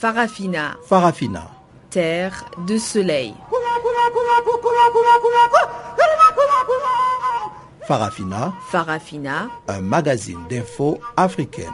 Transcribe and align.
Farafina. 0.00 0.78
Farafina. 0.82 1.50
Terre 1.90 2.46
de 2.66 2.78
soleil. 2.78 3.34
Farafina. 7.86 8.54
Farafina. 8.70 9.50
Un 9.68 9.82
magazine 9.82 10.38
d'infos 10.48 10.98
africaine. 11.18 11.66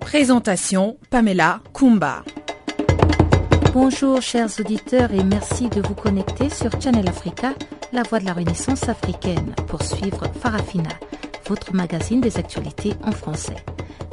Présentation 0.00 0.96
Pamela 1.10 1.60
Kumba. 1.74 2.22
Bonjour 3.74 4.22
chers 4.22 4.58
auditeurs 4.58 5.12
et 5.12 5.22
merci 5.22 5.68
de 5.68 5.82
vous 5.86 5.94
connecter 5.94 6.48
sur 6.48 6.70
Channel 6.80 7.06
Africa, 7.06 7.52
la 7.92 8.04
voix 8.04 8.20
de 8.20 8.24
la 8.24 8.32
Renaissance 8.32 8.88
africaine, 8.88 9.54
pour 9.68 9.82
suivre 9.82 10.22
Farafina, 10.40 10.88
votre 11.50 11.74
magazine 11.74 12.20
des 12.20 12.38
actualités 12.38 12.94
en 13.02 13.10
français. 13.10 13.56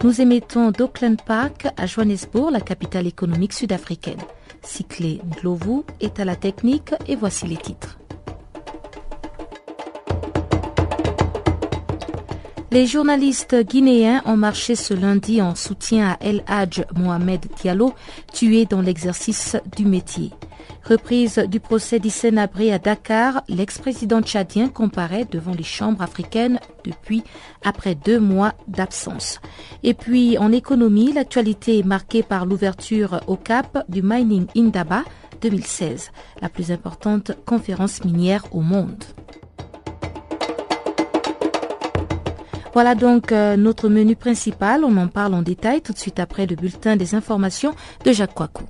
Nous 0.03 0.21
émettons 0.21 0.71
d'Auckland 0.71 1.21
Park 1.21 1.67
à 1.77 1.85
Johannesburg, 1.85 2.49
la 2.51 2.61
capitale 2.61 3.05
économique 3.05 3.53
sud-africaine. 3.53 4.19
Cyclé 4.63 5.21
Ndlovu 5.23 5.83
est 6.01 6.19
à 6.19 6.25
la 6.25 6.35
technique 6.35 6.95
et 7.07 7.15
voici 7.15 7.45
les 7.45 7.57
titres. 7.57 7.99
Les 12.71 12.87
journalistes 12.87 13.55
guinéens 13.55 14.23
ont 14.25 14.35
marché 14.35 14.75
ce 14.75 14.95
lundi 14.95 15.39
en 15.39 15.53
soutien 15.53 16.09
à 16.09 16.17
El 16.21 16.43
Hadj 16.47 16.85
Mohamed 16.95 17.45
Diallo, 17.61 17.93
tué 18.33 18.65
dans 18.65 18.81
l'exercice 18.81 19.55
du 19.75 19.85
métier. 19.85 20.31
Reprise 20.89 21.37
du 21.49 21.59
procès 21.59 21.99
d'Hissène 21.99 22.37
Abré 22.37 22.71
à 22.71 22.79
Dakar, 22.79 23.43
l'ex-président 23.49 24.21
tchadien 24.21 24.69
comparaît 24.69 25.27
devant 25.29 25.51
les 25.51 25.63
chambres 25.63 26.01
africaines 26.01 26.61
depuis 26.85 27.23
après 27.61 27.93
deux 27.93 28.21
mois 28.21 28.53
d'absence. 28.69 29.41
Et 29.83 29.93
puis 29.93 30.37
en 30.37 30.53
économie, 30.53 31.11
l'actualité 31.11 31.79
est 31.79 31.85
marquée 31.85 32.23
par 32.23 32.45
l'ouverture 32.45 33.19
au 33.27 33.35
Cap 33.35 33.83
du 33.89 34.01
Mining 34.01 34.47
Indaba 34.55 35.03
2016, 35.41 36.11
la 36.41 36.47
plus 36.47 36.71
importante 36.71 37.33
conférence 37.45 38.05
minière 38.05 38.45
au 38.55 38.61
monde. 38.61 39.03
Voilà 42.71 42.95
donc 42.95 43.33
euh, 43.33 43.57
notre 43.57 43.89
menu 43.89 44.15
principal. 44.15 44.85
On 44.85 44.95
en 44.95 45.07
parle 45.09 45.33
en 45.33 45.41
détail 45.41 45.81
tout 45.81 45.91
de 45.91 45.97
suite 45.97 46.19
après 46.19 46.45
le 46.45 46.55
bulletin 46.55 46.95
des 46.95 47.13
informations 47.13 47.73
de 48.05 48.13
Jacques 48.13 48.35
Coicou. 48.35 48.63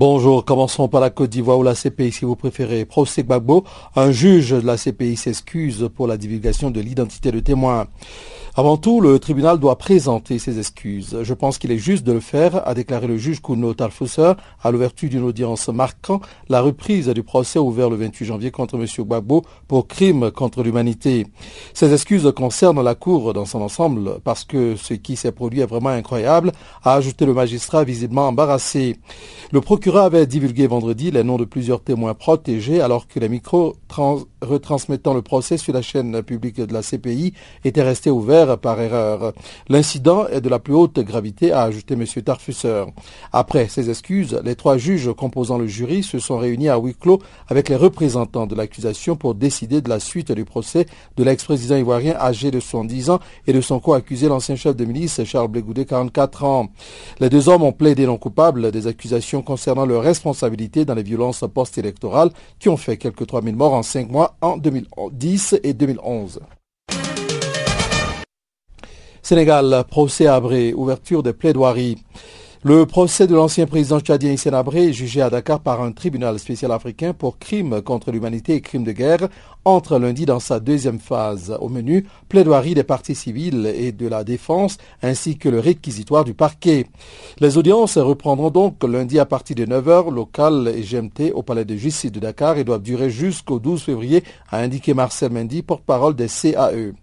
Bonjour, 0.00 0.46
commençons 0.46 0.88
par 0.88 1.02
la 1.02 1.10
Côte 1.10 1.28
d'Ivoire 1.28 1.58
ou 1.58 1.62
la 1.62 1.74
CPI 1.74 2.10
si 2.10 2.24
vous 2.24 2.34
préférez. 2.34 2.86
Procès 2.86 3.22
Gbagbo, 3.22 3.64
un 3.94 4.10
juge 4.12 4.52
de 4.52 4.66
la 4.66 4.78
CPI 4.78 5.14
s'excuse 5.14 5.90
pour 5.94 6.06
la 6.06 6.16
divulgation 6.16 6.70
de 6.70 6.80
l'identité 6.80 7.30
de 7.30 7.40
témoins. 7.40 7.86
Avant 8.56 8.76
tout, 8.76 9.00
le 9.00 9.20
tribunal 9.20 9.60
doit 9.60 9.78
présenter 9.78 10.40
ses 10.40 10.58
excuses. 10.58 11.18
Je 11.22 11.34
pense 11.34 11.56
qu'il 11.56 11.70
est 11.70 11.78
juste 11.78 12.04
de 12.04 12.10
le 12.10 12.18
faire, 12.18 12.66
a 12.66 12.74
déclaré 12.74 13.06
le 13.06 13.16
juge 13.16 13.40
Kuno 13.40 13.74
Talfousser 13.74 14.32
à 14.60 14.70
l'ouverture 14.72 15.08
d'une 15.08 15.22
audience 15.22 15.68
marquant 15.68 16.20
la 16.48 16.60
reprise 16.60 17.06
du 17.08 17.22
procès 17.22 17.60
ouvert 17.60 17.88
le 17.88 17.94
28 17.94 18.24
janvier 18.24 18.50
contre 18.50 18.74
M. 18.74 18.86
Gbagbo 18.86 19.44
pour 19.68 19.86
crime 19.86 20.32
contre 20.32 20.64
l'humanité. 20.64 21.28
Ces 21.74 21.92
excuses 21.92 22.32
concernent 22.34 22.82
la 22.82 22.96
Cour 22.96 23.32
dans 23.34 23.44
son 23.44 23.62
ensemble 23.62 24.18
parce 24.24 24.44
que 24.44 24.74
ce 24.74 24.94
qui 24.94 25.14
s'est 25.14 25.30
produit 25.30 25.60
est 25.60 25.66
vraiment 25.66 25.90
incroyable, 25.90 26.50
a 26.82 26.94
ajouté 26.94 27.26
le 27.26 27.34
magistrat 27.34 27.84
visiblement 27.84 28.26
embarrassé. 28.26 28.96
Le 29.52 29.60
procureur 29.60 30.04
avait 30.04 30.26
divulgué 30.26 30.66
vendredi 30.66 31.12
les 31.12 31.22
noms 31.22 31.38
de 31.38 31.44
plusieurs 31.44 31.82
témoins 31.82 32.14
protégés 32.14 32.80
alors 32.80 33.06
que 33.06 33.20
les 33.20 33.28
micros 33.28 33.76
retransmettant 34.42 35.14
le 35.14 35.22
procès 35.22 35.56
sur 35.56 35.72
la 35.72 35.82
chaîne 35.82 36.22
publique 36.22 36.60
de 36.60 36.72
la 36.72 36.82
CPI 36.82 37.32
étaient 37.64 37.82
restés 37.82 38.10
ouverts 38.10 38.39
par 38.60 38.80
erreur. 38.80 39.32
L'incident 39.68 40.26
est 40.28 40.40
de 40.40 40.48
la 40.48 40.58
plus 40.58 40.74
haute 40.74 40.98
gravité, 41.00 41.52
a 41.52 41.62
ajouté 41.62 41.94
M. 41.94 42.04
Tarfusser. 42.24 42.84
Après 43.32 43.68
ces 43.68 43.90
excuses, 43.90 44.40
les 44.44 44.56
trois 44.56 44.76
juges 44.76 45.12
composant 45.12 45.58
le 45.58 45.66
jury 45.66 46.02
se 46.02 46.18
sont 46.18 46.38
réunis 46.38 46.68
à 46.68 46.78
huis 46.78 46.94
clos 46.94 47.20
avec 47.48 47.68
les 47.68 47.76
représentants 47.76 48.46
de 48.46 48.54
l'accusation 48.54 49.16
pour 49.16 49.34
décider 49.34 49.80
de 49.80 49.88
la 49.88 50.00
suite 50.00 50.32
du 50.32 50.44
procès 50.44 50.86
de 51.16 51.24
l'ex-président 51.24 51.76
ivoirien 51.76 52.14
âgé 52.16 52.50
de 52.50 52.60
70 52.60 53.10
ans 53.10 53.20
et 53.46 53.52
de 53.52 53.60
son 53.60 53.80
co-accusé, 53.80 54.28
l'ancien 54.28 54.56
chef 54.56 54.76
de 54.76 54.84
milice 54.84 55.22
Charles 55.24 55.48
Blégoudet, 55.48 55.84
44 55.84 56.44
ans. 56.44 56.68
Les 57.18 57.30
deux 57.30 57.48
hommes 57.48 57.62
ont 57.62 57.72
plaidé 57.72 58.06
non 58.06 58.18
coupables 58.18 58.70
des 58.70 58.86
accusations 58.86 59.42
concernant 59.42 59.86
leur 59.86 60.02
responsabilité 60.02 60.84
dans 60.84 60.94
les 60.94 61.02
violences 61.02 61.44
post-électorales 61.52 62.30
qui 62.58 62.68
ont 62.68 62.76
fait 62.76 62.96
quelques 62.96 63.26
3000 63.26 63.56
morts 63.56 63.74
en 63.74 63.82
cinq 63.82 64.10
mois 64.10 64.36
en 64.40 64.56
2010 64.56 65.60
et 65.62 65.74
2011. 65.74 66.40
Sénégal, 69.30 69.84
procès 69.88 70.26
Abré, 70.26 70.74
ouverture 70.74 71.22
des 71.22 71.32
plaidoiries. 71.32 71.98
Le 72.64 72.84
procès 72.84 73.28
de 73.28 73.34
l'ancien 73.36 73.64
président 73.66 74.00
tchadien 74.00 74.32
Hissène 74.32 74.54
Abré 74.54 74.92
jugé 74.92 75.22
à 75.22 75.30
Dakar 75.30 75.60
par 75.60 75.80
un 75.82 75.92
tribunal 75.92 76.36
spécial 76.40 76.72
africain 76.72 77.12
pour 77.12 77.38
crimes 77.38 77.80
contre 77.80 78.10
l'humanité 78.10 78.54
et 78.54 78.60
crimes 78.60 78.82
de 78.82 78.90
guerre 78.90 79.28
entre 79.64 80.00
lundi 80.00 80.26
dans 80.26 80.40
sa 80.40 80.58
deuxième 80.58 80.98
phase. 80.98 81.56
Au 81.60 81.68
menu, 81.68 82.08
plaidoirie 82.28 82.74
des 82.74 82.82
parties 82.82 83.14
civiles 83.14 83.72
et 83.72 83.92
de 83.92 84.08
la 84.08 84.24
défense 84.24 84.78
ainsi 85.00 85.38
que 85.38 85.48
le 85.48 85.60
réquisitoire 85.60 86.24
du 86.24 86.34
parquet. 86.34 86.86
Les 87.38 87.56
audiences 87.56 87.98
reprendront 87.98 88.50
donc 88.50 88.82
lundi 88.82 89.20
à 89.20 89.26
partir 89.26 89.54
de 89.54 89.64
9h 89.64 90.12
local 90.12 90.72
et 90.74 90.82
GMT 90.82 91.30
au 91.34 91.44
palais 91.44 91.64
de 91.64 91.76
justice 91.76 92.10
de 92.10 92.18
Dakar 92.18 92.58
et 92.58 92.64
doivent 92.64 92.82
durer 92.82 93.10
jusqu'au 93.10 93.60
12 93.60 93.80
février, 93.80 94.24
a 94.50 94.58
indiqué 94.58 94.92
Marcel 94.92 95.30
Mendy, 95.30 95.62
porte-parole 95.62 96.16
des 96.16 96.26
CAE. 96.26 96.94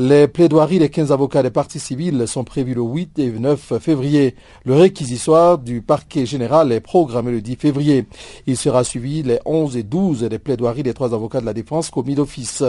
Les 0.00 0.28
plaidoiries 0.28 0.78
des 0.78 0.90
15 0.90 1.10
avocats 1.10 1.42
des 1.42 1.50
parties 1.50 1.80
civiles 1.80 2.28
sont 2.28 2.44
prévues 2.44 2.74
le 2.74 2.82
8 2.82 3.18
et 3.18 3.32
9 3.32 3.80
février. 3.80 4.36
Le 4.64 4.74
réquisitoire 4.74 5.58
du 5.58 5.82
parquet 5.82 6.24
général 6.24 6.70
est 6.70 6.78
programmé 6.78 7.32
le 7.32 7.40
10 7.40 7.56
février. 7.56 8.06
Il 8.46 8.56
sera 8.56 8.84
suivi 8.84 9.24
les 9.24 9.40
11 9.44 9.76
et 9.76 9.82
12 9.82 10.20
des 10.22 10.38
plaidoiries 10.38 10.84
des 10.84 10.94
trois 10.94 11.14
avocats 11.14 11.40
de 11.40 11.46
la 11.46 11.52
défense 11.52 11.90
commis 11.90 12.14
d'office. 12.14 12.62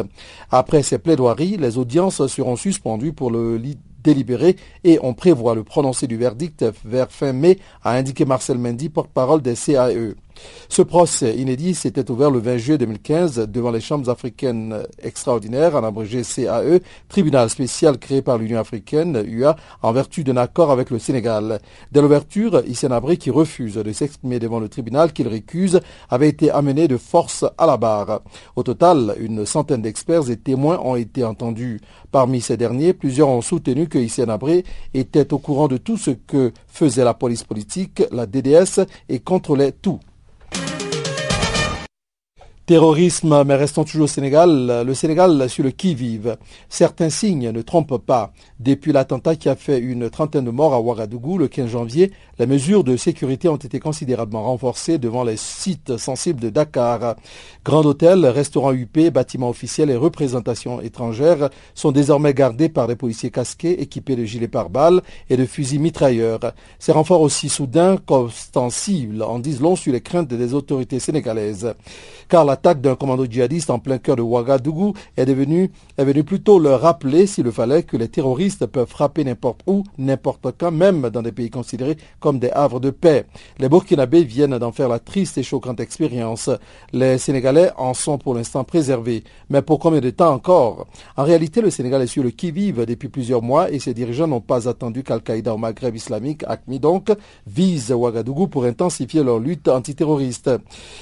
Après 0.49 0.81
ces 0.81 0.97
plaidoiries, 0.97 1.57
les 1.57 1.77
audiences 1.77 2.25
seront 2.25 2.55
suspendues 2.55 3.13
pour 3.13 3.29
le 3.29 3.61
délibéré 4.03 4.55
et 4.83 4.97
on 5.03 5.13
prévoit 5.13 5.53
le 5.53 5.63
prononcé 5.63 6.07
du 6.07 6.17
verdict 6.17 6.65
vers 6.83 7.11
fin 7.11 7.31
mai, 7.31 7.59
a 7.83 7.91
indiqué 7.91 8.25
Marcel 8.25 8.57
Mendy, 8.57 8.89
porte-parole 8.89 9.43
des 9.43 9.53
CAE. 9.53 10.15
Ce 10.71 10.83
procès 10.83 11.35
inédit 11.35 11.73
s'était 11.73 12.11
ouvert 12.11 12.29
le 12.29 12.39
20 12.39 12.57
juillet 12.57 12.77
2015 12.77 13.47
devant 13.51 13.71
les 13.71 13.81
chambres 13.81 14.09
africaines 14.09 14.83
extraordinaires, 15.01 15.75
en 15.75 15.83
abrégé 15.83 16.21
CAE, 16.21 16.79
tribunal 17.07 17.49
spécial 17.49 17.97
créé 17.97 18.21
par 18.21 18.37
l'Union 18.37 18.59
africaine, 18.59 19.23
UA, 19.25 19.55
en 19.81 19.91
vertu 19.91 20.23
d'un 20.23 20.37
accord 20.37 20.69
avec 20.69 20.91
le 20.91 20.99
Sénégal. 20.99 21.59
Dès 21.91 22.01
l'ouverture, 22.01 22.61
Hissène 22.67 22.91
Abré, 22.91 23.17
qui 23.17 23.31
refuse 23.31 23.75
de 23.75 23.91
s'exprimer 23.91 24.37
devant 24.37 24.59
le 24.59 24.69
tribunal 24.69 25.11
qu'il 25.11 25.27
récuse, 25.27 25.79
avait 26.09 26.29
été 26.29 26.51
amené 26.51 26.87
de 26.87 26.97
force 26.97 27.45
à 27.57 27.65
la 27.65 27.77
barre. 27.77 28.21
Au 28.55 28.63
total, 28.63 29.15
une 29.19 29.45
centaine 29.47 29.81
d'experts 29.81 30.29
et 30.29 30.37
témoins 30.37 30.79
ont 30.83 30.95
été 30.95 31.23
entendus. 31.23 31.81
Parmi 32.11 32.41
ces 32.41 32.57
derniers, 32.57 32.93
plusieurs 32.93 33.29
ont 33.29 33.41
soutenu 33.41 33.87
que 33.87 33.97
Hissène 33.97 34.29
Abré 34.29 34.63
était 34.93 35.33
au 35.33 35.39
courant 35.39 35.67
de 35.67 35.77
tout 35.77 35.97
ce 35.97 36.11
que 36.11 36.51
faisait 36.67 37.03
la 37.03 37.13
police 37.13 37.43
politique, 37.43 38.03
la 38.11 38.25
DDS, 38.25 38.85
et 39.09 39.19
contrôlait 39.19 39.71
tout. 39.71 39.99
Terrorisme, 42.69 43.45
mais 43.47 43.55
restons 43.55 43.83
toujours 43.83 44.03
au 44.03 44.07
Sénégal. 44.07 44.83
Le 44.85 44.93
Sénégal 44.93 45.49
sur 45.49 45.63
le 45.63 45.71
qui-vive. 45.71 46.37
Certains 46.69 47.09
signes 47.09 47.49
ne 47.49 47.63
trompent 47.63 47.97
pas. 47.97 48.31
Depuis 48.59 48.91
l'attentat 48.91 49.35
qui 49.35 49.49
a 49.49 49.55
fait 49.55 49.79
une 49.79 50.11
trentaine 50.11 50.45
de 50.45 50.51
morts 50.51 50.75
à 50.75 50.79
Ouagadougou 50.79 51.39
le 51.39 51.47
15 51.47 51.67
janvier, 51.67 52.11
les 52.37 52.45
mesures 52.45 52.83
de 52.83 52.95
sécurité 52.95 53.49
ont 53.49 53.55
été 53.55 53.79
considérablement 53.79 54.43
renforcées 54.43 54.99
devant 54.99 55.23
les 55.23 55.35
sites 55.35 55.97
sensibles 55.97 56.39
de 56.39 56.51
Dakar. 56.51 57.15
Grand 57.65 57.83
hôtel, 57.87 58.27
restaurant 58.27 58.71
UP, 58.71 58.99
bâtiments 59.11 59.49
officiels 59.49 59.89
et 59.89 59.95
représentations 59.95 60.79
étrangères 60.79 61.49
sont 61.73 61.91
désormais 61.91 62.35
gardés 62.35 62.69
par 62.69 62.85
des 62.85 62.95
policiers 62.95 63.31
casqués 63.31 63.81
équipés 63.81 64.15
de 64.15 64.25
gilets 64.25 64.47
pare-balles 64.47 65.01
et 65.31 65.37
de 65.37 65.45
fusils 65.47 65.79
mitrailleurs. 65.81 66.53
Ces 66.77 66.91
renforts 66.91 67.21
aussi 67.21 67.49
soudains 67.49 67.97
qu'ostensibles 67.97 69.23
en 69.23 69.39
disent 69.39 69.59
long 69.59 69.75
sur 69.75 69.91
les 69.91 70.01
craintes 70.01 70.27
des 70.27 70.53
autorités 70.53 70.99
sénégalaises. 70.99 71.73
L'attaque 72.59 72.81
d'un 72.81 72.95
commando 72.97 73.25
djihadiste 73.25 73.69
en 73.69 73.79
plein 73.79 73.99
cœur 73.99 74.17
de 74.17 74.21
Ouagadougou 74.21 74.93
est 75.15 75.25
devenue 75.25 75.71
est 75.97 76.03
venue 76.03 76.25
plutôt 76.25 76.59
leur 76.59 76.81
rappeler, 76.81 77.25
s'il 77.25 77.45
le 77.45 77.51
fallait, 77.51 77.83
que 77.83 77.95
les 77.95 78.09
terroristes 78.09 78.65
peuvent 78.65 78.85
frapper 78.85 79.23
n'importe 79.23 79.61
où, 79.65 79.83
n'importe 79.97 80.45
quand, 80.57 80.69
même 80.69 81.09
dans 81.09 81.21
des 81.21 81.31
pays 81.31 81.49
considérés 81.49 81.95
comme 82.19 82.37
des 82.37 82.51
havres 82.51 82.81
de 82.81 82.89
paix. 82.89 83.25
Les 83.59 83.69
Burkinabés 83.69 84.25
viennent 84.25 84.57
d'en 84.57 84.73
faire 84.73 84.89
la 84.89 84.99
triste 84.99 85.37
et 85.37 85.43
choquante 85.43 85.79
expérience. 85.79 86.49
Les 86.91 87.17
Sénégalais 87.17 87.71
en 87.77 87.93
sont 87.93 88.17
pour 88.17 88.33
l'instant 88.33 88.65
préservés. 88.65 89.23
Mais 89.49 89.61
pour 89.61 89.79
combien 89.79 90.01
de 90.01 90.09
temps 90.09 90.33
encore? 90.33 90.85
En 91.15 91.23
réalité, 91.23 91.61
le 91.61 91.69
Sénégal 91.69 92.01
est 92.01 92.07
sur 92.07 92.23
le 92.23 92.31
qui-vive 92.31 92.85
depuis 92.85 93.07
plusieurs 93.07 93.41
mois 93.41 93.71
et 93.71 93.79
ses 93.79 93.93
dirigeants 93.93 94.27
n'ont 94.27 94.41
pas 94.41 94.67
attendu 94.67 95.03
qu'Al-Qaïda 95.03 95.53
au 95.53 95.57
Maghreb 95.57 95.95
islamique, 95.95 96.43
ACMI 96.45 96.79
donc, 96.81 97.09
vise 97.47 97.93
Ouagadougou 97.93 98.47
pour 98.49 98.65
intensifier 98.65 99.23
leur 99.23 99.39
lutte 99.39 99.69
antiterroriste. 99.69 100.51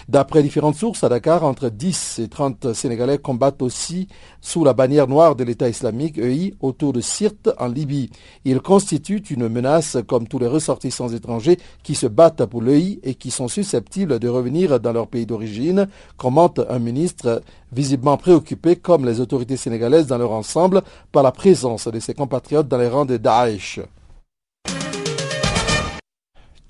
D'après 0.07 0.43
différentes 0.43 0.75
sources 0.75 1.03
à 1.03 1.09
Dakar, 1.09 1.46
entre 1.47 1.69
10 1.69 2.19
et 2.19 2.27
30 2.27 2.73
Sénégalais 2.73 3.17
combattent 3.17 3.61
aussi 3.61 4.07
sous 4.41 4.63
la 4.63 4.73
bannière 4.73 5.07
noire 5.07 5.35
de 5.35 5.43
l'État 5.43 5.69
islamique, 5.69 6.17
EI, 6.17 6.53
autour 6.61 6.93
de 6.93 7.01
Sirte 7.01 7.49
en 7.57 7.67
Libye. 7.67 8.09
Ils 8.45 8.61
constituent 8.61 9.23
une 9.29 9.49
menace 9.49 9.97
comme 10.07 10.27
tous 10.27 10.39
les 10.39 10.47
ressortissants 10.47 11.09
étrangers 11.09 11.57
qui 11.83 11.95
se 11.95 12.07
battent 12.07 12.45
pour 12.45 12.61
l'EI 12.61 12.99
et 13.03 13.15
qui 13.15 13.31
sont 13.31 13.47
susceptibles 13.47 14.19
de 14.19 14.27
revenir 14.29 14.79
dans 14.79 14.93
leur 14.93 15.07
pays 15.07 15.25
d'origine, 15.25 15.87
commente 16.17 16.59
un 16.69 16.79
ministre 16.79 17.41
visiblement 17.71 18.17
préoccupé, 18.17 18.75
comme 18.75 19.05
les 19.05 19.19
autorités 19.19 19.57
sénégalaises 19.57 20.07
dans 20.07 20.17
leur 20.17 20.31
ensemble, 20.31 20.81
par 21.11 21.23
la 21.23 21.31
présence 21.31 21.87
de 21.87 21.99
ses 21.99 22.13
compatriotes 22.13 22.67
dans 22.67 22.77
les 22.77 22.87
rangs 22.87 23.05
de 23.05 23.17
Daesh. 23.17 23.79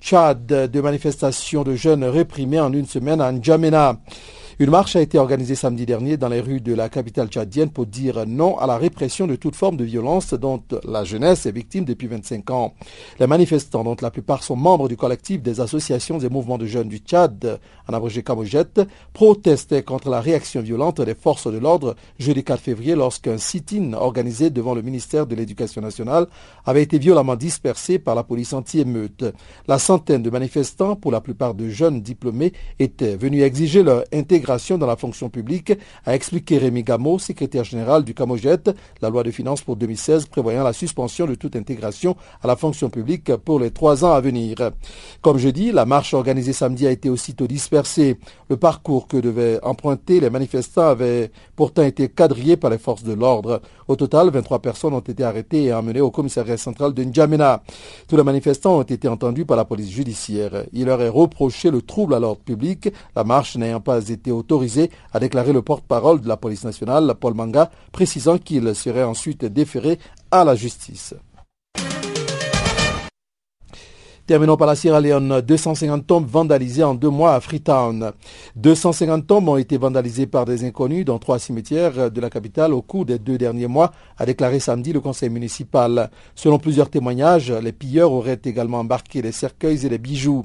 Tchad, 0.00 0.46
de 0.46 0.80
manifestations 0.80 1.64
de 1.64 1.74
jeunes 1.74 2.04
réprimés 2.04 2.60
en 2.60 2.72
une 2.72 2.86
semaine 2.86 3.20
à 3.20 3.30
N'Djamena. 3.32 3.98
Une 4.60 4.70
marche 4.70 4.96
a 4.96 5.00
été 5.00 5.18
organisée 5.18 5.54
samedi 5.54 5.86
dernier 5.86 6.16
dans 6.16 6.28
les 6.28 6.40
rues 6.40 6.60
de 6.60 6.74
la 6.74 6.88
capitale 6.88 7.28
tchadienne 7.28 7.70
pour 7.70 7.86
dire 7.86 8.26
non 8.26 8.58
à 8.58 8.66
la 8.66 8.76
répression 8.76 9.28
de 9.28 9.36
toute 9.36 9.54
forme 9.54 9.76
de 9.76 9.84
violence 9.84 10.34
dont 10.34 10.60
la 10.84 11.04
jeunesse 11.04 11.46
est 11.46 11.52
victime 11.52 11.84
depuis 11.84 12.08
25 12.08 12.50
ans. 12.50 12.74
Les 13.20 13.28
manifestants, 13.28 13.84
dont 13.84 13.94
la 14.02 14.10
plupart 14.10 14.42
sont 14.42 14.56
membres 14.56 14.88
du 14.88 14.96
collectif 14.96 15.42
des 15.42 15.60
associations 15.60 16.18
et 16.18 16.28
mouvements 16.28 16.58
de 16.58 16.66
jeunes 16.66 16.88
du 16.88 16.96
Tchad, 16.96 17.60
en 17.86 17.94
abrégé 17.94 18.24
Kamojet, 18.24 18.64
protestaient 19.12 19.84
contre 19.84 20.10
la 20.10 20.20
réaction 20.20 20.60
violente 20.60 21.00
des 21.02 21.14
forces 21.14 21.46
de 21.46 21.58
l'ordre 21.58 21.94
jeudi 22.18 22.42
4 22.42 22.60
février 22.60 22.96
lorsqu'un 22.96 23.38
sit-in 23.38 23.92
organisé 23.92 24.50
devant 24.50 24.74
le 24.74 24.82
ministère 24.82 25.28
de 25.28 25.36
l'Éducation 25.36 25.82
nationale 25.82 26.26
avait 26.66 26.82
été 26.82 26.98
violemment 26.98 27.36
dispersé 27.36 28.00
par 28.00 28.16
la 28.16 28.24
police 28.24 28.52
anti-émeute. 28.52 29.24
La 29.68 29.78
centaine 29.78 30.24
de 30.24 30.30
manifestants, 30.30 30.96
pour 30.96 31.12
la 31.12 31.20
plupart 31.20 31.54
de 31.54 31.68
jeunes 31.68 32.02
diplômés, 32.02 32.52
étaient 32.80 33.14
venus 33.14 33.44
exiger 33.44 33.84
leur 33.84 34.02
intégration 34.12 34.47
dans 34.48 34.86
la 34.86 34.96
fonction 34.96 35.28
publique, 35.28 35.72
a 36.06 36.14
expliqué 36.14 36.56
Rémi 36.56 36.82
Gameau, 36.82 37.18
secrétaire 37.18 37.64
général 37.64 38.02
du 38.02 38.14
Camojet, 38.14 38.58
la 39.02 39.10
loi 39.10 39.22
de 39.22 39.30
finances 39.30 39.60
pour 39.60 39.76
2016 39.76 40.26
prévoyant 40.26 40.64
la 40.64 40.72
suspension 40.72 41.26
de 41.26 41.34
toute 41.34 41.54
intégration 41.54 42.16
à 42.42 42.46
la 42.46 42.56
fonction 42.56 42.88
publique 42.88 43.36
pour 43.36 43.60
les 43.60 43.70
trois 43.70 44.04
ans 44.04 44.12
à 44.12 44.20
venir. 44.20 44.56
Comme 45.20 45.36
je 45.36 45.50
dis, 45.50 45.70
la 45.70 45.84
marche 45.84 46.14
organisée 46.14 46.54
samedi 46.54 46.86
a 46.86 46.90
été 46.90 47.10
aussitôt 47.10 47.46
dispersée. 47.46 48.16
Le 48.48 48.56
parcours 48.56 49.06
que 49.06 49.18
devaient 49.18 49.58
emprunter 49.62 50.20
les 50.20 50.30
manifestants 50.30 50.88
avait 50.88 51.30
pourtant 51.58 51.82
été 51.82 52.08
quadrillé 52.08 52.56
par 52.56 52.70
les 52.70 52.78
forces 52.78 53.02
de 53.02 53.12
l'ordre. 53.12 53.60
Au 53.88 53.96
total, 53.96 54.30
23 54.30 54.60
personnes 54.60 54.94
ont 54.94 55.00
été 55.00 55.24
arrêtées 55.24 55.64
et 55.64 55.74
emmenées 55.74 56.00
au 56.00 56.12
commissariat 56.12 56.56
central 56.56 56.94
de 56.94 57.02
N'Djamena. 57.02 57.64
Tous 58.06 58.16
les 58.16 58.22
manifestants 58.22 58.78
ont 58.78 58.82
été 58.82 59.08
entendus 59.08 59.44
par 59.44 59.56
la 59.56 59.64
police 59.64 59.90
judiciaire. 59.90 60.66
Il 60.72 60.84
leur 60.84 61.02
est 61.02 61.08
reproché 61.08 61.72
le 61.72 61.82
trouble 61.82 62.14
à 62.14 62.20
l'ordre 62.20 62.42
public, 62.42 62.90
la 63.16 63.24
marche 63.24 63.56
n'ayant 63.56 63.80
pas 63.80 64.08
été 64.08 64.30
autorisé, 64.30 64.92
a 65.12 65.18
déclaré 65.18 65.52
le 65.52 65.62
porte-parole 65.62 66.20
de 66.20 66.28
la 66.28 66.36
police 66.36 66.62
nationale, 66.62 67.12
Paul 67.18 67.34
Manga, 67.34 67.72
précisant 67.90 68.38
qu'il 68.38 68.72
serait 68.76 69.02
ensuite 69.02 69.44
déféré 69.44 69.98
à 70.30 70.44
la 70.44 70.54
justice. 70.54 71.14
Terminons 74.28 74.58
par 74.58 74.66
la 74.66 74.76
Sierra 74.76 75.00
Leone. 75.00 75.40
250 75.40 76.06
tombes 76.06 76.26
vandalisées 76.26 76.84
en 76.84 76.94
deux 76.94 77.08
mois 77.08 77.34
à 77.34 77.40
Freetown. 77.40 78.12
250 78.56 79.26
tombes 79.26 79.48
ont 79.48 79.56
été 79.56 79.78
vandalisées 79.78 80.26
par 80.26 80.44
des 80.44 80.66
inconnus 80.66 81.06
dans 81.06 81.18
trois 81.18 81.38
cimetières 81.38 82.10
de 82.10 82.20
la 82.20 82.28
capitale 82.28 82.74
au 82.74 82.82
cours 82.82 83.06
des 83.06 83.18
deux 83.18 83.38
derniers 83.38 83.68
mois, 83.68 83.90
a 84.18 84.26
déclaré 84.26 84.60
samedi 84.60 84.92
le 84.92 85.00
conseil 85.00 85.30
municipal. 85.30 86.10
Selon 86.34 86.58
plusieurs 86.58 86.90
témoignages, 86.90 87.50
les 87.50 87.72
pilleurs 87.72 88.12
auraient 88.12 88.38
également 88.44 88.80
embarqué 88.80 89.22
des 89.22 89.32
cercueils 89.32 89.86
et 89.86 89.88
des 89.88 89.96
bijoux. 89.96 90.44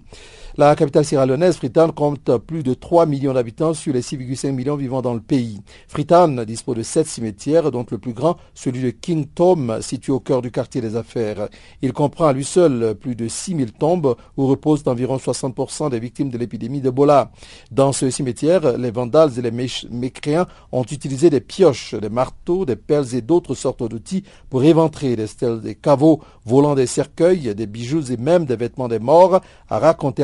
La 0.56 0.76
capitale 0.76 1.04
sierra-leonaise, 1.04 1.56
Freetown, 1.58 1.92
compte 1.94 2.38
plus 2.38 2.62
de 2.62 2.76
3 2.76 3.08
millions 3.08 3.34
d'habitants 3.34 3.74
sur 3.74 3.92
les 3.92 4.02
6,5 4.02 4.52
millions 4.52 4.76
vivant 4.76 5.02
dans 5.02 5.16
le 5.16 5.20
pays. 5.20 5.60
Freetown 5.88 6.46
dispose 6.46 6.76
de 6.76 6.84
sept 6.84 7.08
cimetières, 7.08 7.72
dont 7.72 7.84
le 7.90 7.98
plus 7.98 8.14
grand, 8.14 8.38
celui 8.54 8.84
de 8.84 8.92
King 8.92 9.26
Tom, 9.26 9.80
situé 9.82 10.12
au 10.12 10.20
cœur 10.20 10.44
du 10.44 10.52
quartier 10.52 10.80
des 10.80 10.96
affaires. 10.96 11.50
Il 11.82 11.92
comprend 11.92 12.28
à 12.28 12.34
lui 12.34 12.44
seul 12.44 12.94
plus 12.94 13.16
de 13.16 13.28
6 13.28 13.56
000 13.56 13.70
tombes 13.80 14.16
où 14.38 14.46
reposent 14.46 14.84
environ 14.86 15.18
60% 15.18 15.90
des 15.90 16.00
victimes 16.00 16.30
de 16.30 16.38
l'épidémie 16.38 16.82
d'Ebola. 16.82 17.32
Dans 17.72 17.92
ce 17.92 18.12
cimetière, 18.12 18.78
les 18.78 18.92
vandales 18.92 19.32
et 19.40 19.42
les 19.42 19.68
mécréants 19.90 20.46
ont 20.72 20.84
utilisé 20.84 21.32
des 21.32 21.42
pioches, 21.42 21.96
des 21.96 22.10
marteaux, 22.10 22.64
des 22.66 22.76
pelles 22.76 23.16
et 23.16 23.24
d'autres 23.24 23.56
sortes 23.56 23.82
d'outils 23.90 24.24
pour 24.52 24.64
éventrer 24.64 25.16
des 25.16 25.26
stèles 25.26 25.62
des 25.62 25.74
caveaux, 25.74 26.22
volant 26.46 26.76
des 26.76 26.86
cercueils, 26.86 27.56
des 27.56 27.66
bijoux 27.66 28.12
et 28.12 28.18
même 28.18 28.46
des 28.46 28.56
vêtements 28.56 28.88
des 28.88 29.00
morts, 29.00 29.42
a 29.68 29.80
raconté 29.80 30.24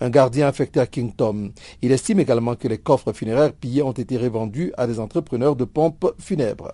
Un 0.00 0.10
gardien 0.10 0.46
affecté 0.46 0.80
à 0.80 0.86
Kingdom. 0.86 1.52
Il 1.82 1.92
estime 1.92 2.20
également 2.20 2.54
que 2.54 2.68
les 2.68 2.78
coffres 2.78 3.12
funéraires 3.12 3.52
pillés 3.52 3.82
ont 3.82 3.92
été 3.92 4.16
revendus 4.16 4.72
à 4.76 4.86
des 4.86 5.00
entrepreneurs 5.00 5.56
de 5.56 5.64
pompes 5.64 6.14
funèbres. 6.18 6.72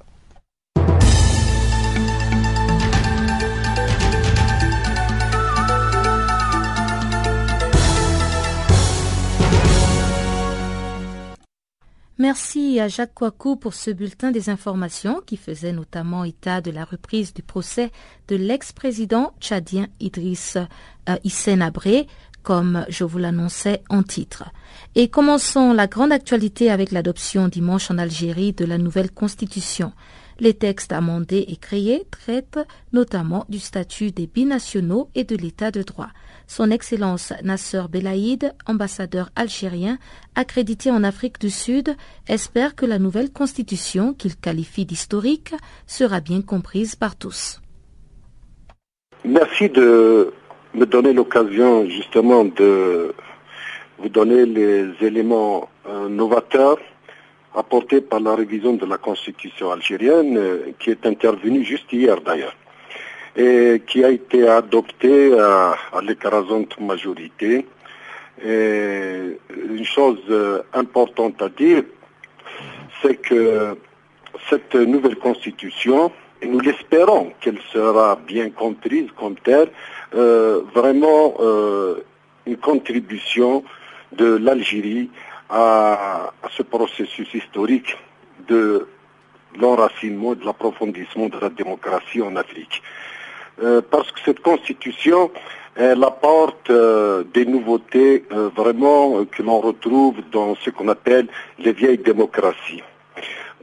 Merci 12.21 12.81
à 12.81 12.89
Jacques 12.89 13.15
Kouakou 13.15 13.55
pour 13.55 13.75
ce 13.75 13.93
bulletin 13.93 14.33
des 14.33 14.51
informations 14.51 15.23
qui 15.25 15.37
faisait 15.37 15.73
notamment 15.73 16.25
état 16.25 16.61
de 16.61 16.73
la 16.73 16.85
reprise 16.85 17.33
du 17.33 17.43
procès 17.43 17.93
de 18.27 18.35
l'ex-président 18.35 19.35
tchadien 19.39 19.87
Idriss 20.01 20.59
Hissène 21.25 21.63
Abré, 21.63 22.07
comme 22.43 22.87
je 22.89 23.05
vous 23.05 23.19
l'annonçais 23.19 23.83
en 23.91 24.03
titre. 24.03 24.45
Et 24.95 25.09
commençons 25.09 25.73
la 25.73 25.87
grande 25.87 26.13
actualité 26.13 26.71
avec 26.71 26.93
l'adoption 26.93 27.49
dimanche 27.49 27.91
en 27.91 27.99
Algérie 27.99 28.53
de 28.53 28.65
la 28.65 28.79
nouvelle 28.79 29.11
constitution. 29.11 29.93
Les 30.41 30.55
textes 30.55 30.93
amendés 30.93 31.45
et 31.49 31.57
créés 31.57 32.07
traitent 32.11 32.61
notamment 32.93 33.45
du 33.49 33.59
statut 33.59 34.13
des 34.13 34.29
binationaux 34.29 35.11
et 35.15 35.25
de 35.25 35.37
l'état 35.37 35.73
de 35.73 35.83
droit. 35.83 36.11
Son 36.47 36.71
Excellence 36.71 37.33
Nasser 37.43 37.83
Belaïd, 37.91 38.55
ambassadeur 38.67 39.31
algérien 39.35 39.99
accrédité 40.37 40.91
en 40.91 41.03
Afrique 41.03 41.41
du 41.41 41.51
Sud, 41.51 41.95
espère 42.29 42.77
que 42.77 42.87
la 42.87 42.99
nouvelle 43.01 43.33
constitution, 43.33 44.15
qu'il 44.15 44.37
qualifie 44.37 44.87
d'historique, 44.87 45.55
sera 45.87 46.21
bien 46.21 46.41
comprise 46.41 46.95
par 46.95 47.17
tous. 47.17 47.61
Merci 49.25 49.69
de 49.69 50.33
me 50.75 50.85
donner 50.87 51.13
l'occasion 51.13 51.89
justement 51.89 52.45
de 52.45 53.15
vous 53.99 54.09
donner 54.09 54.47
les 54.47 54.91
éléments 55.01 55.69
euh, 55.89 56.09
novateurs 56.09 56.79
apportés 57.55 58.01
par 58.01 58.21
la 58.21 58.35
révision 58.37 58.75
de 58.75 58.87
la 58.87 58.99
constitution 58.99 59.73
algérienne 59.73 60.37
euh, 60.37 60.59
qui 60.79 60.91
est 60.91 61.05
intervenue 61.07 61.65
juste 61.65 61.93
hier 61.93 62.21
d'ailleurs 62.21 62.55
et 63.37 63.83
qui 63.87 64.05
a 64.05 64.11
été 64.11 64.49
adopté 64.49 65.39
à, 65.39 65.77
l'écrasante 66.03 66.79
majorité. 66.81 67.67
Et 68.45 69.39
une 69.51 69.85
chose 69.85 70.19
euh, 70.29 70.63
importante 70.75 71.41
à 71.41 71.49
dire, 71.49 71.85
c'est 73.01 73.17
que 73.17 73.77
cette 74.49 74.75
nouvelle 74.75 75.17
constitution, 75.17 76.11
nous 76.45 76.61
l'espérons 76.61 77.33
qu'elle 77.41 77.61
sera 77.73 78.19
bien 78.27 78.51
comprise 78.51 79.09
comme 79.17 79.37
telle, 79.37 79.71
vraiment 80.13 81.35
euh, 81.41 82.05
une 82.47 82.57
contribution 82.57 83.65
de 84.13 84.37
l'Algérie 84.37 85.11
à, 85.51 86.33
à, 86.43 86.49
ce 86.51 86.63
processus 86.63 87.33
historique 87.35 87.97
de 88.49 88.87
l'enracinement, 89.59 90.35
de 90.35 90.45
l'approfondissement 90.45 91.29
de 91.29 91.39
la 91.39 91.49
démocratie 91.49 92.23
en 92.23 92.37
Afrique. 92.37 92.83
Euh, 93.63 93.83
parce 93.91 94.11
que 94.13 94.21
cette 94.25 94.41
constitution, 94.41 95.31
elle 95.75 96.05
apporte 96.05 96.71
euh, 96.71 97.25
des 97.35 97.45
nouveautés 97.45 98.25
euh, 98.31 98.51
vraiment 98.55 99.25
que 99.25 99.43
l'on 99.43 99.61
retrouve 99.61 100.17
dans 100.31 100.55
ce 100.57 100.71
qu'on 100.71 100.89
appelle 100.89 101.27
les 101.59 101.73
vieilles 101.73 101.99
démocraties. 101.99 102.83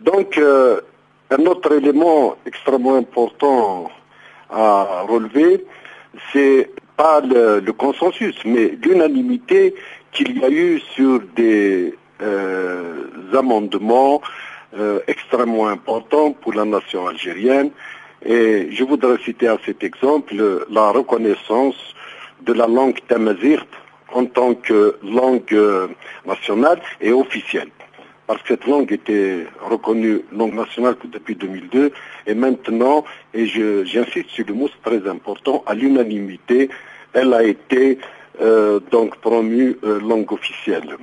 Donc, 0.02 0.38
un 0.38 1.46
autre 1.46 1.72
élément 1.72 2.36
extrêmement 2.46 2.96
important 2.98 3.90
à 4.50 5.06
relever, 5.08 5.66
c'est 6.32 6.70
pas 6.98 7.22
le, 7.22 7.62
consensus, 7.72 8.36
mais 8.46 8.78
l'unanimité 8.82 9.76
qu'il 10.12 10.40
y 10.40 10.44
a 10.44 10.50
eu 10.50 10.80
sur 10.96 11.20
des 11.36 11.94
amendements 13.34 14.22
extrêmement 15.08 15.68
importants 15.68 16.32
pour 16.32 16.54
la 16.54 16.64
nation 16.64 17.08
algérienne. 17.08 17.72
Et 18.26 18.70
je 18.72 18.84
voudrais 18.84 19.18
citer 19.18 19.48
à 19.48 19.58
cet 19.66 19.84
exemple 19.84 20.36
la 20.70 20.92
reconnaissance 20.92 21.76
de 22.42 22.54
la 22.54 22.68
langue 22.68 23.00
tamazirt 23.08 23.68
en 24.14 24.26
tant 24.26 24.54
que 24.56 24.98
langue 25.04 25.90
nationale 26.26 26.82
et 27.02 27.12
officielle 27.12 27.70
parce 28.28 28.42
que 28.42 28.50
cette 28.50 28.66
langue 28.66 28.92
était 28.92 29.46
reconnue 29.62 30.22
langue 30.32 30.54
nationale 30.54 30.96
depuis 31.06 31.36
2002 31.36 31.92
et 32.28 32.34
maintenant, 32.34 33.04
et 33.34 33.46
j'insiste 33.46 34.30
sur 34.30 34.46
le 34.48 34.54
mot, 34.54 34.70
très 34.84 35.08
important, 35.08 35.64
à 35.68 35.74
l'unanimité, 35.74 36.70
elle 37.14 37.34
a 37.34 37.44
été 37.44 38.00
euh, 38.42 38.80
donc 38.92 39.16
promue 39.18 39.78
euh, 39.84 40.00
langue 40.02 40.32
officielle. 40.32 40.98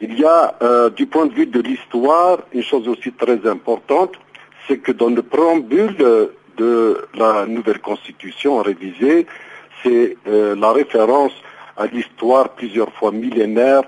Il 0.00 0.18
y 0.18 0.24
a, 0.24 0.56
euh, 0.62 0.90
du 0.90 1.06
point 1.06 1.26
de 1.26 1.34
vue 1.34 1.46
de 1.46 1.60
l'histoire, 1.60 2.38
une 2.52 2.62
chose 2.62 2.88
aussi 2.88 3.12
très 3.12 3.46
importante, 3.46 4.14
c'est 4.66 4.78
que 4.78 4.92
dans 4.92 5.10
le 5.10 5.22
préambule 5.22 5.96
de 6.56 7.06
la 7.14 7.46
nouvelle 7.46 7.80
constitution 7.80 8.62
révisée, 8.62 9.26
c'est 9.82 10.16
la 10.24 10.72
référence 10.72 11.32
à 11.76 11.86
l'histoire 11.86 12.48
plusieurs 12.50 12.90
fois 12.94 13.12
millénaire 13.12 13.82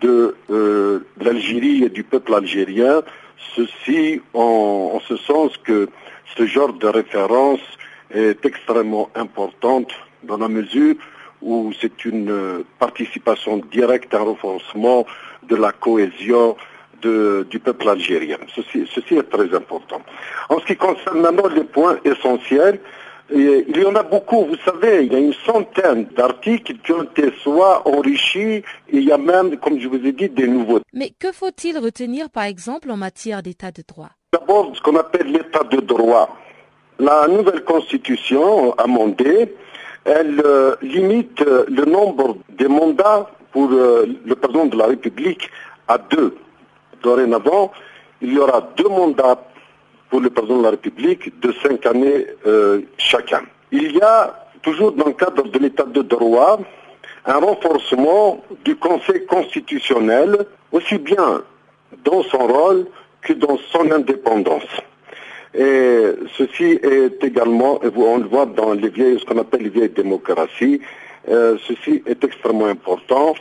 de 0.00 0.36
euh, 0.50 1.00
l'Algérie 1.20 1.84
et 1.84 1.88
du 1.88 2.04
peuple 2.04 2.34
algérien, 2.34 3.02
ceci 3.54 4.20
en, 4.34 5.00
ce 5.06 5.16
sens 5.16 5.56
que 5.58 5.88
ce 6.36 6.46
genre 6.46 6.72
de 6.72 6.86
référence 6.86 7.60
est 8.10 8.44
extrêmement 8.44 9.10
importante 9.14 9.92
dans 10.22 10.38
la 10.38 10.48
mesure 10.48 10.94
où 11.42 11.72
c'est 11.80 12.04
une 12.04 12.30
euh, 12.30 12.64
participation 12.78 13.58
directe 13.70 14.12
à 14.14 14.18
un 14.18 14.24
renforcement 14.24 15.06
de 15.48 15.56
la 15.56 15.72
cohésion 15.72 16.56
du 17.02 17.60
peuple 17.60 17.88
algérien. 17.88 18.38
Ceci, 18.54 18.88
ceci 18.92 19.14
est 19.14 19.30
très 19.30 19.54
important. 19.54 20.02
En 20.48 20.58
ce 20.58 20.64
qui 20.64 20.76
concerne 20.76 21.20
maintenant 21.20 21.48
les 21.48 21.62
points 21.62 21.98
essentiels, 22.04 22.80
il 23.30 23.76
y 23.76 23.84
en 23.84 23.94
a 23.94 24.02
beaucoup, 24.02 24.44
vous 24.44 24.56
savez, 24.64 25.04
il 25.04 25.12
y 25.12 25.16
a 25.16 25.18
une 25.18 25.34
centaine 25.44 26.06
d'articles 26.16 26.74
qui 26.84 26.92
ont 26.92 27.02
été 27.02 27.32
soit 27.42 27.86
enrichis, 27.88 28.56
et 28.58 28.64
il 28.92 29.04
y 29.04 29.12
a 29.12 29.18
même, 29.18 29.56
comme 29.56 29.80
je 29.80 29.88
vous 29.88 30.04
ai 30.04 30.12
dit, 30.12 30.28
des 30.28 30.46
nouveaux. 30.46 30.80
Mais 30.92 31.12
que 31.18 31.32
faut-il 31.32 31.78
retenir, 31.78 32.30
par 32.30 32.44
exemple, 32.44 32.90
en 32.90 32.96
matière 32.96 33.42
d'état 33.42 33.70
de 33.72 33.82
droit? 33.86 34.10
D'abord, 34.32 34.72
ce 34.74 34.80
qu'on 34.80 34.96
appelle 34.96 35.26
l'état 35.32 35.64
de 35.64 35.80
droit. 35.80 36.36
La 36.98 37.28
nouvelle 37.28 37.62
constitution 37.64 38.72
amendée, 38.74 39.54
elle 40.04 40.40
euh, 40.44 40.76
limite 40.82 41.42
euh, 41.42 41.64
le 41.68 41.84
nombre 41.84 42.38
de 42.58 42.68
mandats 42.68 43.28
pour 43.52 43.70
euh, 43.72 44.06
le 44.24 44.34
président 44.36 44.66
de 44.66 44.78
la 44.78 44.86
République 44.86 45.50
à 45.88 45.98
deux. 45.98 46.36
Dorénavant, 47.02 47.72
il 48.22 48.32
y 48.32 48.38
aura 48.38 48.60
deux 48.76 48.88
mandats 48.88 49.42
pour 50.10 50.20
le 50.20 50.30
président 50.30 50.58
de 50.58 50.62
la 50.62 50.70
République 50.70 51.40
de 51.40 51.52
cinq 51.62 51.86
années 51.86 52.26
chacun. 52.98 53.42
Il 53.72 53.96
y 53.96 54.00
a 54.00 54.46
toujours 54.62 54.92
dans 54.92 55.06
le 55.06 55.12
cadre 55.12 55.44
de 55.48 55.58
l'état 55.58 55.84
de 55.84 56.02
droit 56.02 56.60
un 57.26 57.38
renforcement 57.38 58.42
du 58.64 58.76
Conseil 58.76 59.26
constitutionnel, 59.26 60.46
aussi 60.72 60.98
bien 60.98 61.42
dans 62.04 62.22
son 62.22 62.46
rôle 62.46 62.86
que 63.22 63.32
dans 63.32 63.58
son 63.72 63.90
indépendance. 63.90 64.62
Et 65.54 66.02
ceci 66.36 66.78
est 66.82 67.22
également, 67.24 67.80
on 67.82 68.18
le 68.18 68.28
voit 68.28 68.46
dans 68.46 68.74
les 68.74 68.88
vieilles, 68.88 69.18
ce 69.18 69.24
qu'on 69.24 69.38
appelle 69.38 69.62
les 69.62 69.70
vieilles 69.70 69.88
démocraties, 69.88 70.80
euh, 71.28 71.56
ceci 71.66 72.02
est 72.06 72.22
extrêmement 72.22 72.66
important, 72.66 73.34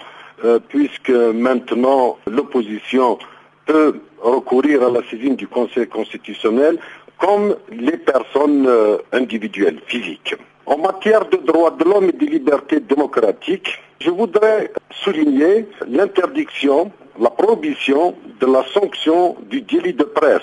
euh, 0.44 0.60
puisque 0.68 1.10
maintenant 1.10 2.18
l'opposition 2.26 3.20
peut 3.66 4.00
recourir 4.30 4.84
à 4.84 4.90
la 4.90 5.02
saisine 5.10 5.36
du 5.36 5.48
Conseil 5.48 5.88
constitutionnel 5.88 6.78
comme 7.20 7.56
les 7.72 7.98
personnes 7.98 8.68
euh, 8.68 8.98
individuelles, 9.12 9.80
physiques. 9.88 10.36
En 10.66 10.78
matière 10.78 11.26
de 11.30 11.38
droits 11.38 11.72
de 11.72 11.84
l'homme 11.84 12.10
et 12.10 12.12
de 12.12 12.26
libertés 12.26 12.80
démocratiques, 12.80 13.80
je 14.00 14.10
voudrais 14.10 14.72
souligner 15.04 15.68
l'interdiction, 15.88 16.92
la 17.20 17.30
prohibition 17.30 18.16
de 18.40 18.46
la 18.48 18.66
sanction 18.74 19.38
du 19.50 19.62
délit 19.62 19.94
de 19.94 20.04
presse. 20.04 20.42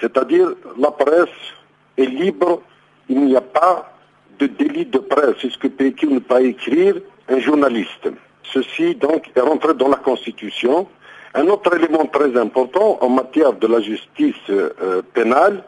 C'est-à-dire 0.00 0.52
la 0.78 0.90
presse 0.90 1.40
est 1.96 2.06
libre, 2.06 2.62
il 3.08 3.24
n'y 3.24 3.36
a 3.36 3.40
pas 3.40 3.92
de 4.38 4.46
délit 4.46 4.86
de 4.86 4.98
presse. 4.98 5.36
Ce 5.40 5.58
que 5.58 5.68
peut 5.68 5.92
ne 6.02 6.18
pas 6.18 6.42
écrire 6.42 6.96
un 7.28 7.38
journaliste. 7.38 8.08
Ceci 8.42 8.94
donc 8.94 9.30
est 9.34 9.40
rentré 9.40 9.74
dans 9.74 9.88
la 9.88 9.96
Constitution 9.96 10.86
un 11.34 11.46
autre 11.48 11.74
élément 11.76 12.06
très 12.06 12.36
important 12.38 12.98
en 13.00 13.08
matière 13.08 13.52
de 13.52 13.66
la 13.66 13.80
justice 13.80 14.36
euh, 14.50 15.02
pénale, 15.12 15.64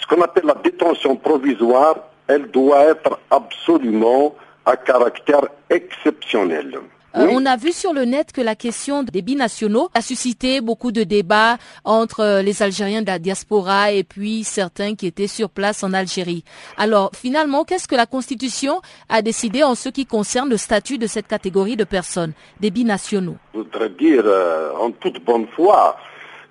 ce 0.00 0.06
qu'on 0.06 0.22
appelle 0.22 0.46
la 0.46 0.54
détention 0.54 1.16
provisoire, 1.16 1.96
elle 2.28 2.50
doit 2.50 2.84
être 2.84 3.18
absolument 3.30 4.34
à 4.64 4.76
caractère 4.76 5.42
exceptionnel. 5.70 6.78
Euh, 7.14 7.28
on 7.30 7.44
a 7.44 7.56
vu 7.56 7.72
sur 7.72 7.92
le 7.92 8.04
net 8.04 8.32
que 8.32 8.40
la 8.40 8.54
question 8.54 9.02
des 9.02 9.20
binationaux 9.20 9.90
a 9.94 10.00
suscité 10.00 10.60
beaucoup 10.60 10.92
de 10.92 11.02
débats 11.04 11.58
entre 11.84 12.20
euh, 12.20 12.42
les 12.42 12.62
Algériens 12.62 13.02
de 13.02 13.06
la 13.06 13.18
diaspora 13.18 13.92
et 13.92 14.02
puis 14.02 14.44
certains 14.44 14.94
qui 14.94 15.06
étaient 15.06 15.26
sur 15.26 15.50
place 15.50 15.82
en 15.82 15.92
Algérie. 15.92 16.42
Alors 16.78 17.10
finalement, 17.14 17.64
qu'est-ce 17.64 17.86
que 17.86 17.94
la 17.94 18.06
Constitution 18.06 18.80
a 19.08 19.20
décidé 19.20 19.62
en 19.62 19.74
ce 19.74 19.90
qui 19.90 20.06
concerne 20.06 20.48
le 20.48 20.56
statut 20.56 20.96
de 20.96 21.06
cette 21.06 21.26
catégorie 21.26 21.76
de 21.76 21.84
personnes, 21.84 22.32
des 22.60 22.70
binationaux? 22.70 23.36
Je 23.54 23.58
voudrais 23.58 23.90
dire 23.90 24.22
euh, 24.24 24.72
en 24.80 24.90
toute 24.90 25.22
bonne 25.24 25.46
foi, 25.54 25.96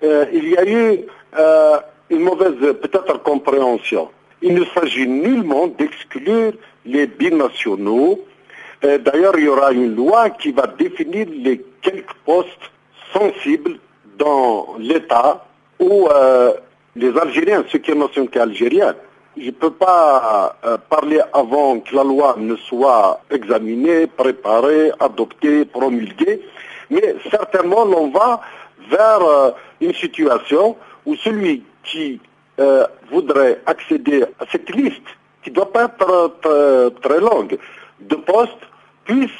il 0.02 0.48
y 0.48 0.56
a 0.56 0.64
eu 0.64 1.04
une 2.10 2.22
mauvaise 2.24 2.58
peut-être 2.58 3.22
compréhension. 3.22 4.10
Il 4.42 4.54
ne 4.54 4.64
s'agit 4.64 5.06
nullement 5.06 5.68
d'exclure 5.68 6.52
les 6.84 7.06
binationaux 7.06 8.18
d'ailleurs, 8.82 9.34
il 9.38 9.44
y 9.44 9.48
aura 9.48 9.72
une 9.72 9.94
loi 9.94 10.30
qui 10.30 10.50
va 10.50 10.66
définir 10.66 11.26
les 11.30 11.64
quelques 11.80 12.14
postes 12.24 12.70
sensibles 13.12 13.78
dans 14.18 14.74
l'État 14.78 15.44
où 15.78 16.08
euh, 16.08 16.52
les 16.96 17.16
Algériens, 17.16 17.64
ceux 17.70 17.78
qui 17.78 17.92
ont 17.92 17.96
nationalité 17.96 18.40
algérienne, 18.40 18.94
je 19.36 19.46
ne 19.46 19.50
peux 19.52 19.70
pas 19.70 20.56
euh, 20.64 20.76
parler 20.90 21.20
avant 21.32 21.80
que 21.80 21.94
la 21.94 22.02
loi 22.02 22.34
ne 22.38 22.56
soit 22.56 23.20
examinée, 23.30 24.06
préparée, 24.06 24.90
adoptée, 25.00 25.64
promulguée, 25.64 26.42
mais 26.90 27.14
certainement 27.30 27.84
l'on 27.84 28.10
va 28.10 28.40
vers 28.90 29.54
une 29.80 29.94
situation 29.94 30.76
où 31.06 31.14
celui 31.16 31.62
qui 31.84 32.20
voudrait 33.10 33.60
accéder 33.64 34.24
à 34.38 34.44
cette 34.50 34.68
liste, 34.74 35.06
qui 35.42 35.50
ne 35.50 35.54
doit 35.54 35.72
pas 35.72 35.84
être 35.84 36.92
très 37.00 37.20
longue, 37.20 37.56
de 38.00 38.16
postes, 38.16 38.66
puisse 39.04 39.30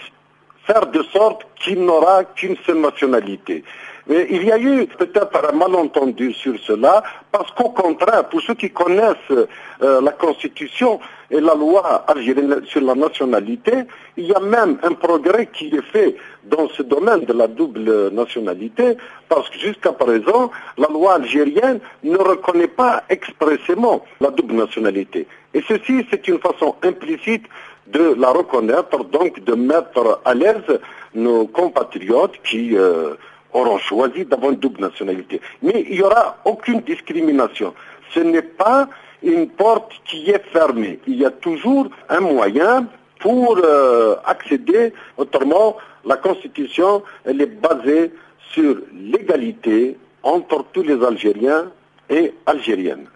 faire 0.66 0.86
de 0.86 1.02
sorte 1.04 1.46
qu'il 1.56 1.84
n'aura 1.84 2.24
qu'une 2.24 2.56
seule 2.64 2.80
nationalité. 2.80 3.64
Mais 4.08 4.26
il 4.30 4.44
y 4.44 4.50
a 4.50 4.58
eu 4.58 4.86
peut-être 4.86 5.30
un 5.48 5.56
malentendu 5.56 6.32
sur 6.32 6.58
cela, 6.66 7.04
parce 7.30 7.50
qu'au 7.52 7.70
contraire, 7.70 8.28
pour 8.28 8.40
ceux 8.40 8.54
qui 8.54 8.70
connaissent 8.70 9.16
euh, 9.30 10.00
la 10.00 10.10
Constitution 10.10 10.98
et 11.30 11.40
la 11.40 11.54
loi 11.54 12.04
algérienne 12.08 12.62
sur 12.66 12.80
la 12.80 12.96
nationalité, 12.96 13.72
il 14.16 14.26
y 14.26 14.34
a 14.34 14.40
même 14.40 14.78
un 14.82 14.92
progrès 14.92 15.46
qui 15.46 15.68
est 15.68 15.84
fait 15.92 16.16
dans 16.44 16.68
ce 16.70 16.82
domaine 16.82 17.20
de 17.20 17.32
la 17.32 17.46
double 17.46 18.10
nationalité, 18.10 18.96
parce 19.28 19.48
que 19.50 19.58
jusqu'à 19.60 19.92
présent, 19.92 20.50
la 20.78 20.88
loi 20.88 21.14
algérienne 21.14 21.78
ne 22.02 22.16
reconnaît 22.16 22.66
pas 22.68 23.04
expressément 23.08 24.04
la 24.20 24.30
double 24.30 24.54
nationalité. 24.54 25.28
Et 25.54 25.62
ceci, 25.68 26.04
c'est 26.10 26.26
une 26.26 26.40
façon 26.40 26.74
implicite 26.82 27.44
de 27.86 28.14
la 28.18 28.30
reconnaître, 28.30 29.04
donc 29.04 29.42
de 29.42 29.54
mettre 29.54 30.20
à 30.24 30.34
l'aise 30.34 30.80
nos 31.14 31.46
compatriotes 31.46 32.40
qui 32.42 32.76
euh, 32.76 33.14
auront 33.52 33.78
choisi 33.78 34.24
d'avoir 34.24 34.52
une 34.52 34.58
double 34.58 34.80
nationalité. 34.80 35.40
Mais 35.62 35.84
il 35.88 35.96
n'y 35.96 36.02
aura 36.02 36.38
aucune 36.44 36.80
discrimination. 36.80 37.74
Ce 38.14 38.20
n'est 38.20 38.42
pas 38.42 38.88
une 39.22 39.48
porte 39.48 39.92
qui 40.04 40.30
est 40.30 40.44
fermée. 40.52 40.98
Il 41.06 41.16
y 41.16 41.24
a 41.24 41.30
toujours 41.30 41.88
un 42.08 42.20
moyen 42.20 42.86
pour 43.20 43.58
euh, 43.62 44.16
accéder. 44.24 44.92
Autrement, 45.16 45.76
la 46.04 46.16
Constitution, 46.16 47.02
elle 47.24 47.40
est 47.40 47.46
basée 47.46 48.12
sur 48.52 48.76
l'égalité 48.94 49.96
entre 50.22 50.64
tous 50.72 50.82
les 50.82 51.02
Algériens 51.04 51.70
et 52.10 52.34
Algériennes. 52.46 53.06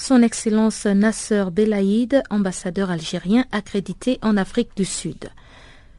Son 0.00 0.22
Excellence 0.22 0.86
Nasser 0.86 1.46
Belaïd, 1.50 2.22
ambassadeur 2.30 2.88
algérien 2.88 3.44
accrédité 3.50 4.20
en 4.22 4.36
Afrique 4.36 4.70
du 4.76 4.84
Sud. 4.84 5.28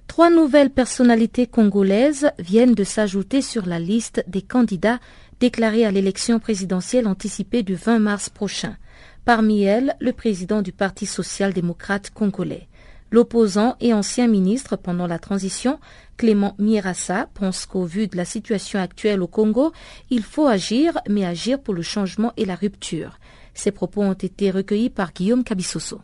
Trois 0.08 0.30
nouvelles 0.30 0.70
personnalités 0.70 1.48
congolaises 1.48 2.32
viennent 2.40 2.76
de 2.76 2.86
s'ajouter 2.86 3.42
sur 3.42 3.66
la 3.66 3.78
liste 3.78 4.24
des 4.26 4.42
candidats 4.42 5.00
déclarés 5.42 5.86
à 5.86 5.92
l'élection 5.92 6.40
présidentielle 6.40 7.08
anticipée 7.08 7.62
du 7.62 7.76
20 7.76 8.00
mars 8.00 8.30
prochain. 8.30 8.78
Parmi 9.26 9.64
elles, 9.64 9.98
le 10.00 10.14
président 10.14 10.62
du 10.62 10.72
Parti 10.72 11.06
social-démocrate 11.06 12.10
congolais. 12.10 12.70
L'opposant 13.12 13.76
et 13.82 13.94
ancien 13.94 14.28
ministre 14.28 14.78
pendant 14.78 15.08
la 15.08 15.20
transition, 15.20 15.78
Clément 16.16 16.56
Mirassa, 16.58 17.28
pense 17.34 17.66
qu'au 17.66 17.84
vu 17.84 18.08
de 18.08 18.16
la 18.16 18.26
situation 18.26 18.80
actuelle 18.80 19.22
au 19.22 19.28
Congo, 19.28 19.74
il 20.10 20.24
faut 20.24 20.48
agir, 20.48 20.98
mais 21.10 21.26
agir 21.26 21.60
pour 21.60 21.74
le 21.74 21.82
changement 21.82 22.32
et 22.38 22.46
la 22.46 22.56
rupture. 22.56 23.20
Ces 23.60 23.74
propos 23.74 24.04
ont 24.04 24.14
été 24.14 24.52
recueillis 24.52 24.90
par 24.90 25.12
Guillaume 25.12 25.44
Cabissoso. 25.44 26.00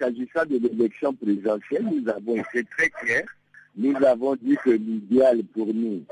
S'agissant 0.00 0.44
de 0.50 0.58
l'élection 0.58 1.14
présidentielle, 1.14 1.84
nous 1.84 2.08
avons 2.08 2.34
été 2.34 2.64
très 2.64 2.90
clairs. 2.90 3.28
Nous 3.76 3.94
avons 4.04 4.34
dit 4.34 4.56
que 4.64 4.70
l'idéal 4.70 5.44
pour 5.54 5.72
nous 5.72 6.02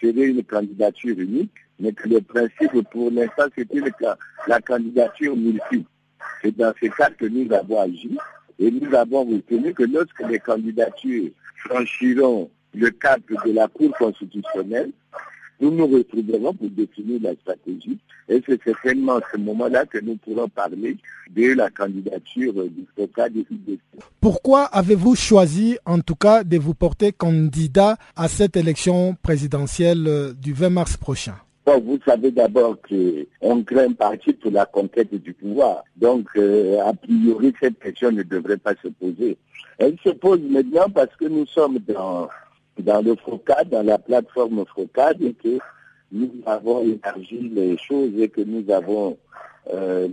serait 0.00 0.26
une 0.26 0.42
candidature 0.42 1.16
unique, 1.16 1.54
mais 1.78 1.92
que 1.92 2.08
le 2.08 2.20
principe 2.22 2.72
pour 2.90 3.12
l'instant 3.12 3.44
c'était 3.56 3.82
la 4.48 4.60
candidature 4.60 5.36
multiple. 5.36 5.88
C'est 6.42 6.56
dans 6.56 6.72
ce 6.82 6.86
cas 6.88 7.10
que 7.10 7.26
nous 7.26 7.52
avons 7.52 7.80
agi 7.80 8.18
et 8.58 8.68
nous 8.68 8.92
avons 8.92 9.24
retenu 9.24 9.72
que 9.72 9.84
lorsque 9.84 10.28
les 10.28 10.40
candidatures 10.40 11.30
franchiront 11.68 12.50
le 12.74 12.90
cap 12.90 13.20
de 13.46 13.52
la 13.52 13.68
Cour 13.68 13.92
constitutionnelle, 13.96 14.90
nous 15.60 15.70
nous 15.70 15.86
retrouverons 15.86 16.54
pour 16.54 16.70
définir 16.70 17.20
la 17.22 17.34
stratégie. 17.34 17.98
Et 18.28 18.42
c'est 18.46 18.62
certainement 18.62 19.16
à 19.16 19.20
ce 19.32 19.38
moment-là 19.38 19.86
que 19.86 19.98
nous 19.98 20.16
pourrons 20.16 20.48
parler 20.48 20.96
de 21.30 21.52
la 21.54 21.70
candidature 21.70 22.54
du 22.54 22.86
FOCA 22.96 23.28
des 23.28 23.44
Pourquoi 24.20 24.64
avez-vous 24.64 25.14
choisi, 25.14 25.78
en 25.84 26.00
tout 26.00 26.14
cas, 26.14 26.44
de 26.44 26.58
vous 26.58 26.74
porter 26.74 27.12
candidat 27.12 27.96
à 28.16 28.28
cette 28.28 28.56
élection 28.56 29.16
présidentielle 29.22 30.34
du 30.40 30.52
20 30.52 30.70
mars 30.70 30.96
prochain? 30.96 31.34
Vous 31.66 32.00
savez 32.04 32.32
d'abord 32.32 32.76
qu'on 32.80 33.62
crée 33.62 33.84
un 33.84 33.92
parti 33.92 34.32
pour 34.32 34.50
la 34.50 34.66
conquête 34.66 35.14
du 35.14 35.32
pouvoir. 35.32 35.84
Donc, 35.96 36.26
euh, 36.36 36.80
a 36.84 36.92
priori, 36.94 37.52
cette 37.60 37.78
question 37.78 38.10
ne 38.10 38.24
devrait 38.24 38.56
pas 38.56 38.74
se 38.82 38.88
poser. 38.88 39.36
Elle 39.78 39.96
se 40.02 40.10
pose 40.10 40.40
maintenant 40.40 40.90
parce 40.92 41.14
que 41.16 41.26
nous 41.26 41.46
sommes 41.46 41.78
dans, 41.86 42.28
dans 42.82 43.02
le 43.02 43.16
FOCAD, 43.16 43.70
dans 43.70 43.82
la 43.84 43.98
plateforme 43.98 44.64
FOCAD, 44.74 45.22
et 45.22 45.34
que 45.34 45.58
nous 46.12 46.30
avons 46.46 46.82
élargi 46.82 47.50
les 47.54 47.76
choses 47.78 48.12
et 48.18 48.28
que 48.28 48.40
nous 48.40 48.68
avons 48.72 49.16
euh, 49.72 50.08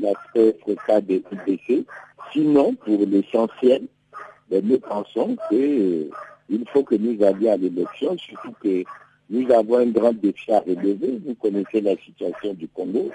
l'aspect 0.00 0.56
FOCAD 0.64 1.10
et 1.10 1.22
IBC. 1.32 1.84
Sinon, 2.32 2.74
pour 2.74 2.98
l'essentiel, 3.06 3.82
ben, 4.50 4.64
nous 4.64 4.78
pensons 4.78 5.36
qu'il 5.48 6.10
euh, 6.50 6.64
faut 6.72 6.84
que 6.84 6.96
nous 6.96 7.22
allions 7.24 7.52
à 7.52 7.56
l'élection, 7.56 8.16
surtout 8.18 8.52
que 8.60 8.84
nous 9.30 9.50
avons 9.50 9.78
un 9.78 9.86
grand 9.86 10.12
défi 10.12 10.52
à 10.52 10.60
relever. 10.60 11.20
Vous 11.24 11.34
connaissez 11.34 11.80
la 11.80 11.96
situation 11.96 12.54
du 12.54 12.68
Congo. 12.68 13.10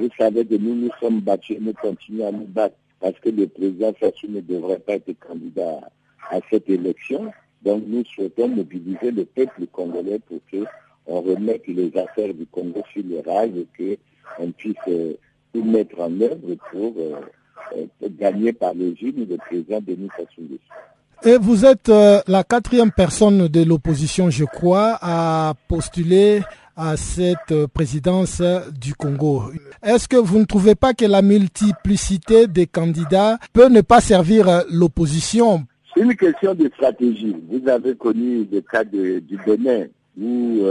Vous 0.00 0.08
savez 0.18 0.44
que 0.44 0.54
nous 0.54 0.74
nous 0.74 0.90
sommes 1.00 1.20
battus 1.20 1.58
nous 1.60 1.74
continuons 1.74 2.28
à 2.28 2.32
nous 2.32 2.46
battre 2.46 2.76
parce 3.00 3.18
que 3.20 3.28
le 3.28 3.46
président 3.46 3.92
Sassou 4.00 4.28
ne 4.28 4.40
devrait 4.40 4.78
pas 4.78 4.94
être 4.94 5.12
candidat 5.20 5.90
à 6.30 6.38
cette 6.50 6.68
élection. 6.68 7.30
Donc 7.64 7.84
nous 7.86 8.04
souhaitons 8.04 8.48
mobiliser 8.48 9.10
le 9.12 9.24
peuple 9.24 9.66
congolais 9.70 10.20
pour 10.28 10.40
qu'on 10.50 11.20
remette 11.20 11.66
les 11.68 11.92
affaires 11.96 12.34
du 12.34 12.46
Congo 12.46 12.82
sur 12.92 13.02
le 13.08 13.20
rail 13.24 13.66
et 13.78 13.98
qu'on 14.38 14.50
puisse 14.52 14.74
euh, 14.88 15.12
tout 15.54 15.64
mettre 15.64 16.00
en 16.00 16.20
œuvre 16.20 16.56
pour 16.72 16.94
euh, 16.98 17.14
euh, 17.76 18.08
gagner 18.18 18.52
par 18.52 18.74
les 18.74 18.94
urnes 19.00 19.26
le 19.28 19.36
président 19.36 19.80
Denis 19.80 20.08
Sassou. 20.16 20.42
Et 21.24 21.38
vous 21.38 21.64
êtes 21.64 21.88
la 22.26 22.42
quatrième 22.42 22.90
personne 22.90 23.46
de 23.46 23.62
l'opposition, 23.62 24.28
je 24.28 24.44
crois, 24.44 24.98
à 25.00 25.54
postuler 25.68 26.40
à 26.74 26.96
cette 26.96 27.66
présidence 27.66 28.42
du 28.72 28.96
Congo. 28.96 29.44
Est-ce 29.84 30.08
que 30.08 30.16
vous 30.16 30.40
ne 30.40 30.46
trouvez 30.46 30.74
pas 30.74 30.94
que 30.94 31.04
la 31.04 31.22
multiplicité 31.22 32.48
des 32.48 32.66
candidats 32.66 33.38
peut 33.52 33.68
ne 33.68 33.82
pas 33.82 34.00
servir 34.00 34.64
l'opposition 34.68 35.64
C'est 35.94 36.02
une 36.02 36.16
question 36.16 36.54
de 36.54 36.68
stratégie. 36.74 37.36
Vous 37.48 37.68
avez 37.68 37.94
connu 37.94 38.46
le 38.50 38.60
cas 38.62 38.84
du 38.84 39.22
Bénin 39.44 39.86
où 40.18 40.64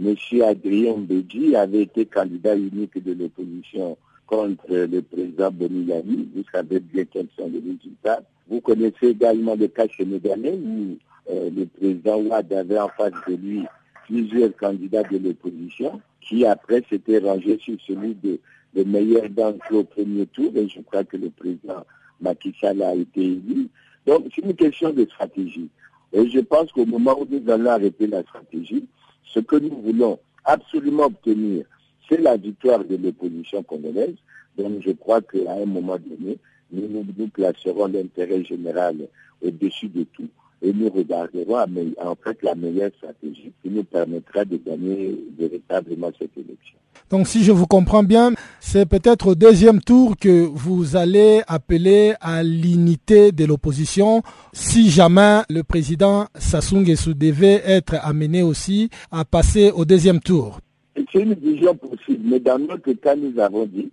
M. 0.00 0.14
Adrien 0.42 0.94
Bédi 0.98 1.56
avait 1.56 1.82
été 1.82 2.06
candidat 2.06 2.56
unique 2.56 3.02
de 3.02 3.12
l'opposition 3.12 3.96
contre 4.26 4.66
le 4.70 5.02
président 5.02 5.50
Bonilani. 5.50 6.28
Vous 6.34 6.44
savez 6.52 6.80
bien 6.80 7.04
quels 7.04 7.26
sont 7.36 7.50
les 7.52 7.58
résultats. 7.58 8.22
Vous 8.48 8.60
connaissez 8.60 9.08
également 9.08 9.56
le 9.56 9.68
cas 9.68 9.86
sénégalais 9.96 10.54
où 10.62 10.96
euh, 11.30 11.50
le 11.54 11.66
président 11.66 12.18
Ouad 12.20 12.52
avait 12.52 12.78
en 12.78 12.88
face 12.88 13.12
de 13.28 13.34
lui 13.34 13.64
plusieurs 14.06 14.54
candidats 14.56 15.02
de 15.02 15.18
l'opposition 15.18 16.00
qui 16.20 16.46
après 16.46 16.82
s'étaient 16.88 17.18
rangés 17.18 17.58
sur 17.62 17.76
celui 17.86 18.14
de, 18.14 18.38
de 18.74 18.84
meilleur 18.84 19.28
d'entre 19.30 19.74
au 19.74 19.84
premier 19.84 20.26
tour 20.26 20.52
et 20.54 20.68
je 20.68 20.80
crois 20.80 21.04
que 21.04 21.16
le 21.16 21.30
président 21.30 21.84
Macky 22.20 22.54
Sall 22.60 22.82
a 22.82 22.94
été 22.94 23.22
élu. 23.22 23.68
Donc 24.08 24.24
c'est 24.34 24.42
une 24.42 24.54
question 24.54 24.90
de 24.90 25.04
stratégie. 25.04 25.68
Et 26.14 26.30
je 26.30 26.40
pense 26.40 26.72
qu'au 26.72 26.86
moment 26.86 27.20
où 27.20 27.26
nous 27.30 27.52
allons 27.52 27.68
arrêter 27.68 28.06
la 28.06 28.22
stratégie, 28.22 28.88
ce 29.22 29.38
que 29.40 29.56
nous 29.56 29.82
voulons 29.82 30.18
absolument 30.46 31.04
obtenir, 31.04 31.66
c'est 32.08 32.18
la 32.18 32.38
victoire 32.38 32.82
de 32.82 32.96
l'opposition 32.96 33.62
congolaise. 33.62 34.16
Donc 34.56 34.80
je 34.80 34.92
crois 34.92 35.20
qu'à 35.20 35.52
un 35.52 35.66
moment 35.66 35.98
donné, 35.98 36.38
nous, 36.72 37.04
nous, 37.18 37.28
placerons 37.28 37.88
l'intérêt 37.88 38.42
général 38.44 38.96
au-dessus 39.42 39.88
de 39.88 40.04
tout. 40.04 40.28
Et 40.60 40.72
nous 40.72 40.88
regarderons 40.88 41.58
en 42.00 42.14
fait 42.16 42.42
la 42.42 42.54
meilleure 42.54 42.90
stratégie 42.96 43.52
qui 43.62 43.70
nous 43.70 43.84
permettra 43.84 44.44
de 44.44 44.56
gagner 44.56 45.16
véritablement 45.38 46.10
cette 46.18 46.36
élection. 46.36 46.78
Donc 47.10 47.26
si 47.26 47.42
je 47.42 47.52
vous 47.52 47.66
comprends 47.66 48.02
bien, 48.02 48.32
c'est 48.60 48.86
peut-être 48.86 49.28
au 49.28 49.34
deuxième 49.34 49.80
tour 49.80 50.16
que 50.16 50.44
vous 50.44 50.96
allez 50.96 51.42
appeler 51.46 52.14
à 52.20 52.42
l'unité 52.42 53.32
de 53.32 53.44
l'opposition 53.44 54.22
si 54.52 54.90
jamais 54.90 55.40
le 55.48 55.62
président 55.62 56.26
Sassou 56.34 56.76
Nguesso 56.76 57.14
devait 57.14 57.62
être 57.64 57.94
amené 58.02 58.42
aussi 58.42 58.90
à 59.10 59.24
passer 59.24 59.70
au 59.70 59.84
deuxième 59.84 60.20
tour. 60.20 60.60
C'est 60.96 61.20
une 61.20 61.34
vision 61.34 61.74
possible, 61.76 62.28
mais 62.30 62.40
dans 62.40 62.58
notre 62.58 62.92
cas, 62.92 63.14
nous 63.14 63.38
avons 63.38 63.64
dit 63.64 63.90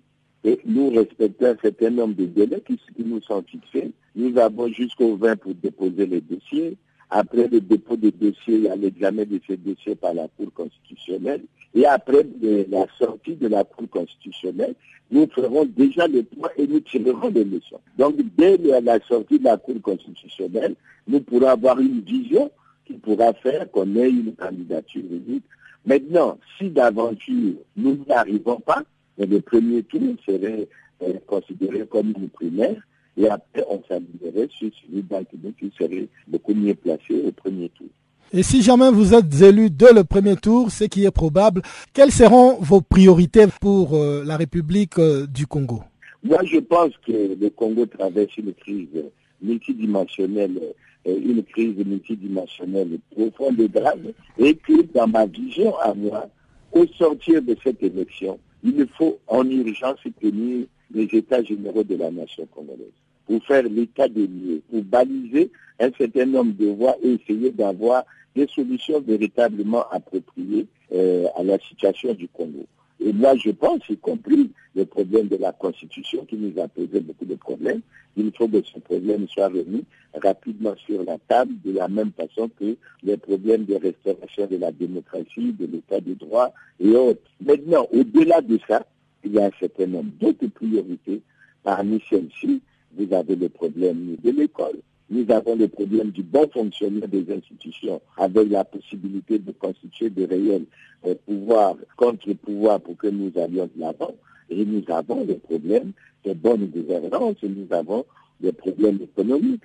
que 0.53 0.59
nous 0.65 0.89
respectons 0.91 1.47
un 1.47 1.57
certain 1.61 1.89
nombre 1.89 2.15
de 2.15 2.25
délais 2.25 2.61
qui, 2.65 2.79
nous 3.03 3.21
sont 3.21 3.43
fixés. 3.43 3.91
Nous 4.15 4.37
avons 4.37 4.67
jusqu'au 4.67 5.15
20 5.15 5.37
pour 5.37 5.55
déposer 5.55 6.05
les 6.05 6.21
dossiers. 6.21 6.77
Après 7.09 7.47
le 7.47 7.61
dépôt 7.61 7.95
des 7.95 8.11
dossiers, 8.11 8.55
il 8.55 8.63
y 8.63 8.67
a 8.69 8.75
l'examen 8.75 9.23
de 9.23 9.39
ces 9.47 9.57
dossiers 9.57 9.95
par 9.95 10.13
la 10.13 10.27
Cour 10.27 10.53
constitutionnelle. 10.53 11.41
Et 11.73 11.85
après 11.85 12.25
la 12.69 12.85
sortie 12.97 13.35
de 13.35 13.47
la 13.47 13.63
Cour 13.63 13.89
constitutionnelle, 13.89 14.75
nous 15.11 15.27
ferons 15.33 15.65
déjà 15.65 16.07
le 16.07 16.23
point 16.23 16.49
et 16.57 16.67
nous 16.67 16.79
tirerons 16.79 17.29
des 17.29 17.43
leçons. 17.43 17.79
Donc, 17.97 18.15
dès 18.37 18.57
la 18.57 18.99
sortie 19.01 19.39
de 19.39 19.43
la 19.43 19.57
Cour 19.57 19.81
constitutionnelle, 19.81 20.75
nous 21.07 21.21
pourrons 21.21 21.47
avoir 21.47 21.79
une 21.79 22.01
vision 22.01 22.51
qui 22.85 22.93
pourra 22.93 23.33
faire 23.33 23.69
qu'on 23.71 23.95
ait 23.95 24.09
une 24.09 24.33
candidature 24.35 25.03
unique 25.09 25.43
Maintenant, 25.85 26.39
si 26.57 26.71
d'aventure 26.71 27.53
nous 27.77 27.95
n'y 27.95 28.11
arrivons 28.11 28.59
pas, 28.59 28.81
le 29.17 29.39
premier 29.41 29.83
tour 29.83 30.15
serait 30.25 30.67
euh, 31.01 31.13
considéré 31.27 31.85
comme 31.89 32.13
une 32.17 32.29
primaire 32.29 32.81
et 33.17 33.27
après 33.27 33.63
on 33.69 33.81
s'alignerait 33.87 34.49
sur 34.49 34.69
celui 34.81 35.03
d'Altino 35.03 35.51
qui 35.59 35.71
serait 35.77 36.07
beaucoup 36.27 36.53
mieux 36.53 36.75
placé 36.75 37.21
au 37.25 37.31
premier 37.31 37.69
tour. 37.69 37.87
Et 38.33 38.43
si 38.43 38.61
jamais 38.61 38.89
vous 38.89 39.13
êtes 39.13 39.41
élu 39.41 39.69
dès 39.69 39.93
le 39.93 40.03
premier 40.03 40.35
tour, 40.35 40.71
ce 40.71 40.85
qui 40.85 41.05
est 41.05 41.11
probable, 41.11 41.61
quelles 41.93 42.11
seront 42.11 42.57
vos 42.59 42.81
priorités 42.81 43.45
pour 43.61 43.95
euh, 43.95 44.23
la 44.25 44.35
République 44.35 44.97
euh, 44.97 45.27
du 45.27 45.47
Congo? 45.47 45.83
Moi, 46.23 46.39
je 46.43 46.57
pense 46.57 46.91
que 47.05 47.37
le 47.39 47.49
Congo 47.51 47.85
traverse 47.85 48.35
une 48.37 48.53
crise 48.53 49.03
multidimensionnelle 49.41 50.59
une 51.05 51.43
crise 51.43 51.77
multidimensionnelle 51.85 52.97
profonde 53.11 53.59
et 53.59 53.69
grave, 53.69 54.11
et 54.37 54.55
que 54.55 54.81
dans 54.93 55.07
ma 55.07 55.25
vision 55.25 55.77
à 55.77 55.93
moi, 55.93 56.27
au 56.71 56.85
sortir 56.97 57.41
de 57.41 57.55
cette 57.63 57.81
élection, 57.83 58.39
il 58.63 58.87
faut 58.97 59.19
en 59.27 59.49
urgence 59.49 59.99
tenir 60.21 60.65
les 60.91 61.03
états 61.11 61.43
généraux 61.43 61.83
de 61.83 61.95
la 61.95 62.11
nation 62.11 62.45
congolaise 62.47 62.93
pour 63.25 63.43
faire 63.45 63.63
l'état 63.63 64.07
des 64.07 64.27
lieux, 64.27 64.61
pour 64.69 64.83
baliser 64.83 65.51
un 65.79 65.89
certain 65.97 66.25
nombre 66.25 66.53
de 66.53 66.67
voies 66.67 66.95
et 67.03 67.13
essayer 67.13 67.51
d'avoir 67.51 68.03
des 68.35 68.47
solutions 68.47 69.01
véritablement 69.01 69.85
appropriées 69.89 70.67
euh, 70.93 71.25
à 71.35 71.43
la 71.43 71.57
situation 71.59 72.13
du 72.13 72.27
Congo. 72.27 72.65
Et 73.05 73.13
moi, 73.13 73.35
je 73.35 73.51
pense, 73.51 73.87
y 73.87 73.97
compris 73.97 74.49
le 74.73 74.83
problème 74.83 75.27
de 75.27 75.35
la 75.35 75.51
Constitution 75.51 76.25
qui 76.25 76.37
nous 76.37 76.59
a 76.59 76.67
posé 76.67 76.99
beaucoup 77.01 77.25
de 77.25 77.35
problèmes, 77.35 77.81
il 78.17 78.31
faut 78.35 78.47
que 78.47 78.63
ce 78.63 78.79
problème 78.79 79.27
soit 79.27 79.47
remis 79.47 79.85
rapidement 80.15 80.73
sur 80.87 81.03
la 81.03 81.19
table, 81.27 81.53
de 81.63 81.73
la 81.73 81.87
même 81.87 82.11
façon 82.13 82.49
que 82.59 82.75
les 83.03 83.17
problèmes 83.17 83.65
de 83.65 83.75
restauration 83.75 84.47
de 84.47 84.57
la 84.57 84.71
démocratie, 84.71 85.53
de 85.53 85.67
l'état 85.67 85.99
de 86.01 86.15
droit 86.15 86.51
et 86.79 86.89
autres. 86.95 87.21
Maintenant, 87.45 87.87
au-delà 87.93 88.41
de 88.41 88.57
ça, 88.67 88.83
il 89.23 89.33
y 89.33 89.39
a 89.39 89.45
un 89.45 89.51
certain 89.59 89.85
nombre 89.85 90.09
d'autres 90.19 90.47
priorités. 90.47 91.21
Parmi 91.61 92.01
celles-ci, 92.09 92.59
vous 92.97 93.13
avez 93.13 93.35
le 93.35 93.49
problème 93.49 94.15
de 94.23 94.31
l'école. 94.31 94.79
Nous 95.09 95.25
avons 95.29 95.55
le 95.55 95.67
problème 95.67 96.09
du 96.09 96.23
bon 96.23 96.49
fonctionnement 96.51 97.07
des 97.07 97.25
institutions 97.31 98.01
avec 98.17 98.49
la 98.49 98.63
possibilité 98.63 99.37
de 99.37 99.51
constituer 99.51 100.09
de 100.09 100.25
réels 100.25 100.65
euh, 101.05 101.13
pouvoirs, 101.25 101.75
contre-pouvoirs 101.95 102.81
pour 102.81 102.97
que 102.97 103.07
nous 103.07 103.31
allions 103.39 103.69
de 103.75 103.79
l'avant. 103.79 104.15
Et 104.49 104.65
nous 104.65 104.83
avons 104.89 105.25
le 105.25 105.35
problème 105.35 105.91
de 106.23 106.33
bonne 106.33 106.65
gouvernance 106.67 107.35
et 107.43 107.49
nous 107.49 107.67
avons 107.71 108.05
des 108.39 108.51
problèmes 108.51 108.99
économiques. 109.01 109.63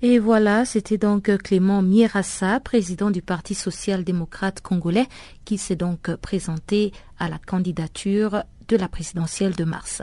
Et 0.00 0.20
voilà, 0.20 0.64
c'était 0.64 0.98
donc 0.98 1.24
Clément 1.38 1.82
Mierassa, 1.82 2.60
président 2.60 3.10
du 3.10 3.20
Parti 3.20 3.54
social-démocrate 3.54 4.60
congolais, 4.60 5.06
qui 5.44 5.58
s'est 5.58 5.74
donc 5.74 6.14
présenté 6.16 6.92
à 7.18 7.28
la 7.28 7.38
candidature 7.38 8.44
de 8.68 8.76
la 8.76 8.88
présidentielle 8.88 9.56
de 9.56 9.64
mars. 9.64 10.02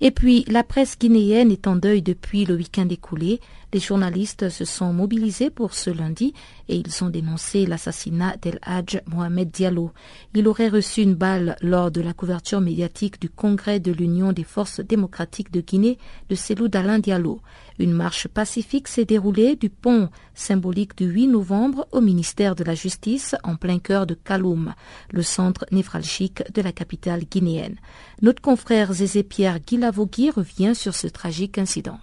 Et 0.00 0.10
puis, 0.10 0.44
la 0.48 0.62
presse 0.62 0.98
guinéenne 0.98 1.50
est 1.50 1.66
en 1.66 1.76
deuil 1.76 2.02
depuis 2.02 2.44
le 2.44 2.54
week-end 2.54 2.88
écoulé. 2.88 3.40
Les 3.74 3.80
journalistes 3.80 4.48
se 4.48 4.64
sont 4.64 4.94
mobilisés 4.94 5.50
pour 5.50 5.74
ce 5.74 5.90
lundi 5.90 6.32
et 6.70 6.76
ils 6.76 7.04
ont 7.04 7.10
dénoncé 7.10 7.66
l'assassinat 7.66 8.36
d'El 8.40 8.58
Hadj 8.62 9.02
Mohamed 9.06 9.50
Diallo. 9.50 9.92
Il 10.34 10.48
aurait 10.48 10.68
reçu 10.68 11.02
une 11.02 11.14
balle 11.14 11.54
lors 11.60 11.90
de 11.90 12.00
la 12.00 12.14
couverture 12.14 12.62
médiatique 12.62 13.20
du 13.20 13.28
congrès 13.28 13.78
de 13.78 13.92
l'Union 13.92 14.32
des 14.32 14.44
forces 14.44 14.80
démocratiques 14.80 15.52
de 15.52 15.60
Guinée 15.60 15.98
de 16.30 16.34
Célou 16.34 16.68
d'Alain 16.68 16.98
Diallo. 16.98 17.42
Une 17.78 17.92
marche 17.92 18.26
pacifique 18.26 18.88
s'est 18.88 19.04
déroulée 19.04 19.54
du 19.54 19.68
pont 19.68 20.08
symbolique 20.34 20.96
du 20.96 21.04
8 21.04 21.26
novembre 21.26 21.86
au 21.92 22.00
ministère 22.00 22.54
de 22.54 22.64
la 22.64 22.74
Justice 22.74 23.36
en 23.44 23.56
plein 23.56 23.80
cœur 23.80 24.06
de 24.06 24.14
Kaloum, 24.14 24.74
le 25.12 25.22
centre 25.22 25.66
névralgique 25.72 26.42
de 26.54 26.62
la 26.62 26.72
capitale 26.72 27.24
guinéenne. 27.30 27.76
Notre 28.22 28.40
confrère 28.40 28.94
Zézé 28.94 29.22
Pierre 29.22 29.60
Guilavogui 29.60 30.30
revient 30.30 30.74
sur 30.74 30.94
ce 30.94 31.06
tragique 31.06 31.58
incident. 31.58 31.98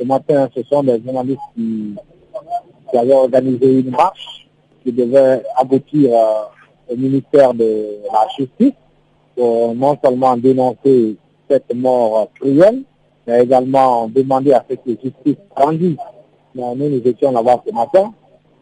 Ce 0.00 0.04
matin, 0.06 0.48
ce 0.56 0.62
sont 0.62 0.82
des 0.82 0.98
journalistes 1.04 1.38
qui, 1.54 1.94
avaient 2.96 3.12
organisé 3.12 3.80
une 3.80 3.90
marche 3.90 4.48
qui 4.82 4.92
devait 4.92 5.42
aboutir 5.56 6.10
euh, 6.14 6.92
au 6.92 6.96
ministère 6.96 7.52
de 7.52 7.98
la 8.10 8.26
Justice 8.36 8.72
pour 9.36 9.74
non 9.74 9.98
seulement 10.02 10.38
dénoncer 10.38 11.16
cette 11.48 11.74
mort 11.74 12.30
cruelle, 12.40 12.82
mais 13.26 13.44
également 13.44 14.08
demandé 14.08 14.52
à 14.52 14.64
ce 14.68 14.74
que 14.74 14.90
justice 15.02 15.36
rendue. 15.54 15.96
nous, 16.54 16.74
nous 16.74 17.02
étions 17.04 17.30
là-bas 17.30 17.62
ce 17.66 17.72
matin. 17.72 18.12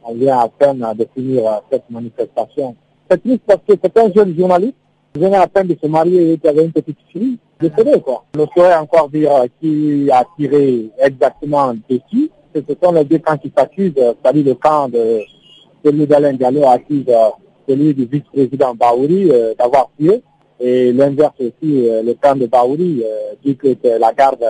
On 0.02 0.14
vient 0.14 0.40
à 0.40 0.48
peine 0.48 0.84
de 0.98 1.06
finir 1.14 1.46
euh, 1.46 1.56
cette 1.70 1.88
manifestation. 1.88 2.74
C'est 3.08 3.22
triste 3.22 3.42
parce 3.46 3.60
que 3.66 3.74
c'est 3.80 3.96
un 3.96 4.12
jeune 4.12 4.36
journaliste. 4.36 4.74
Venait 5.18 5.36
à 5.36 5.46
peine 5.46 5.66
de 5.66 5.76
se 5.80 5.86
marier 5.86 6.32
et 6.32 6.62
une 6.62 6.72
petite 6.72 6.98
fille. 7.12 7.38
Décédée, 7.60 8.00
quoi. 8.00 8.24
Je 8.34 8.40
ne 8.40 8.46
saurais 8.54 8.76
encore 8.76 9.08
dire 9.08 9.34
euh, 9.34 9.46
qui 9.60 10.08
a 10.12 10.24
tiré 10.38 10.90
exactement 10.98 11.74
dessus. 11.88 12.30
Ce 12.54 12.60
sont 12.82 12.92
les 12.92 13.04
deux 13.04 13.18
camps 13.18 13.36
qui 13.36 13.52
s'accusent, 13.56 13.92
euh, 13.98 14.14
c'est-à-dire 14.22 14.44
le 14.44 14.54
camp 14.54 14.88
de 14.88 15.20
celui 15.84 16.06
d'Alain 16.06 16.32
Diallo 16.34 16.64
accuse 16.66 17.06
celui 17.68 17.94
du 17.94 18.04
vice-président 18.06 18.74
Baouri 18.74 19.30
d'avoir 19.58 19.90
tué. 19.98 20.22
Et 20.60 20.92
l'inverse 20.92 21.34
aussi, 21.38 21.86
le 21.88 22.12
camp 22.14 22.36
de 22.36 22.46
Baouri 22.46 23.02
dit 23.44 23.56
que 23.56 23.76
c'est 23.82 23.98
la 23.98 24.12
garde 24.12 24.44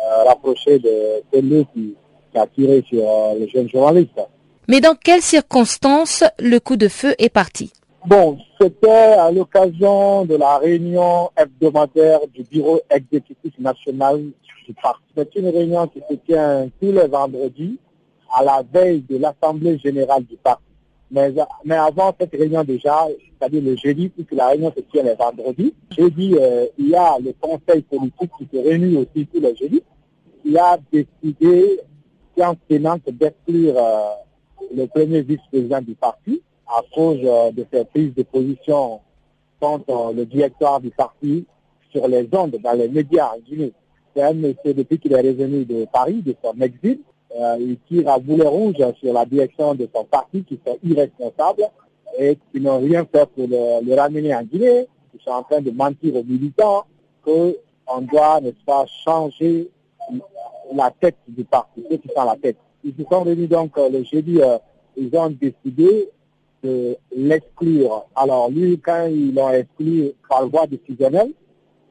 euh, 0.00 0.24
rapprochée 0.24 0.78
de 0.78 1.22
celui 1.32 1.66
qui, 1.74 1.94
a 2.34 2.46
tiré 2.46 2.82
sur 2.88 3.02
euh, 3.02 3.34
le 3.38 3.46
jeune 3.48 3.68
journaliste. 3.68 4.18
Mais 4.66 4.80
dans 4.80 4.94
quelles 4.94 5.20
circonstances 5.20 6.24
le 6.38 6.58
coup 6.58 6.76
de 6.76 6.88
feu 6.88 7.14
est 7.18 7.28
parti? 7.28 7.72
Bon, 8.06 8.38
c'était 8.58 8.88
à 8.88 9.30
l'occasion 9.30 10.24
de 10.24 10.34
la 10.34 10.56
réunion 10.56 11.28
hebdomadaire 11.36 12.20
du 12.32 12.44
bureau 12.44 12.80
exécutif 12.88 13.52
national 13.58 14.22
du 14.66 14.72
parti. 14.72 15.04
C'est 15.14 15.34
une 15.36 15.48
réunion 15.50 15.86
qui 15.86 16.00
se 16.08 16.14
tient 16.14 16.70
tous 16.80 16.92
les 16.92 17.06
vendredis 17.06 17.78
à 18.34 18.42
la 18.42 18.62
veille 18.62 19.02
de 19.02 19.18
l'Assemblée 19.18 19.78
générale 19.78 20.24
du 20.24 20.36
parti. 20.36 20.62
Mais, 21.10 21.34
mais 21.66 21.74
avant 21.74 22.14
cette 22.18 22.30
réunion 22.32 22.64
déjà, 22.64 23.06
c'est-à-dire 23.38 23.62
le 23.62 23.76
jeudi, 23.76 24.08
puisque 24.08 24.32
la 24.32 24.48
réunion 24.48 24.72
se 24.74 24.80
tient 24.80 25.02
les 25.02 25.14
vendredis, 25.14 25.74
jeudi, 25.90 26.34
euh, 26.40 26.66
il 26.78 26.88
y 26.88 26.94
a 26.94 27.18
le 27.18 27.34
conseil 27.38 27.82
politique 27.82 28.30
qui 28.38 28.48
se 28.50 28.62
réunit 28.62 28.96
aussi 28.96 29.26
tous 29.26 29.40
les 29.40 29.54
jeudis. 29.54 29.82
Il 30.46 30.56
a 30.56 30.78
décidé, 30.90 31.80
en 32.40 32.54
tenante, 32.66 33.02
d'exclure 33.10 33.74
euh, 33.76 34.14
le 34.74 34.86
premier 34.86 35.20
vice-président 35.20 35.82
du 35.82 35.94
parti 35.94 36.40
à 36.70 36.82
cause 36.94 37.18
euh, 37.24 37.50
de 37.52 37.66
ses 37.72 37.84
prises 37.84 38.14
de 38.14 38.22
position 38.22 39.00
contre 39.60 40.12
le 40.14 40.24
directeur 40.24 40.80
du 40.80 40.90
parti 40.90 41.44
sur 41.90 42.06
les 42.08 42.28
ondes 42.32 42.56
dans 42.62 42.72
les 42.72 42.88
médias 42.88 43.32
en 43.34 43.38
Guinée. 43.40 43.72
C'est 44.14 44.22
un 44.22 44.34
monsieur, 44.34 44.74
depuis 44.74 44.98
qu'il 44.98 45.12
est 45.12 45.20
revenu 45.20 45.64
de 45.64 45.86
Paris, 45.92 46.22
de 46.22 46.34
son 46.42 46.58
exil, 46.60 47.00
euh, 47.38 47.56
il 47.60 47.78
tire 47.88 48.08
à 48.08 48.18
boulet 48.18 48.46
rouge 48.46 48.76
sur 49.00 49.12
la 49.12 49.24
direction 49.24 49.74
de 49.74 49.88
son 49.94 50.04
parti 50.04 50.42
qui 50.42 50.58
sont 50.66 50.78
irresponsables 50.82 51.64
et 52.18 52.36
qui 52.52 52.60
n'ont 52.60 52.80
rien 52.80 53.06
fait 53.10 53.26
pour 53.26 53.46
le, 53.46 53.94
ramener 53.94 54.34
en 54.34 54.42
Guinée, 54.42 54.86
qui 55.12 55.22
sont 55.24 55.30
en 55.30 55.42
train 55.44 55.60
de 55.60 55.70
mentir 55.70 56.16
aux 56.16 56.24
militants 56.24 56.84
qu'on 57.22 58.00
doit, 58.00 58.40
n'est-ce 58.40 58.64
pas, 58.64 58.84
changer 59.04 59.70
la 60.74 60.90
tête 61.00 61.16
du 61.28 61.44
parti, 61.44 61.84
ceux 61.88 61.98
qui 61.98 62.08
sont 62.08 62.24
la 62.24 62.36
tête. 62.36 62.56
Ils 62.82 62.94
se 62.98 63.04
sont 63.08 63.22
réunis 63.22 63.46
donc 63.46 63.76
euh, 63.78 63.88
le 63.88 64.02
jeudi, 64.04 64.40
euh, 64.40 64.58
ils 64.96 65.14
ont 65.16 65.30
décidé 65.30 66.08
l'exclure. 67.16 68.06
Alors 68.14 68.50
lui, 68.50 68.78
quand 68.78 69.06
ils 69.06 69.34
l'ont 69.34 69.50
exclu 69.50 70.12
par 70.28 70.48
voie 70.48 70.66
décisionnelle, 70.66 71.32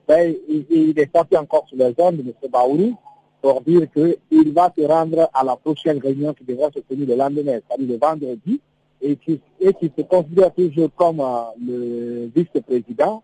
ben, 0.07 0.33
il, 0.47 0.97
est 0.97 1.15
sorti 1.15 1.37
encore 1.37 1.67
sur 1.67 1.77
les 1.77 1.93
zones 1.93 2.17
de 2.17 2.21
M. 2.21 2.33
Baouri 2.51 2.95
pour 3.41 3.61
dire 3.61 3.87
qu'il 3.91 4.53
va 4.53 4.73
se 4.75 4.83
rendre 4.83 5.29
à 5.33 5.43
la 5.43 5.55
prochaine 5.55 5.99
réunion 5.99 6.33
qui 6.33 6.43
devra 6.43 6.71
se 6.71 6.79
tenir 6.79 7.07
le 7.07 7.15
lendemain, 7.15 7.59
c'est-à-dire 7.67 7.87
le 7.87 7.97
vendredi, 7.97 8.59
et 9.01 9.15
qui, 9.15 9.39
et 9.59 9.73
qui 9.73 9.91
se 9.95 10.01
considère 10.01 10.53
toujours 10.53 10.89
comme 10.95 11.21
euh, 11.21 11.43
le 11.63 12.31
vice-président. 12.35 13.23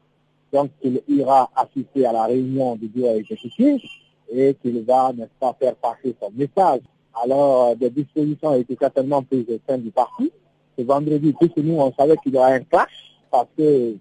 Donc, 0.53 0.69
il 0.83 1.01
ira 1.09 1.49
assister 1.55 2.05
à 2.05 2.13
la 2.13 2.25
réunion 2.25 2.75
du 2.75 2.87
bureau 2.87 3.15
exécutif 3.15 3.81
et 4.31 4.55
qu'il 4.61 4.83
va, 4.83 5.11
n'est-ce 5.11 5.37
pas, 5.39 5.55
faire 5.59 5.75
passer 5.75 6.15
son 6.21 6.31
message. 6.33 6.81
Alors, 7.23 7.75
des 7.75 7.89
dispositions 7.89 8.49
ont 8.49 8.59
été 8.59 8.77
certainement 8.79 9.23
prises 9.23 9.45
au 9.49 9.59
sein 9.67 9.77
du 9.77 9.91
parti. 9.91 10.31
Ce 10.77 10.83
vendredi, 10.83 11.33
puisque 11.39 11.57
nous, 11.57 11.79
on 11.79 11.93
savait 11.93 12.17
qu'il 12.17 12.33
y 12.33 12.37
aurait 12.37 12.53
un 12.55 12.59
clash, 12.61 12.89
parce 13.31 13.47
que 13.57 13.95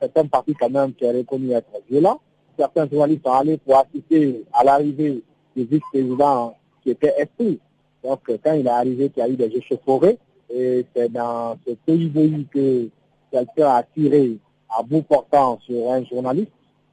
c'est 0.00 0.16
un 0.16 0.26
parti 0.26 0.54
quand 0.54 0.70
même 0.70 0.92
qui 0.94 1.04
est 1.04 1.12
reconnu 1.12 1.52
être 1.52 1.70
violent. 1.90 2.20
Certains 2.58 2.88
journalistes 2.88 3.24
sont 3.24 3.32
allés 3.32 3.58
pour 3.58 3.76
assister 3.76 4.44
à 4.52 4.64
l'arrivée 4.64 5.22
du 5.56 5.64
vice-président 5.64 6.56
qui 6.82 6.90
était 6.90 7.14
esprit. 7.18 7.58
Donc, 8.04 8.20
quand 8.26 8.52
il 8.52 8.66
est 8.66 8.70
arrivé, 8.70 9.10
il 9.14 9.18
y 9.18 9.22
a 9.22 9.28
eu 9.28 9.36
des 9.36 9.56
échauffourées, 9.56 10.18
et 10.52 10.86
c'est 10.94 11.12
dans 11.12 11.56
ce 11.66 11.72
pays 11.86 12.46
que 12.52 12.88
quelqu'un 13.30 13.68
a 13.68 13.82
tiré 13.82 14.38
à 14.76 14.82
bout 14.82 15.02
portant 15.02 15.58
sur 15.66 15.90
un 15.90 16.04
journaliste 16.04 16.52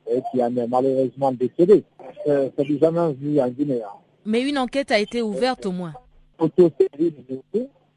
et 0.10 0.22
qui 0.32 0.44
en 0.44 0.56
est 0.56 0.68
malheureusement 0.68 1.32
décédé. 1.32 1.84
C'est 2.26 2.64
du 2.64 2.78
jamais 2.80 3.14
vu 3.14 3.40
en 3.40 3.50
Guinée. 3.50 3.82
Hein. 3.84 3.98
Mais 4.26 4.42
une 4.42 4.58
enquête 4.58 4.92
a 4.92 5.00
été 5.00 5.22
ouverte 5.22 5.66
au 5.66 5.72
moins. 5.72 5.94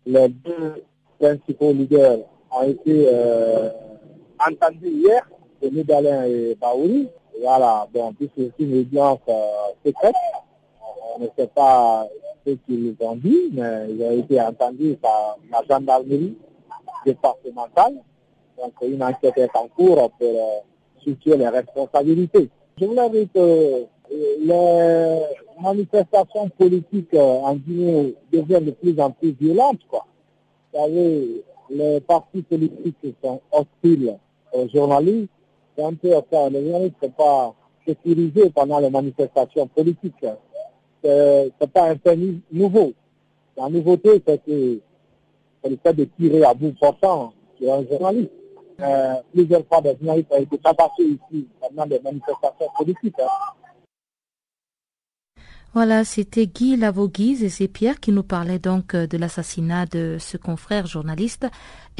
Les 0.07 0.29
deux 0.29 0.85
principaux 1.21 1.73
leaders 1.73 2.19
ont 2.51 2.63
été 2.63 3.07
euh, 3.07 3.69
entendus 4.39 4.89
hier, 4.89 5.29
Sénégalais 5.63 6.33
et 6.33 6.55
Baouri. 6.57 7.09
Voilà, 7.43 7.87
donc 7.95 8.15
c'est 8.37 8.53
une 8.59 8.81
audience 8.81 9.21
euh, 9.29 9.43
secrète 9.85 10.15
on 11.17 11.21
ne 11.21 11.29
sait 11.37 11.49
pas 11.49 12.07
ce 12.47 12.53
qu'ils 12.67 12.95
ont 13.01 13.17
dit, 13.17 13.51
mais 13.53 13.87
ils 13.91 14.03
ont 14.03 14.11
été 14.19 14.41
entendus 14.41 14.97
par 15.01 15.39
la 15.51 15.63
gendarmerie 15.69 16.37
départementale. 17.05 17.95
Donc 18.59 18.73
une 18.83 19.03
enquête 19.03 19.37
est 19.37 19.57
en 19.57 19.69
cours 19.69 20.11
pour 20.19 20.63
euh, 21.07 21.15
les 21.37 21.49
responsabilités. 21.49 22.49
Je 22.79 22.85
voulais 22.87 23.11
dire 23.11 23.27
que 23.35 23.39
euh, 23.39 23.85
les 24.43 25.63
manifestations 25.63 26.49
politiques 26.59 27.15
en 27.15 27.55
Guinée 27.57 28.15
deviennent 28.33 28.67
de 28.67 28.71
plus 28.73 28.99
en 29.01 29.11
plus 29.11 29.33
violentes. 29.33 29.81
Quoi. 29.89 30.05
Vous 30.73 30.79
savez, 30.79 31.45
les 31.71 32.01
partis 32.01 32.43
politiques 32.43 33.17
sont 33.23 33.41
hostiles 33.53 34.17
aux 34.53 34.69
journalistes. 34.69 35.31
C'est 35.77 35.85
un 35.85 35.95
peu 35.95 36.11
ça. 36.31 36.49
Les 36.51 36.65
journalistes 36.65 36.97
ne 37.03 37.09
sont 37.09 37.15
pas 37.15 37.55
sécurisés 37.87 38.51
pendant 38.51 38.79
les 38.79 38.91
manifestations 38.91 39.67
politiques 39.69 40.25
c'est 41.03 41.73
pas 41.73 41.91
un 41.91 41.97
fait 41.97 42.19
nouveau. 42.53 42.93
La 43.57 43.69
nouveauté, 43.69 44.23
c'est 44.27 44.43
que 44.45 44.81
le 45.65 45.79
fait 45.83 45.93
de 45.93 46.05
tirer 46.05 46.45
à 46.45 46.55
bout 46.55 46.75
portant 46.81 47.33
sur 47.59 47.73
un 47.73 47.85
journaliste. 47.85 48.31
Euh, 48.81 49.15
plusieurs 49.33 49.67
fois, 49.67 49.83
des 49.83 49.95
journalistes 50.01 50.33
ont 50.33 50.41
été 50.41 50.57
tabassés 50.59 51.03
ici 51.05 51.47
pendant 51.61 51.87
des 51.87 52.01
manifestations 52.01 52.69
politiques. 52.79 53.21
Hein. 53.21 53.29
Voilà, 55.73 56.05
c'était 56.05 56.49
Guy 56.49 56.77
Lavoguise 56.77 57.45
et 57.45 57.49
c'est 57.49 57.69
Pierre 57.69 58.01
qui 58.01 58.11
nous 58.11 58.25
parlait 58.25 58.59
donc 58.59 58.97
de 58.97 59.17
l'assassinat 59.17 59.87
de 59.87 60.17
ce 60.19 60.37
confrère 60.37 60.89
journaliste 60.89 61.47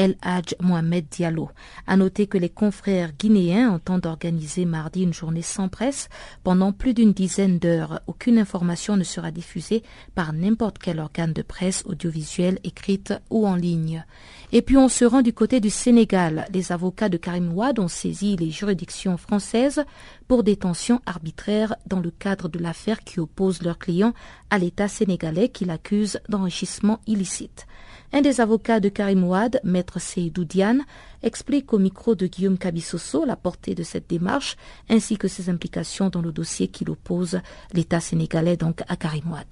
El 0.01 0.17
Hadj 0.23 0.55
Mohamed 0.61 1.09
Diallo. 1.11 1.51
À 1.87 1.95
noter 1.95 2.27
que 2.27 2.39
les 2.39 2.49
confrères 2.49 3.13
guinéens 3.13 3.71
entendent 3.71 4.07
organiser 4.07 4.65
mardi 4.65 5.03
une 5.03 5.13
journée 5.13 5.43
sans 5.43 5.69
presse 5.69 6.09
pendant 6.43 6.73
plus 6.73 6.95
d'une 6.95 7.13
dizaine 7.13 7.59
d'heures. 7.59 8.01
Aucune 8.07 8.39
information 8.39 8.97
ne 8.97 9.05
sera 9.05 9.31
diffusée 9.31 9.83
par 10.15 10.33
n'importe 10.33 10.79
quel 10.79 11.01
organe 11.01 11.35
de 11.35 11.43
presse 11.43 11.83
audiovisuelle, 11.85 12.61
écrite 12.65 13.13
ou 13.29 13.47
en 13.47 13.55
ligne. 13.57 14.07
Et 14.53 14.63
puis 14.63 14.79
on 14.79 14.89
se 14.89 15.05
rend 15.05 15.21
du 15.21 15.35
côté 15.35 15.61
du 15.61 15.69
Sénégal. 15.69 16.47
Les 16.51 16.73
avocats 16.73 17.11
de 17.11 17.19
Karim 17.19 17.53
Ouad 17.53 17.79
ont 17.79 17.87
saisi 17.87 18.37
les 18.37 18.51
juridictions 18.51 19.19
françaises 19.19 19.85
pour 20.29 20.45
détention 20.45 21.03
arbitraire 21.05 21.77
dans 21.87 22.01
le 22.01 22.11
cadre 22.11 22.49
de 22.49 22.59
l'affaire 22.59 23.01
qui 23.05 23.21
oppose 23.21 23.61
leurs 23.61 23.79
clients 23.79 24.15
à 24.49 24.57
l'État 24.57 24.89
sénégalais 24.89 25.51
qui 25.51 25.67
l'accuse 25.67 26.21
d'enrichissement 26.31 27.01
illicite. 27.07 27.67
Un 28.13 28.23
des 28.23 28.41
avocats 28.41 28.81
de 28.81 28.89
Karim 28.89 29.23
Ouad, 29.23 29.61
maître 29.63 30.01
Seydou 30.01 30.45
Diane, 30.45 30.83
explique 31.23 31.73
au 31.73 31.79
micro 31.79 32.17
de 32.17 32.27
Guillaume 32.27 32.59
Cabissoso 32.59 33.25
la 33.25 33.37
portée 33.37 33.77
de 33.77 33.85
cette 33.85 34.11
démarche 34.11 34.57
ainsi 34.89 35.17
que 35.17 35.29
ses 35.29 35.49
implications 35.49 36.09
dans 36.09 36.21
le 36.21 36.33
dossier 36.33 36.67
qui 36.67 36.85
oppose 36.89 37.41
l'État 37.73 38.01
sénégalais 38.01 38.57
donc 38.57 38.81
à 38.89 38.97
Karim 38.97 39.31
Ouad. 39.31 39.47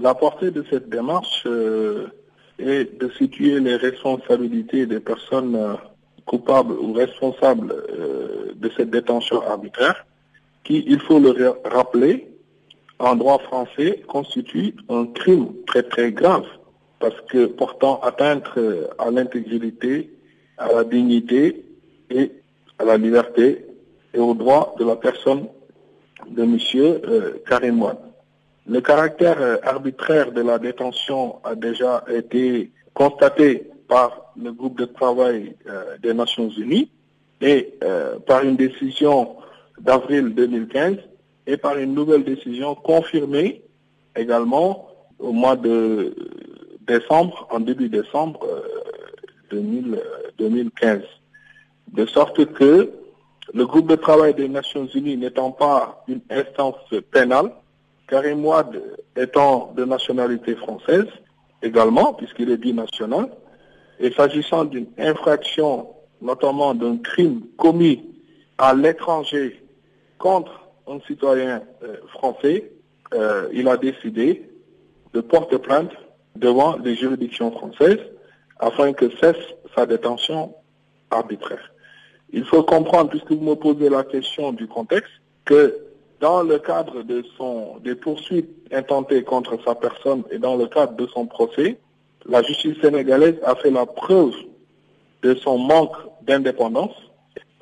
La 0.00 0.14
portée 0.14 0.50
de 0.50 0.64
cette 0.70 0.88
démarche 0.88 1.42
euh, 1.46 2.06
et 2.58 2.84
de 2.84 3.10
situer 3.18 3.60
les 3.60 3.76
responsabilités 3.76 4.86
des 4.86 5.00
personnes 5.00 5.54
euh, 5.54 5.74
coupables 6.24 6.72
ou 6.72 6.94
responsables 6.94 7.72
euh, 7.72 8.52
de 8.56 8.70
cette 8.74 8.88
détention 8.88 9.42
arbitraire, 9.42 10.06
qui, 10.64 10.82
il 10.86 10.98
faut 10.98 11.18
le 11.18 11.34
rappeler, 11.66 12.26
en 12.98 13.16
droit 13.16 13.38
français, 13.40 14.02
constitue 14.08 14.74
un 14.88 15.04
crime 15.08 15.52
très 15.66 15.82
très 15.82 16.10
grave, 16.10 16.46
parce 17.04 17.20
que 17.28 17.44
portant 17.44 18.00
atteinte 18.00 18.48
euh, 18.56 18.86
à 18.98 19.10
l'intégrité, 19.10 20.08
à 20.56 20.72
la 20.72 20.84
dignité 20.84 21.62
et 22.08 22.32
à 22.78 22.84
la 22.86 22.96
liberté 22.96 23.66
et 24.14 24.18
aux 24.18 24.32
droits 24.32 24.74
de 24.78 24.86
la 24.86 24.96
personne 24.96 25.44
de 26.30 26.42
M. 26.44 26.56
Karim 27.46 27.82
Ouad. 27.82 27.98
Le 28.66 28.80
caractère 28.80 29.36
euh, 29.38 29.58
arbitraire 29.62 30.32
de 30.32 30.40
la 30.40 30.58
détention 30.58 31.40
a 31.44 31.54
déjà 31.54 32.04
été 32.08 32.70
constaté 32.94 33.70
par 33.86 34.32
le 34.42 34.50
groupe 34.52 34.78
de 34.78 34.86
travail 34.86 35.54
euh, 35.68 35.98
des 36.02 36.14
Nations 36.14 36.48
Unies 36.48 36.90
et 37.42 37.74
euh, 37.84 38.18
par 38.20 38.44
une 38.44 38.56
décision 38.56 39.36
d'avril 39.78 40.34
2015 40.34 40.96
et 41.46 41.58
par 41.58 41.76
une 41.76 41.92
nouvelle 41.92 42.24
décision 42.24 42.74
confirmée 42.74 43.60
également 44.16 44.88
au 45.18 45.32
mois 45.32 45.56
de 45.56 46.14
décembre, 46.86 47.46
en 47.50 47.60
début 47.60 47.88
décembre 47.88 48.46
2015. 49.50 51.02
De 51.92 52.06
sorte 52.06 52.52
que 52.52 52.90
le 53.52 53.66
groupe 53.66 53.88
de 53.88 53.96
travail 53.96 54.34
des 54.34 54.48
Nations 54.48 54.86
Unies 54.86 55.16
n'étant 55.16 55.52
pas 55.52 56.04
une 56.08 56.20
instance 56.30 56.76
pénale, 57.12 57.52
Karim 58.08 58.44
Ouad 58.44 58.82
étant 59.16 59.72
de 59.76 59.84
nationalité 59.84 60.54
française 60.56 61.06
également, 61.62 62.14
puisqu'il 62.14 62.50
est 62.50 62.56
binational, 62.56 63.30
et 64.00 64.12
s'agissant 64.12 64.64
d'une 64.64 64.88
infraction, 64.98 65.88
notamment 66.20 66.74
d'un 66.74 66.98
crime 66.98 67.42
commis 67.56 68.04
à 68.58 68.74
l'étranger 68.74 69.60
contre 70.18 70.68
un 70.86 71.00
citoyen 71.06 71.62
euh, 71.82 71.96
français, 72.08 72.70
euh, 73.14 73.48
il 73.52 73.68
a 73.68 73.76
décidé 73.76 74.48
de 75.12 75.20
porter 75.20 75.58
plainte 75.58 75.92
devant 76.36 76.76
les 76.78 76.96
juridictions 76.96 77.50
françaises 77.50 78.00
afin 78.58 78.92
que 78.92 79.10
cesse 79.20 79.36
sa 79.74 79.86
détention 79.86 80.54
arbitraire. 81.10 81.72
Il 82.32 82.44
faut 82.44 82.62
comprendre, 82.62 83.10
puisque 83.10 83.30
vous 83.30 83.44
me 83.44 83.54
posez 83.54 83.88
la 83.88 84.04
question 84.04 84.52
du 84.52 84.66
contexte, 84.66 85.12
que 85.44 85.76
dans 86.20 86.42
le 86.42 86.58
cadre 86.58 87.02
de 87.02 87.24
son, 87.36 87.78
des 87.78 87.94
poursuites 87.94 88.50
intentées 88.72 89.22
contre 89.22 89.58
sa 89.64 89.74
personne 89.74 90.22
et 90.30 90.38
dans 90.38 90.56
le 90.56 90.66
cadre 90.66 90.94
de 90.94 91.06
son 91.08 91.26
procès, 91.26 91.78
la 92.26 92.42
justice 92.42 92.80
sénégalaise 92.80 93.36
a 93.44 93.54
fait 93.54 93.70
la 93.70 93.86
preuve 93.86 94.34
de 95.22 95.34
son 95.34 95.58
manque 95.58 95.96
d'indépendance 96.22 96.94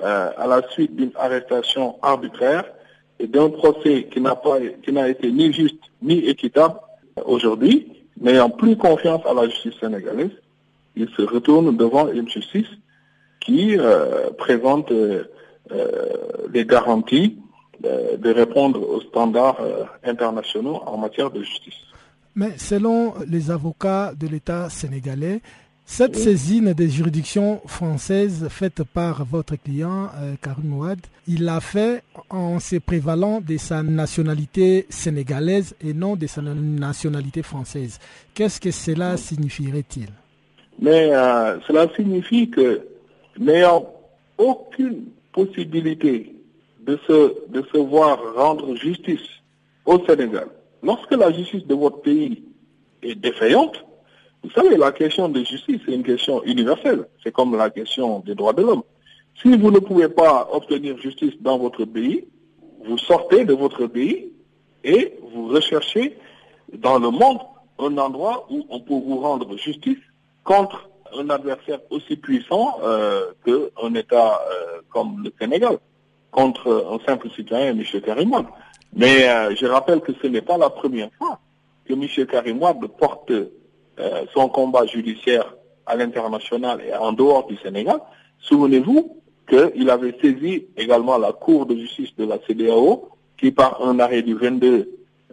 euh, 0.03 0.31
à 0.37 0.47
la 0.47 0.63
suite 0.71 0.95
d'une 0.97 1.13
arrestation 1.17 1.97
arbitraire 2.03 2.65
et 3.19 3.27
d'un 3.27 3.51
procès 3.51 4.09
qui 4.11 4.21
n'a 4.21 4.37
pas, 4.37 4.59
qui 4.83 4.93
n'a 4.93 5.09
été 5.09 5.31
ni 5.31 5.53
juste 5.53 5.83
ni 6.01 6.19
équitable 6.27 6.77
aujourd'hui, 7.25 8.02
n'ayant 8.23 8.51
plus 8.51 8.77
confiance 8.77 9.23
à 9.27 9.35
la 9.35 9.49
justice 9.49 9.75
sénégalaise, 9.81 10.31
il 10.97 11.09
se 11.11 11.23
retourne 11.23 11.77
devant 11.77 12.09
une 12.11 12.29
justice 12.29 12.69
qui 13.41 13.77
euh, 13.79 14.31
présente 14.39 14.91
euh, 14.93 15.25
les 16.53 16.65
garanties 16.65 17.39
de, 17.81 18.31
répondre 18.31 18.81
aux 18.89 19.01
standards 19.01 19.61
euh, 19.61 19.85
internationaux 20.05 20.81
en 20.87 20.97
matière 20.99 21.31
de 21.31 21.43
justice. 21.43 21.75
Mais 22.35 22.57
selon 22.57 23.15
les 23.29 23.51
avocats 23.51 24.13
de 24.19 24.27
l'État 24.27 24.71
sénégalais, 24.71 25.41
cette 25.85 26.17
saisine 26.17 26.73
des 26.73 26.89
juridictions 26.89 27.61
françaises 27.67 28.49
faite 28.49 28.83
par 28.83 29.25
votre 29.25 29.57
client, 29.57 30.09
euh, 30.21 30.35
Karim 30.41 30.79
Ouad, 30.79 31.01
il 31.29 31.45
l'a 31.45 31.61
fait 31.61 32.03
en 32.31 32.61
se 32.61 32.77
prévalant 32.77 33.41
de 33.41 33.57
sa 33.57 33.83
nationalité 33.83 34.87
sénégalaise 34.89 35.75
et 35.85 35.93
non 35.93 36.17
de 36.17 36.27
sa 36.27 36.41
nationalité 36.41 37.43
française. 37.43 37.99
Qu'est-ce 38.33 38.61
que 38.61 38.71
cela 38.71 39.17
signifierait-il? 39.17 40.09
Mais 40.81 41.15
euh, 41.15 41.61
cela 41.67 41.89
signifie 41.95 42.49
que 42.49 42.87
n'ayant 43.39 43.93
aucune 44.39 45.05
possibilité 45.33 46.35
de 46.87 46.99
se, 47.07 47.51
de 47.51 47.63
se 47.73 47.79
voir 47.79 48.19
rendre 48.35 48.75
justice 48.77 49.29
au 49.85 50.05
Sénégal. 50.07 50.47
Lorsque 50.83 51.13
la 51.13 51.33
justice 51.33 51.67
de 51.67 51.75
votre 51.75 52.01
pays 52.01 52.43
est 53.03 53.15
défaillante, 53.15 53.85
vous 54.43 54.51
savez, 54.51 54.77
la 54.77 54.91
question 54.93 55.29
de 55.29 55.45
justice, 55.45 55.81
c'est 55.87 55.93
une 55.95 56.03
question 56.03 56.43
universelle. 56.45 57.07
C'est 57.23 57.33
comme 57.33 57.57
la 57.57 57.71
question 57.71 58.21
des 58.21 58.35
droits 58.35 58.53
de 58.53 58.63
l'homme. 58.63 58.83
Si 59.41 59.57
vous 59.57 59.71
ne 59.71 59.79
pouvez 59.79 60.09
pas 60.09 60.49
obtenir 60.53 60.99
justice 60.99 61.35
dans 61.41 61.59
votre 61.59 61.85
pays, 61.85 62.25
vous 62.85 62.99
sortez 62.99 63.45
de 63.45 63.55
votre 63.55 63.87
pays 63.87 64.33
et 64.83 65.15
vous 65.33 65.49
recherchez 65.49 66.19
dans 66.77 66.99
le 66.99 67.11
monde 67.11 67.39
un 67.79 67.97
endroit 67.99 68.47
où 68.51 68.67
on 68.69 68.81
peut 68.81 68.95
vous 68.95 69.19
rendre 69.21 69.57
justice 69.57 69.99
contre 70.45 70.89
un 71.17 71.31
adversaire 71.31 71.81
aussi 71.91 72.17
puissant 72.17 72.79
euh, 72.83 73.33
qu'un 73.45 73.95
État 73.95 74.41
euh, 74.41 74.81
comme 74.91 75.23
le 75.25 75.33
Sénégal 75.41 75.79
contre 76.31 76.89
un 76.91 76.99
simple 77.07 77.31
citoyen, 77.31 77.71
M. 77.71 77.83
Karimouad. 78.01 78.47
Mais 78.95 79.29
euh, 79.29 79.55
je 79.55 79.67
rappelle 79.67 80.01
que 80.01 80.13
ce 80.21 80.27
n'est 80.27 80.41
pas 80.43 80.57
la 80.57 80.71
première 80.71 81.11
fois 81.19 81.39
que 81.85 81.93
M. 81.93 82.27
Karimouad 82.27 82.79
porte 82.99 83.33
euh, 83.99 84.25
son 84.35 84.49
combat 84.49 84.87
judiciaire 84.87 85.55
à 85.87 85.97
l'international 85.97 86.81
et 86.87 86.95
en 86.95 87.13
dehors 87.13 87.47
du 87.47 87.57
Sénégal. 87.59 87.99
Souvenez-vous 88.41 89.19
qu'il 89.49 89.91
avait 89.91 90.15
saisi 90.21 90.67
également 90.77 91.19
la 91.19 91.33
Cour 91.33 91.67
de 91.67 91.77
justice 91.77 92.15
de 92.17 92.25
la 92.25 92.39
CDAO 92.47 93.09
qui, 93.39 93.51
par 93.51 93.83
un 93.85 93.99
arrêt 93.99 94.23
du 94.23 94.35
22 94.35 94.89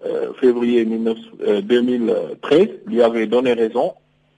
euh, 0.06 0.34
février 0.40 0.86
2013, 0.86 2.68
lui 2.86 3.02
avait 3.02 3.28
donné 3.28 3.54
raison 3.54 3.94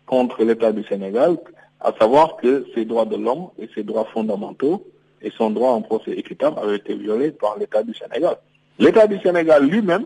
contre 0.05 0.43
l'État 0.43 0.71
du 0.71 0.83
Sénégal, 0.83 1.37
à 1.79 1.93
savoir 1.99 2.35
que 2.37 2.65
ses 2.75 2.85
droits 2.85 3.05
de 3.05 3.15
l'homme 3.15 3.47
et 3.57 3.69
ses 3.73 3.83
droits 3.83 4.07
fondamentaux 4.13 4.85
et 5.21 5.31
son 5.37 5.51
droit 5.51 5.71
en 5.71 5.81
procès 5.81 6.11
équitable 6.11 6.59
avait 6.61 6.77
été 6.77 6.95
violé 6.95 7.31
par 7.31 7.57
l'État 7.57 7.83
du 7.83 7.93
Sénégal. 7.93 8.37
L'État 8.79 9.07
du 9.07 9.19
Sénégal 9.19 9.65
lui-même, 9.67 10.05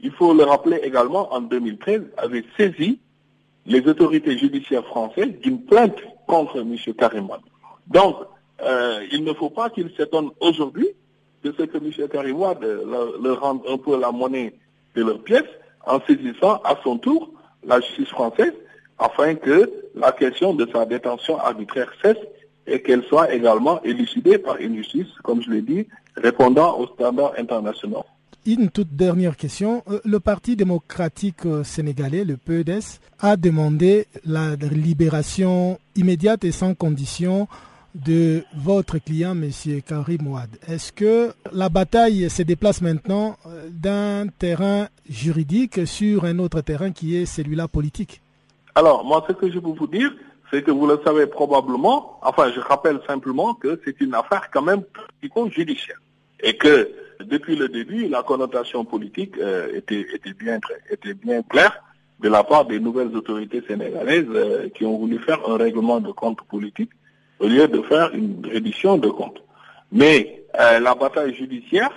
il 0.00 0.10
faut 0.12 0.34
le 0.34 0.44
rappeler 0.44 0.80
également, 0.82 1.32
en 1.32 1.40
2013, 1.40 2.02
avait 2.16 2.44
saisi 2.56 2.98
les 3.66 3.86
autorités 3.86 4.36
judiciaires 4.38 4.84
françaises 4.86 5.38
d'une 5.40 5.62
plainte 5.62 5.96
contre 6.26 6.60
M. 6.60 6.76
Karimouad. 6.96 7.40
Donc, 7.88 8.16
euh, 8.62 9.04
il 9.12 9.24
ne 9.24 9.32
faut 9.32 9.50
pas 9.50 9.70
qu'il 9.70 9.90
s'étonne 9.96 10.30
aujourd'hui 10.40 10.88
de 11.44 11.52
ce 11.56 11.62
que 11.64 11.78
M. 11.78 12.08
Karimouad 12.08 12.62
leur 12.62 13.40
rende 13.40 13.62
un 13.68 13.78
peu 13.78 13.98
la 13.98 14.12
monnaie 14.12 14.54
de 14.94 15.02
leurs 15.02 15.22
pièces 15.22 15.50
en 15.86 16.00
saisissant 16.06 16.60
à 16.64 16.76
son 16.82 16.98
tour 16.98 17.30
la 17.64 17.80
justice 17.80 18.08
française 18.08 18.52
afin 18.98 19.34
que 19.34 19.70
la 19.94 20.12
question 20.12 20.54
de 20.54 20.66
sa 20.72 20.86
détention 20.86 21.38
arbitraire 21.38 21.92
cesse 22.02 22.18
et 22.66 22.82
qu'elle 22.82 23.02
soit 23.04 23.34
également 23.34 23.82
élucidée 23.82 24.38
par 24.38 24.56
une 24.58 24.76
justice, 24.76 25.08
comme 25.24 25.42
je 25.42 25.50
l'ai 25.50 25.62
dit, 25.62 25.88
répondant 26.16 26.78
aux 26.78 26.86
standards 26.86 27.34
internationaux. 27.36 28.04
Une 28.44 28.70
toute 28.70 28.96
dernière 28.96 29.36
question. 29.36 29.84
Euh, 29.88 30.00
le 30.04 30.18
Parti 30.18 30.56
démocratique 30.56 31.46
euh, 31.46 31.62
sénégalais, 31.62 32.24
le 32.24 32.36
PEDES, 32.36 32.98
a 33.20 33.36
demandé 33.36 34.08
la 34.24 34.56
libération 34.56 35.78
immédiate 35.94 36.42
et 36.42 36.50
sans 36.50 36.74
condition 36.74 37.46
de 37.94 38.42
votre 38.56 38.98
client, 38.98 39.30
M. 39.40 39.50
Karim 39.86 40.26
Ouad. 40.26 40.48
Est-ce 40.66 40.92
que 40.92 41.32
la 41.52 41.68
bataille 41.68 42.28
se 42.28 42.42
déplace 42.42 42.82
maintenant 42.82 43.36
euh, 43.46 43.68
d'un 43.70 44.26
terrain 44.26 44.88
juridique 45.08 45.86
sur 45.86 46.24
un 46.24 46.40
autre 46.40 46.62
terrain 46.62 46.90
qui 46.90 47.16
est 47.16 47.26
celui-là 47.26 47.68
politique? 47.68 48.22
Alors, 48.74 49.04
moi, 49.04 49.24
ce 49.28 49.34
que 49.34 49.52
je 49.52 49.60
peux 49.60 49.70
vous 49.70 49.86
dire, 49.86 50.12
c'est 50.50 50.64
que 50.64 50.72
vous 50.72 50.88
le 50.88 50.98
savez 51.04 51.28
probablement, 51.28 52.18
enfin 52.22 52.50
je 52.52 52.58
rappelle 52.58 52.98
simplement 53.06 53.54
que 53.54 53.80
c'est 53.84 54.00
une 54.00 54.14
affaire 54.14 54.50
quand 54.52 54.62
même 54.62 54.82
judiciaire. 55.50 56.00
Et 56.42 56.56
que 56.56 56.90
depuis 57.24 57.56
le 57.56 57.68
début, 57.68 58.08
la 58.08 58.22
connotation 58.22 58.84
politique 58.84 59.36
euh, 59.38 59.74
était, 59.76 60.04
bien, 60.38 61.42
claire 61.42 61.82
de 62.20 62.28
la 62.28 62.44
part 62.44 62.64
des 62.66 62.78
nouvelles 62.78 63.14
autorités 63.16 63.62
sénégalaises 63.66 64.26
euh, 64.30 64.68
qui 64.70 64.84
ont 64.84 64.96
voulu 64.96 65.18
faire 65.18 65.40
un 65.48 65.56
règlement 65.56 66.00
de 66.00 66.12
compte 66.12 66.40
politique 66.42 66.90
au 67.40 67.48
lieu 67.48 67.66
de 67.66 67.82
faire 67.82 68.14
une 68.14 68.46
reddition 68.46 68.98
de 68.98 69.08
compte. 69.08 69.42
Mais 69.90 70.44
euh, 70.58 70.78
la 70.78 70.94
bataille 70.94 71.34
judiciaire, 71.34 71.90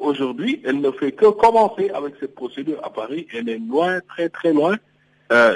aujourd'hui, 0.00 0.60
elle 0.64 0.80
ne 0.80 0.90
fait 0.90 1.12
que 1.12 1.26
commencer 1.26 1.90
avec 1.90 2.14
cette 2.18 2.34
procédure 2.34 2.80
à 2.84 2.90
Paris. 2.90 3.28
Elle 3.32 3.48
est 3.48 3.58
loin, 3.58 4.00
très 4.08 4.28
très 4.28 4.52
loin 4.52 4.76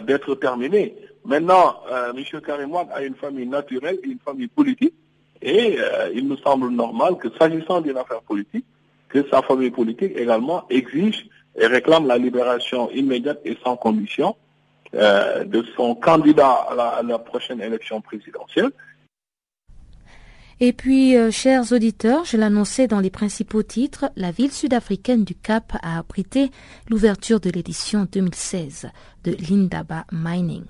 d'être 0.06 0.36
terminée. 0.36 0.94
Maintenant, 1.24 1.80
M. 1.90 2.40
Karimouad 2.40 2.86
a 2.94 3.02
une 3.02 3.16
famille 3.16 3.48
naturelle 3.48 3.98
et 4.04 4.06
une 4.06 4.20
famille 4.24 4.46
politique. 4.46 4.94
Et 5.42 5.78
il 6.14 6.28
me 6.28 6.36
semble 6.36 6.68
normal 6.68 7.16
que 7.16 7.26
s'agissant 7.36 7.80
d'une 7.80 7.96
affaire 7.96 8.22
politique, 8.22 8.64
que 9.08 9.28
sa 9.30 9.42
famille 9.42 9.70
politique 9.70 10.12
également 10.16 10.64
exige 10.70 11.28
et 11.56 11.66
réclame 11.66 12.06
la 12.06 12.18
libération 12.18 12.90
immédiate 12.90 13.40
et 13.44 13.56
sans 13.62 13.76
condition 13.76 14.36
euh, 14.94 15.44
de 15.44 15.64
son 15.76 15.94
candidat 15.94 16.52
à 16.52 17.02
la, 17.02 17.18
prochaine 17.18 17.60
élection 17.60 18.00
présidentielle. 18.00 18.70
Et 20.60 20.72
puis, 20.72 21.16
euh, 21.16 21.32
chers 21.32 21.72
auditeurs, 21.72 22.24
je 22.24 22.36
l'annonçais 22.36 22.86
dans 22.86 23.00
les 23.00 23.10
principaux 23.10 23.64
titres, 23.64 24.10
la 24.14 24.30
ville 24.30 24.52
sud-africaine 24.52 25.24
du 25.24 25.34
Cap 25.34 25.72
a 25.82 25.98
abrité 25.98 26.50
l'ouverture 26.88 27.40
de 27.40 27.50
l'édition 27.50 28.06
2016 28.10 28.88
de 29.24 29.36
l'Indaba 29.48 30.04
Mining. 30.12 30.64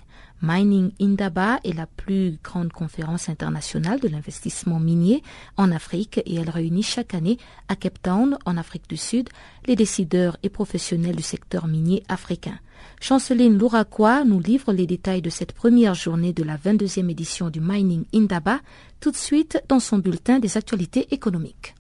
Mining 0.46 0.92
Indaba 1.00 1.59
est 1.64 1.72
la 1.72 1.87
plus 1.87 2.38
grande 2.42 2.70
conférence 2.70 3.30
internationale 3.30 3.98
de 3.98 4.09
l'investissement 4.09 4.78
minier 4.78 5.22
en 5.57 5.72
Afrique 5.72 6.20
et 6.26 6.35
elle 6.35 6.50
réunit 6.50 6.83
chaque 6.83 7.14
année 7.14 7.38
à 7.68 7.76
Cape 7.76 8.02
Town, 8.02 8.37
en 8.44 8.59
Afrique 8.59 8.87
du 8.87 8.98
Sud, 8.98 9.30
les 9.66 9.74
décideurs 9.74 10.37
et 10.42 10.50
professionnels 10.50 11.16
du 11.16 11.22
secteur 11.22 11.66
minier 11.66 12.02
africain. 12.11 12.59
Chanceline 13.00 13.57
Louraquois 13.57 14.24
nous 14.24 14.38
livre 14.38 14.74
les 14.74 14.87
détails 14.87 15.22
de 15.22 15.30
cette 15.30 15.52
première 15.52 15.94
journée 15.94 16.35
de 16.35 16.42
la 16.42 16.59
22e 16.59 17.09
édition 17.09 17.48
du 17.48 17.61
Mining 17.61 18.04
Indaba, 18.12 18.61
tout 19.00 19.12
de 19.12 19.16
suite 19.16 19.62
dans 19.68 19.80
son 19.80 19.96
bulletin 19.96 20.40
des 20.40 20.59
actualités 20.59 21.07
économiques. 21.14 21.74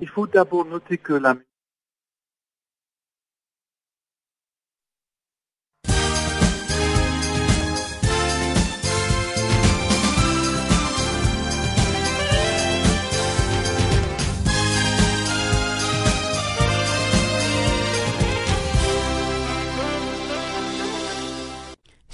Il 0.00 0.08
faut 0.08 0.26
d'abord 0.26 0.64
noter 0.64 0.98
que 0.98 1.12
la 1.12 1.36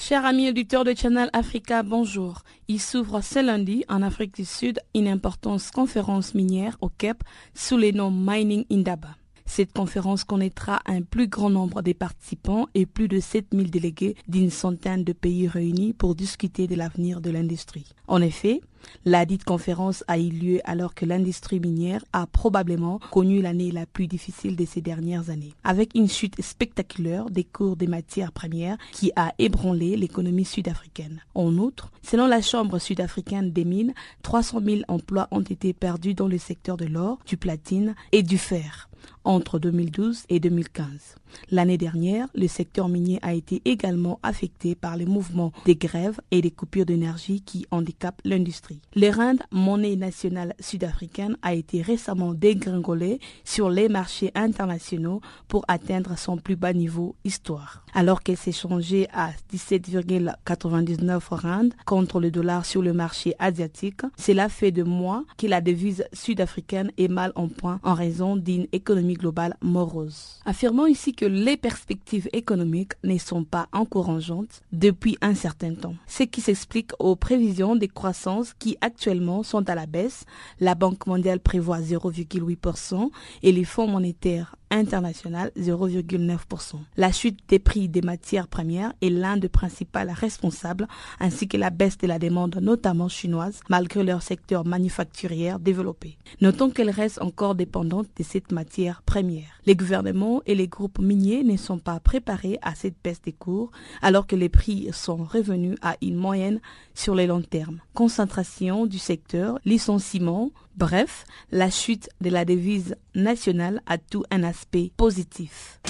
Chers 0.09 0.25
amis 0.25 0.49
auditeurs 0.49 0.85
de 0.85 0.94
Channel 0.94 1.29
Africa, 1.35 1.83
bonjour. 1.83 2.40
Il 2.66 2.81
s'ouvre 2.81 3.21
ce 3.21 3.44
lundi 3.44 3.85
en 3.90 4.01
Afrique 4.01 4.35
du 4.35 4.47
Sud 4.47 4.81
une 4.94 5.07
importante 5.07 5.61
conférence 5.71 6.35
minière 6.35 6.79
au 6.81 6.88
Cap 6.88 7.23
sous 7.53 7.77
le 7.77 7.90
nom 7.90 8.11
Mining 8.11 8.64
Indaba. 8.73 9.11
Cette 9.48 9.72
conférence 9.72 10.24
connaîtra 10.24 10.80
un 10.84 11.00
plus 11.00 11.26
grand 11.26 11.48
nombre 11.48 11.80
de 11.80 11.92
participants 11.94 12.68
et 12.74 12.84
plus 12.84 13.08
de 13.08 13.18
7000 13.18 13.70
délégués 13.70 14.14
d'une 14.28 14.50
centaine 14.50 15.04
de 15.04 15.14
pays 15.14 15.48
réunis 15.48 15.94
pour 15.94 16.14
discuter 16.14 16.66
de 16.66 16.76
l'avenir 16.76 17.22
de 17.22 17.30
l'industrie. 17.30 17.87
En 18.06 18.20
effet, 18.20 18.61
la 19.04 19.24
dite 19.24 19.44
conférence 19.44 20.04
a 20.06 20.18
eu 20.18 20.28
lieu 20.28 20.61
alors 20.64 20.94
que 20.94 21.06
l'industrie 21.06 21.61
minière 21.61 22.04
a 22.12 22.26
probablement 22.26 23.00
connu 23.11 23.40
l'année 23.40 23.72
la 23.72 23.87
plus 23.87 24.06
difficile 24.06 24.54
de 24.54 24.66
ces 24.66 24.82
dernières 24.82 25.30
années, 25.30 25.54
avec 25.64 25.94
une 25.94 26.08
chute 26.08 26.40
spectaculaire 26.40 27.30
des 27.30 27.42
cours 27.42 27.76
des 27.76 27.88
matières 27.88 28.32
premières 28.32 28.76
qui 28.92 29.11
a 29.16 29.32
ébranlé 29.38 29.96
l'économie 29.96 30.44
sud-africaine. 30.44 31.22
En 31.34 31.56
outre, 31.56 31.90
selon 32.02 32.26
la 32.26 32.42
Chambre 32.42 32.78
sud-africaine 32.78 33.50
des 33.50 33.64
mines, 33.64 33.94
300 34.22 34.61
000 34.64 34.80
emplois 34.88 35.26
ont 35.30 35.40
été 35.40 35.72
perdus 35.72 36.14
dans 36.14 36.28
le 36.28 36.38
secteur 36.38 36.76
de 36.76 36.84
l'or, 36.84 37.18
du 37.26 37.38
platine 37.38 37.94
et 38.12 38.22
du 38.22 38.38
fer 38.38 38.88
entre 39.24 39.59
2012 39.59 40.24
et 40.28 40.40
2015. 40.40 41.16
L'année 41.50 41.78
dernière, 41.78 42.26
le 42.35 42.48
secteur 42.48 42.88
minier 42.88 43.18
a 43.22 43.35
été 43.35 43.62
également 43.64 44.18
affecté 44.22 44.74
par 44.74 44.96
les 44.96 45.07
mouvements 45.07 45.52
des 45.64 45.76
grèves 45.76 46.20
et 46.31 46.40
des 46.40 46.50
coupures 46.50 46.87
d'énergie 46.87 47.40
qui 47.42 47.66
handicapent 47.70 48.20
l'industrie. 48.24 48.81
Le 48.94 49.11
rand, 49.11 49.37
monnaie 49.50 49.96
nationale 49.96 50.54
sud-africaine, 50.61 51.37
a 51.42 51.54
été 51.54 51.83
récemment 51.83 52.35
dégringolé 52.35 53.20
sur 53.44 53.70
les 53.70 53.88
marchés 53.88 54.31
internationaux 54.35 55.20
pour 55.48 55.64
atteindre 55.68 56.16
son 56.18 56.37
plus 56.37 56.57
bas 56.57 56.72
niveau 56.72 57.16
histoire. 57.24 57.85
Alors 57.94 58.22
qu'elle 58.22 58.37
s'est 58.37 58.52
changée 58.52 59.09
à 59.12 59.31
17,99 59.52 61.20
rand 61.31 61.68
contre 61.87 62.20
le 62.20 62.31
dollar 62.31 62.64
sur 62.64 62.83
le 62.83 62.92
marché 62.92 63.35
asiatique, 63.38 64.02
cela 64.16 64.48
fait 64.48 64.70
de 64.72 64.83
mois 64.83 65.24
que 65.37 65.46
la 65.46 65.61
devise 65.61 66.04
sud-africaine 66.12 66.90
est 66.98 67.09
mal 67.09 67.33
en 67.35 67.48
point 67.48 67.81
en 67.83 67.94
raison 67.94 68.37
d'une 68.37 68.66
économie 68.72 69.08
globale 69.14 69.57
morose. 69.61 70.40
Affirmons 70.44 70.87
ici 70.87 71.14
que 71.14 71.25
les 71.25 71.57
perspectives 71.57 72.29
économiques 72.33 72.92
ne 73.05 73.18
sont 73.18 73.44
pas 73.44 73.68
encourageantes 73.73 74.62
depuis 74.73 75.16
un 75.21 75.35
certain 75.35 75.75
temps, 75.75 75.94
ce 76.07 76.25
qui 76.25 76.40
s'explique 76.40 76.92
aux 76.99 77.16
prévisions 77.16 77.77
des 77.77 77.88
croissances 77.88 78.55
qui 78.55 78.77
actuellement 78.81 79.42
sont 79.42 79.68
à 79.68 79.75
la 79.75 79.87
baisse. 79.87 80.25
La 80.61 80.75
Banque 80.75 81.07
mondiale 81.07 81.40
prévoit 81.40 81.81
0,8% 81.81 83.11
et 83.42 83.53
les 83.53 83.64
fonds 83.64 83.88
monétaires 83.88 84.57
international 84.70 85.50
0,9%. 85.57 86.76
La 86.96 87.12
chute 87.12 87.38
des 87.48 87.59
prix 87.59 87.88
des 87.88 88.02
matières 88.02 88.48
premières 88.48 88.92
est 89.00 89.11
l'un 89.11 89.37
des 89.37 89.48
principaux 89.48 89.98
responsables, 90.09 90.87
ainsi 91.20 91.48
que 91.48 91.57
la 91.57 91.70
baisse 91.70 91.98
de 91.98 92.07
la 92.07 92.18
demande 92.18 92.59
notamment 92.61 93.09
chinoise, 93.09 93.61
malgré 93.68 94.04
leur 94.04 94.22
secteur 94.22 94.66
manufacturier 94.66 95.54
développé. 95.61 96.18
Notons 96.40 96.70
qu'elle 96.70 96.90
reste 96.90 97.20
encore 97.22 97.54
dépendante 97.54 98.09
de 98.16 98.22
cette 98.22 98.52
matière 98.52 99.02
première. 99.02 99.48
Les 99.66 99.76
gouvernements 99.76 100.42
et 100.46 100.54
les 100.54 100.68
groupes 100.68 100.98
miniers 100.98 101.44
ne 101.44 101.57
sont 101.57 101.78
pas 101.78 102.00
préparés 102.00 102.59
à 102.62 102.74
cette 102.74 102.96
baisse 103.02 103.22
des 103.22 103.33
cours, 103.33 103.70
alors 104.02 104.26
que 104.26 104.37
les 104.37 104.48
prix 104.48 104.88
sont 104.92 105.24
revenus 105.24 105.76
à 105.83 105.96
une 106.02 106.16
moyenne 106.16 106.61
sur 106.94 107.14
les 107.14 107.26
longs 107.26 107.42
termes. 107.42 107.81
Concentration 107.94 108.87
du 108.87 108.98
secteur, 108.98 109.59
licenciement, 109.64 110.50
Bref, 110.78 111.24
la 111.50 111.70
chute 111.70 112.09
de 112.20 112.31
la 112.31 112.44
devise 112.44 112.94
nationale 113.18 113.83
a 113.87 113.98
tout 113.98 114.24
un 114.31 114.42
aspect 114.42 114.90
positif. 114.96 115.81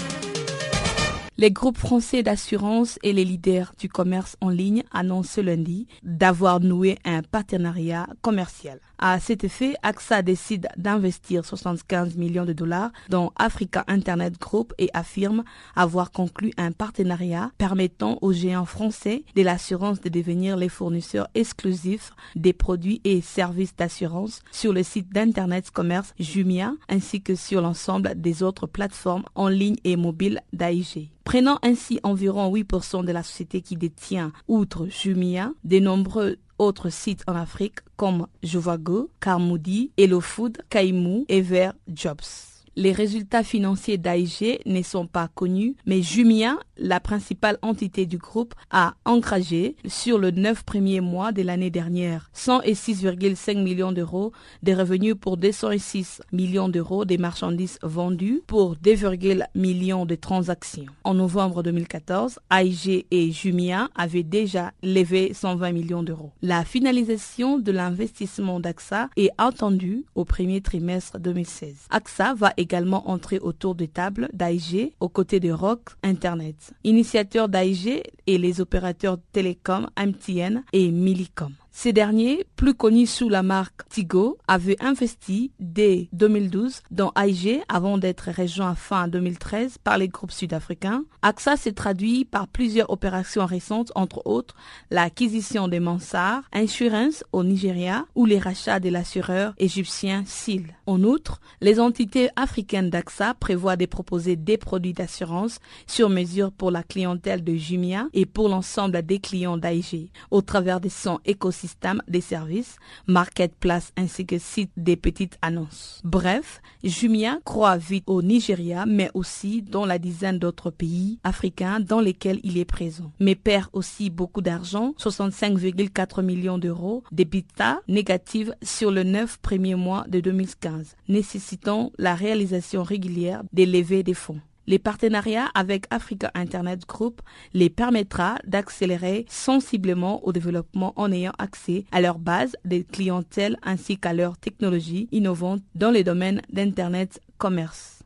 Les 1.37 1.53
groupes 1.53 1.79
français 1.79 2.25
d'assurance 2.25 2.99
et 3.05 3.13
les 3.13 3.25
leaders 3.25 3.73
du 3.79 3.89
commerce 3.89 4.37
en 4.41 4.49
ligne 4.49 4.83
annoncent 4.91 5.35
ce 5.35 5.41
lundi 5.41 5.87
d'avoir 6.03 6.59
noué 6.59 6.99
un 7.05 7.23
partenariat 7.23 8.09
commercial. 8.23 8.81
À 9.01 9.21
cet 9.21 9.45
effet, 9.45 9.75
AXA 9.85 10.23
décide 10.23 10.69
d'investir 10.77 11.45
75 11.45 12.17
millions 12.17 12.45
de 12.45 12.53
dollars 12.53 12.91
dans 13.09 13.33
Africa 13.37 13.85
Internet 13.87 14.41
Group 14.41 14.75
et 14.79 14.91
affirme 14.93 15.45
avoir 15.77 16.11
conclu 16.11 16.53
un 16.57 16.73
partenariat 16.73 17.53
permettant 17.59 18.19
aux 18.23 18.33
géants 18.33 18.65
français 18.65 19.23
de 19.37 19.43
l'assurance 19.43 20.01
de 20.01 20.09
devenir 20.09 20.57
les 20.57 20.69
fournisseurs 20.69 21.29
exclusifs 21.37 22.11
des 22.35 22.53
produits 22.53 23.01
et 23.05 23.21
services 23.21 23.77
d'assurance 23.77 24.43
sur 24.51 24.73
le 24.73 24.83
site 24.83 25.13
d'Internet 25.13 25.71
commerce 25.71 26.13
Jumia 26.19 26.73
ainsi 26.89 27.23
que 27.23 27.37
sur 27.37 27.61
l'ensemble 27.61 28.21
des 28.21 28.43
autres 28.43 28.67
plateformes 28.67 29.25
en 29.37 29.49
ligne 29.49 29.77
et 29.85 29.97
mobiles 29.97 30.41
d'AIG 30.53 31.11
prenant 31.29 31.59
ainsi 31.63 32.01
environ 32.05 32.51
8% 32.51 33.05
de 33.05 33.13
la 33.13 33.23
société 33.23 33.61
qui 33.61 33.77
détient, 33.77 34.33
outre 34.49 34.87
Jumia, 34.87 35.53
de 35.63 35.79
nombreux 35.79 36.39
autres 36.59 36.91
sites 36.91 37.25
en 37.27 37.35
Afrique 37.35 37.81
comme 37.97 38.27
Jovago, 38.43 39.11
Carmoudi, 39.21 39.93
HelloFood, 39.97 40.59
Kaimu 40.71 41.25
et 41.29 41.41
Ver 41.41 41.73
Jobs. 41.89 42.48
Les 42.81 42.93
résultats 42.93 43.43
financiers 43.43 43.99
d'AIG 43.99 44.61
ne 44.65 44.83
sont 44.83 45.09
pas 45.09 45.27
connus, 45.27 45.75
mais 45.85 46.01
Jumia, 46.01 46.57
la 46.77 47.01
principale 47.01 47.59
entité 47.61 48.07
du 48.07 48.19
groupe, 48.19 48.55
a 48.71 48.95
engagé 49.05 49.75
sur 49.89 50.17
le 50.17 50.31
neuf 50.31 50.63
premiers 50.63 51.01
mois 51.01 51.33
de 51.33 51.43
l'année 51.43 51.71
dernière 51.71 52.31
106,5 52.37 53.61
millions 53.61 53.91
d'euros 53.91 54.31
de 54.63 54.73
revenus 54.75 55.17
pour 55.21 55.39
206 55.39 56.23
millions 56.31 56.69
d'euros 56.69 57.05
des 57.05 57.19
marchandises 57.19 57.81
vendues 57.83 58.43
pour 58.47 58.77
2,1 58.77 59.45
millions 59.57 60.07
de 60.07 60.15
transactions. 60.15 60.87
En 61.03 61.15
novembre 61.15 61.65
2014, 61.65 62.39
AIG 62.53 63.07
et 63.11 63.33
Jumia 63.33 63.89
avaient 63.97 64.23
déjà 64.23 64.71
levé 64.85 65.35
120 65.35 65.73
millions 65.73 66.05
d'euros. 66.05 66.31
La 66.43 66.65
finalisation 66.65 67.59
de 67.59 67.73
l'investissement 67.73 68.61
d'AXA 68.61 69.09
est 69.17 69.31
attendue 69.37 70.05
au 70.15 70.25
premier 70.25 70.61
trimestre 70.61 71.19
2016. 71.19 71.89
AXA 71.91 72.35
va 72.35 72.53
entré 72.75 73.39
autour 73.39 73.75
de 73.75 73.87
table 73.87 74.29
d'AIG 74.33 74.93
aux 75.01 75.09
côtés 75.09 75.41
de 75.41 75.51
Rock 75.51 75.91
Internet, 76.03 76.73
initiateur 76.85 77.49
d'AIG 77.49 78.03
et 78.27 78.39
les 78.39 78.61
opérateurs 78.61 79.19
télécom 79.33 79.89
MTN 79.99 80.63
et 80.73 80.91
Millicom. 80.91 81.53
Ces 81.81 81.93
derniers, 81.93 82.45
plus 82.57 82.75
connus 82.75 83.07
sous 83.07 83.29
la 83.29 83.45
marque 83.45 83.89
Tigo, 83.89 84.37
avaient 84.49 84.83
investi 84.83 85.53
dès 85.61 86.09
2012 86.13 86.81
dans 86.91 87.13
AIG 87.17 87.63
avant 87.69 87.99
d'être 87.99 88.33
rejoint 88.37 88.75
fin 88.75 89.07
2013 89.07 89.79
par 89.85 89.97
les 89.97 90.09
groupes 90.09 90.33
sud-africains. 90.33 91.05
AXA 91.23 91.57
s'est 91.57 91.71
traduit 91.71 92.25
par 92.25 92.49
plusieurs 92.49 92.91
opérations 92.91 93.47
récentes, 93.47 93.93
entre 93.95 94.27
autres 94.27 94.57
l'acquisition 94.91 95.69
de 95.69 95.79
Mansard 95.79 96.43
Insurance 96.53 97.23
au 97.31 97.45
Nigeria 97.45 98.07
ou 98.17 98.27
les 98.27 98.41
rachats 98.41 98.81
de 98.81 98.89
l'assureur 98.89 99.55
égyptien 99.59 100.25
SIL. 100.27 100.75
En 100.87 101.05
outre, 101.05 101.41
les 101.61 101.79
entités 101.79 102.29
africaines 102.35 102.91
d'AXA 102.91 103.35
prévoient 103.35 103.77
de 103.77 103.87
proposer 103.87 104.35
des 104.35 104.59
produits 104.59 104.95
d'assurance 104.95 105.61
sur 105.87 106.09
mesure 106.09 106.51
pour 106.51 106.73
la 106.73 106.83
clientèle 106.83 107.45
de 107.45 107.55
Jumia 107.55 108.09
et 108.15 108.27
pour 108.27 108.49
l'ensemble 108.49 109.01
des 109.03 109.21
clients 109.21 109.59
d'AIG 109.59 110.11
au 110.33 110.43
travers 110.43 110.81
de 110.81 110.89
son 110.89 111.21
écosystème 111.25 111.68
des 112.09 112.21
services, 112.21 112.77
marketplace 113.07 113.93
ainsi 113.97 114.27
que 114.27 114.39
site 114.39 114.71
des 114.77 114.97
petites 114.97 115.39
annonces. 115.43 116.01
Bref, 116.05 116.61
Jumia 116.85 117.39
croit 117.45 117.77
vite 117.77 118.05
au 118.07 118.23
Nigeria, 118.23 118.87
mais 118.87 119.11
aussi 119.15 119.63
dans 119.63 119.87
la 119.87 119.99
dizaine 119.99 120.39
d'autres 120.39 120.71
pays 120.71 121.19
africains 121.25 121.81
dans 121.81 122.01
lesquels 122.01 122.41
il 122.43 122.59
est 122.59 122.65
présent. 122.65 123.13
Mais 123.21 123.35
perd 123.35 123.69
aussi 123.73 124.11
beaucoup 124.11 124.43
d'argent, 124.43 124.95
65,4 124.99 126.23
millions 126.23 126.59
d'euros 126.59 127.03
d'EBITDA 127.13 127.81
négative 127.89 128.55
sur 128.63 128.91
le 128.91 129.03
9 129.03 129.39
premiers 129.39 129.75
mois 129.75 130.05
de 130.09 130.21
2015, 130.21 130.97
nécessitant 131.09 131.93
la 131.99 132.15
réalisation 132.15 132.83
régulière 132.83 133.43
des 133.53 133.67
levées 133.67 134.03
des 134.03 134.15
fonds. 134.15 134.41
Les 134.69 134.79
partenariats 134.79 135.49
avec 135.55 135.87
Africa 135.89 136.31
Internet 136.35 136.87
Group 136.87 137.23
les 137.55 137.71
permettra 137.71 138.35
d'accélérer 138.47 139.25
sensiblement 139.27 140.23
au 140.27 140.33
développement 140.33 140.93
en 140.97 141.11
ayant 141.11 141.33
accès 141.39 141.87
à 141.91 142.03
leur 142.03 142.19
base 142.19 142.55
de 142.67 142.83
clientèle 142.83 143.57
ainsi 143.63 143.97
qu'à 143.97 144.13
leurs 144.13 144.37
technologies 144.37 145.09
innovantes 145.11 145.63
dans 145.75 145.91
les 145.91 146.05
domaines 146.05 146.43
d'Internet 146.53 147.23
commerce. 147.39 148.05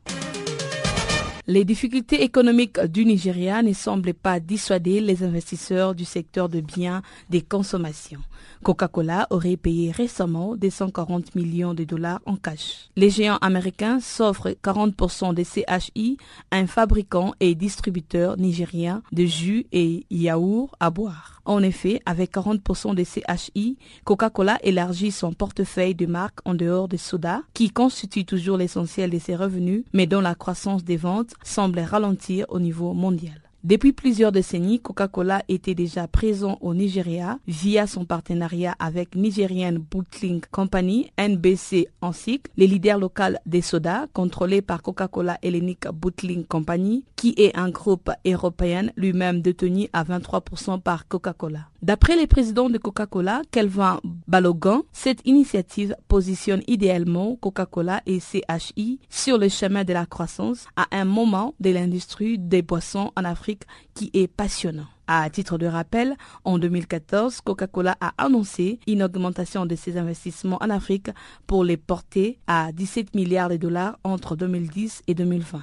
Les 1.45 1.65
difficultés 1.65 2.23
économiques 2.23 2.79
du 2.79 3.03
Nigeria 3.03 3.61
ne 3.61 3.73
semblent 3.73 4.13
pas 4.13 4.39
dissuader 4.39 5.01
les 5.01 5.23
investisseurs 5.23 5.93
du 5.93 6.05
secteur 6.05 6.47
de 6.47 6.61
biens 6.61 7.01
des 7.29 7.41
consommations. 7.41 8.21
Coca-Cola 8.63 9.27
aurait 9.29 9.57
payé 9.57 9.91
récemment 9.91 10.55
des 10.55 10.69
140 10.69 11.35
millions 11.35 11.73
de 11.73 11.83
dollars 11.83 12.21
en 12.25 12.37
cash. 12.37 12.87
Les 12.95 13.09
géants 13.09 13.39
américains 13.41 13.99
s'offrent 13.99 14.55
40% 14.63 15.33
des 15.33 15.43
CHI, 15.43 16.17
un 16.53 16.65
fabricant 16.65 17.33
et 17.41 17.55
distributeur 17.55 18.37
nigérien 18.37 19.03
de 19.11 19.25
jus 19.25 19.65
et 19.73 20.05
yaourts 20.09 20.73
à 20.79 20.91
boire. 20.91 21.32
En 21.45 21.61
effet, 21.61 22.01
avec 22.05 22.33
40% 22.33 22.95
des 22.95 23.05
CHI, 23.05 23.77
Coca-Cola 24.05 24.59
élargit 24.63 25.11
son 25.11 25.33
portefeuille 25.33 25.95
de 25.95 26.05
marques 26.05 26.39
en 26.45 26.53
dehors 26.53 26.87
des 26.87 26.97
sodas, 26.97 27.41
qui 27.53 27.69
constituent 27.69 28.25
toujours 28.25 28.57
l'essentiel 28.57 29.09
de 29.09 29.19
ses 29.19 29.35
revenus, 29.35 29.83
mais 29.91 30.07
dont 30.07 30.21
la 30.21 30.35
croissance 30.35 30.85
des 30.85 30.97
ventes 30.97 31.33
semble 31.43 31.79
ralentir 31.79 32.45
au 32.49 32.59
niveau 32.59 32.93
mondial. 32.93 33.42
Depuis 33.63 33.93
plusieurs 33.93 34.33
décennies, 34.33 34.81
Coca-Cola 34.81 35.41
était 35.47 35.73
déjà 35.73 36.05
présent 36.05 36.57
au 36.59 36.73
Nigeria 36.73 37.39
via 37.47 37.87
son 37.87 38.03
partenariat 38.03 38.75
avec 38.77 39.15
Nigerian 39.15 39.75
Bottling 39.89 40.41
Company, 40.51 41.13
NBC 41.17 41.87
en 42.01 42.11
cycle, 42.11 42.51
les 42.57 42.67
leaders 42.67 42.99
local 42.99 43.39
des 43.45 43.61
sodas 43.61 44.07
contrôlés 44.11 44.61
par 44.61 44.81
Coca-Cola 44.81 45.37
Hellenic 45.41 45.87
Bottling 45.93 46.43
Company, 46.43 47.05
qui 47.15 47.35
est 47.37 47.55
un 47.57 47.69
groupe 47.69 48.11
européen 48.25 48.89
lui-même 48.97 49.41
détenu 49.41 49.87
à 49.93 50.03
23% 50.03 50.81
par 50.81 51.07
Coca-Cola. 51.07 51.69
D'après 51.83 52.15
les 52.15 52.27
présidents 52.27 52.69
de 52.69 52.77
Coca-Cola, 52.77 53.41
Kelvin 53.51 53.99
Balogan, 54.25 54.83
cette 54.93 55.19
initiative 55.25 55.97
positionne 56.07 56.61
idéalement 56.65 57.35
Coca-Cola 57.35 58.01
et 58.05 58.21
CHI 58.21 59.01
sur 59.09 59.37
le 59.37 59.49
chemin 59.49 59.83
de 59.83 59.91
la 59.91 60.05
croissance 60.05 60.65
à 60.77 60.85
un 60.91 61.03
moment 61.03 61.55
de 61.59 61.71
l'industrie 61.71 62.39
des 62.39 62.61
boissons 62.61 63.11
en 63.17 63.25
Afrique 63.25 63.63
qui 63.95 64.09
est 64.13 64.29
passionnant. 64.29 64.87
À 65.07 65.29
titre 65.29 65.57
de 65.57 65.65
rappel, 65.65 66.15
en 66.45 66.57
2014, 66.57 67.41
Coca-Cola 67.41 67.97
a 67.99 68.13
annoncé 68.17 68.79
une 68.87 69.03
augmentation 69.03 69.65
de 69.65 69.75
ses 69.75 69.97
investissements 69.97 70.59
en 70.61 70.69
Afrique 70.69 71.09
pour 71.47 71.65
les 71.65 71.75
porter 71.75 72.39
à 72.47 72.71
17 72.71 73.13
milliards 73.13 73.49
de 73.49 73.57
dollars 73.57 73.99
entre 74.05 74.37
2010 74.37 75.01
et 75.07 75.15
2020. 75.15 75.61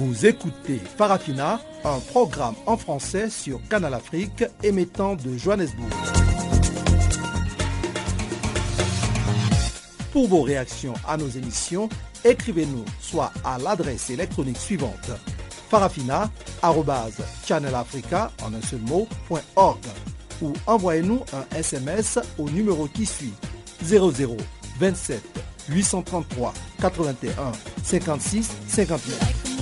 Vous 0.00 0.24
écoutez 0.24 0.80
Farafina, 0.96 1.60
un 1.84 2.00
programme 2.00 2.54
en 2.64 2.78
français 2.78 3.28
sur 3.28 3.60
Canal 3.68 3.92
Afrique 3.92 4.44
émettant 4.62 5.14
de 5.14 5.36
Johannesburg. 5.36 5.90
Pour 10.10 10.26
vos 10.26 10.40
réactions 10.40 10.94
à 11.06 11.18
nos 11.18 11.28
émissions, 11.28 11.90
écrivez-nous 12.24 12.86
soit 12.98 13.30
à 13.44 13.58
l'adresse 13.58 14.08
électronique 14.08 14.56
suivante 14.56 15.10
farafina.channelafrica 15.68 18.32
en 18.42 18.54
un 18.54 18.62
seul 18.62 18.80
mot, 18.80 19.06
ou 20.40 20.54
envoyez-nous 20.66 21.20
un 21.34 21.44
SMS 21.54 22.18
au 22.38 22.48
numéro 22.48 22.86
qui 22.86 23.04
suit 23.04 23.34
00 23.84 24.38
27 24.78 25.22
833 25.68 26.54
81 26.80 27.52
56 27.82 28.50
59. 28.66 29.59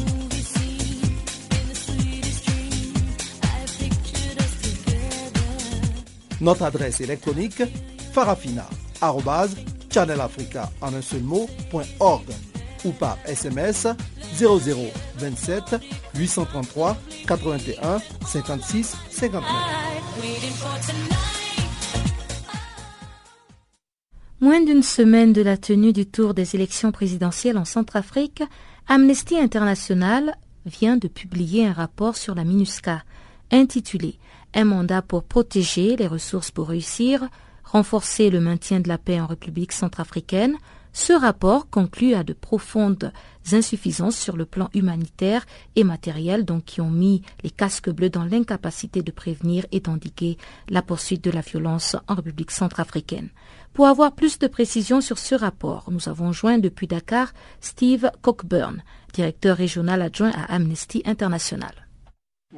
Notre 6.41 6.62
adresse 6.62 7.01
électronique 7.01 7.64
farafina.channelafrica 8.12 10.70
en 10.80 10.95
un 10.95 11.03
seul 11.03 11.22
mot, 11.22 11.51
ou 12.84 12.93
par 12.93 13.18
SMS 13.26 13.89
0027 14.36 15.76
833 16.14 16.97
81 17.26 17.99
56 18.26 18.97
59. 19.11 19.43
Moins 24.41 24.62
d'une 24.62 24.84
semaine 24.84 25.32
de 25.32 25.43
la 25.43 25.57
tenue 25.57 25.93
du 25.93 26.07
tour 26.07 26.32
des 26.32 26.55
élections 26.55 26.93
présidentielles 26.93 27.59
en 27.59 27.64
Centrafrique, 27.64 28.45
Amnesty 28.86 29.36
International 29.36 30.36
vient 30.64 30.97
de 30.97 31.09
publier 31.09 31.66
un 31.66 31.72
rapport 31.72 32.16
sur 32.16 32.36
la 32.36 32.45
MINUSCA 32.45 33.03
intitulé 33.51 34.20
un 34.59 34.64
mandat 34.64 35.02
pour 35.02 35.22
protéger 35.22 35.94
les 35.96 36.09
ressources 36.09 36.50
pour 36.50 36.68
réussir, 36.68 37.28
renforcer 37.62 38.28
le 38.28 38.40
maintien 38.40 38.80
de 38.80 38.88
la 38.88 38.98
paix 38.98 39.20
en 39.20 39.26
République 39.26 39.70
centrafricaine, 39.70 40.56
ce 40.92 41.12
rapport 41.12 41.70
conclut 41.70 42.14
à 42.14 42.24
de 42.24 42.32
profondes 42.32 43.12
insuffisances 43.52 44.16
sur 44.16 44.36
le 44.36 44.46
plan 44.46 44.68
humanitaire 44.74 45.46
et 45.76 45.84
matériel, 45.84 46.44
donc 46.44 46.64
qui 46.64 46.80
ont 46.80 46.90
mis 46.90 47.22
les 47.44 47.50
casques 47.50 47.88
bleus 47.88 48.11
dans 48.11 48.24
l'incapacité 48.24 49.02
de 49.02 49.12
prévenir 49.12 49.64
et 49.70 49.78
d'endiguer 49.78 50.38
la 50.68 50.82
poursuite 50.82 51.22
de 51.22 51.30
la 51.30 51.40
violence 51.40 51.94
en 52.09 52.14
République 52.14 52.50
centrafricaine. 52.50 53.28
Pour 53.74 53.86
avoir 53.86 54.12
plus 54.12 54.40
de 54.40 54.48
précisions 54.48 55.00
sur 55.00 55.18
ce 55.18 55.36
rapport, 55.36 55.88
nous 55.92 56.09
avons 56.09 56.32
joint 56.32 56.59
depuis 56.59 56.88
Dakar 56.88 57.32
Steve 57.61 58.11
Cockburn, 58.22 58.82
directeur 59.14 59.56
régional 59.56 60.02
adjoint 60.02 60.32
à 60.32 60.52
Amnesty 60.52 61.02
International. 61.04 61.88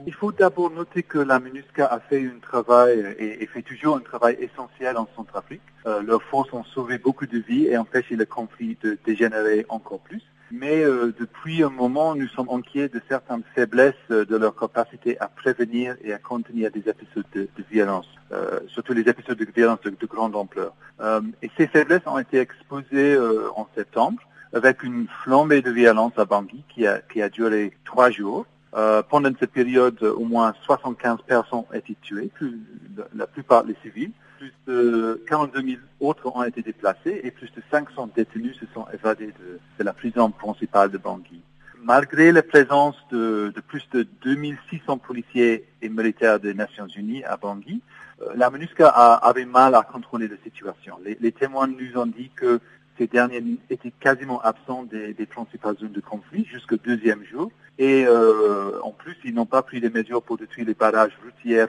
Il 0.06 0.14
faut 0.14 0.30
d'abord 0.30 0.70
noter 0.70 1.02
que 1.02 1.18
la 1.18 1.40
MINUSCA 1.40 1.84
a 1.84 1.98
fait 1.98 2.24
un 2.24 2.38
travail 2.38 3.16
et, 3.18 3.44
fait 3.46 3.62
toujours 3.62 3.96
un 3.96 4.00
travail 4.00 4.36
essentiel 4.38 4.96
en 4.96 5.08
Centrafrique. 5.16 5.62
Euh, 5.84 6.00
leurs 6.02 6.22
forces 6.22 6.52
ont 6.52 6.62
sauvé 6.62 6.98
beaucoup 6.98 7.26
de 7.26 7.38
vies 7.38 7.66
et 7.66 7.76
empêché 7.76 8.14
le 8.14 8.24
conflit 8.24 8.78
de 8.84 8.96
dégénérer 9.04 9.66
encore 9.68 9.98
plus. 9.98 10.22
Mais 10.52 10.84
euh, 10.84 11.12
depuis 11.18 11.64
un 11.64 11.70
moment, 11.70 12.14
nous 12.14 12.28
sommes 12.28 12.50
inquiets 12.50 12.88
de 12.88 13.00
certaines 13.08 13.42
faiblesses 13.52 13.94
euh, 14.12 14.24
de 14.24 14.36
leur 14.36 14.54
capacité 14.54 15.18
à 15.18 15.26
prévenir 15.26 15.96
et 16.04 16.12
à 16.12 16.18
contenir 16.18 16.70
des 16.70 16.88
épisodes 16.88 17.26
de, 17.34 17.48
violence, 17.68 18.06
surtout 18.68 18.92
les 18.92 19.08
épisodes 19.08 19.38
de 19.38 19.46
violence 19.52 19.80
de, 19.80 20.06
grande 20.06 20.36
ampleur. 20.36 20.72
et 21.42 21.50
ces 21.56 21.66
faiblesses 21.66 22.06
ont 22.06 22.18
été 22.18 22.38
exposées 22.38 23.16
en 23.54 23.68
septembre 23.76 24.20
avec 24.52 24.82
une 24.82 25.06
flambée 25.22 25.62
de 25.62 25.70
violence 25.70 26.12
à 26.16 26.24
Bangui 26.24 26.64
qui 26.68 26.86
a, 26.86 26.98
qui 26.98 27.22
a 27.22 27.28
duré 27.28 27.72
trois 27.84 28.10
jours 28.10 28.46
Euh, 28.76 29.02
pendant 29.02 29.30
cette 29.38 29.50
période, 29.50 30.00
au 30.02 30.24
moins 30.24 30.54
75 30.64 31.18
personnes 31.26 31.64
ont 31.70 31.74
été 31.74 31.96
tuées, 32.00 32.30
plus, 32.32 32.60
la 33.14 33.26
plupart 33.26 33.64
les 33.64 33.76
civils. 33.82 34.12
Plus 34.38 34.52
de 34.66 35.22
42 35.28 35.60
000 35.62 35.80
autres 35.98 36.34
ont 36.34 36.44
été 36.44 36.62
déplacés 36.62 37.20
et 37.24 37.30
plus 37.30 37.50
de 37.52 37.62
500 37.70 38.10
détenus 38.14 38.56
se 38.58 38.66
sont 38.72 38.86
évadés 38.94 39.34
de, 39.78 39.84
la 39.84 39.92
prison 39.92 40.30
principale 40.30 40.90
de 40.90 40.98
Bangui. 40.98 41.42
Malgré 41.82 42.30
la 42.30 42.42
présence 42.42 42.96
de, 43.10 43.52
plus 43.66 43.86
de 43.92 44.06
2600 44.22 44.98
policiers 44.98 45.66
et 45.82 45.88
militaires 45.88 46.38
des 46.38 46.54
Nations 46.54 46.86
Unies 46.86 47.24
à 47.24 47.36
Bangui, 47.36 47.82
euh, 48.22 48.32
la 48.36 48.50
MINUSCA 48.50 48.88
avait 48.88 49.46
mal 49.46 49.74
à 49.74 49.82
contrôler 49.82 50.28
la 50.28 50.36
situation. 50.44 50.98
Les, 51.04 51.18
les 51.20 51.32
témoins 51.32 51.66
nous 51.66 52.00
ont 52.00 52.06
dit 52.06 52.30
que 52.36 52.60
ces 53.00 53.06
derniers 53.06 53.42
étaient 53.70 53.92
quasiment 53.98 54.42
absents 54.42 54.84
des, 54.84 55.14
principales 55.24 55.76
zones 55.78 55.92
de 55.92 56.00
conflit 56.02 56.44
jusqu'au 56.44 56.76
deuxième 56.76 57.24
jour. 57.24 57.50
Et 57.78 58.04
euh, 58.06 58.78
en 58.82 58.90
plus, 58.90 59.16
ils 59.24 59.32
n'ont 59.32 59.46
pas 59.46 59.62
pris 59.62 59.80
des 59.80 59.88
mesures 59.88 60.22
pour 60.22 60.36
détruire 60.36 60.66
les 60.66 60.74
barrages 60.74 61.18
routiers 61.24 61.64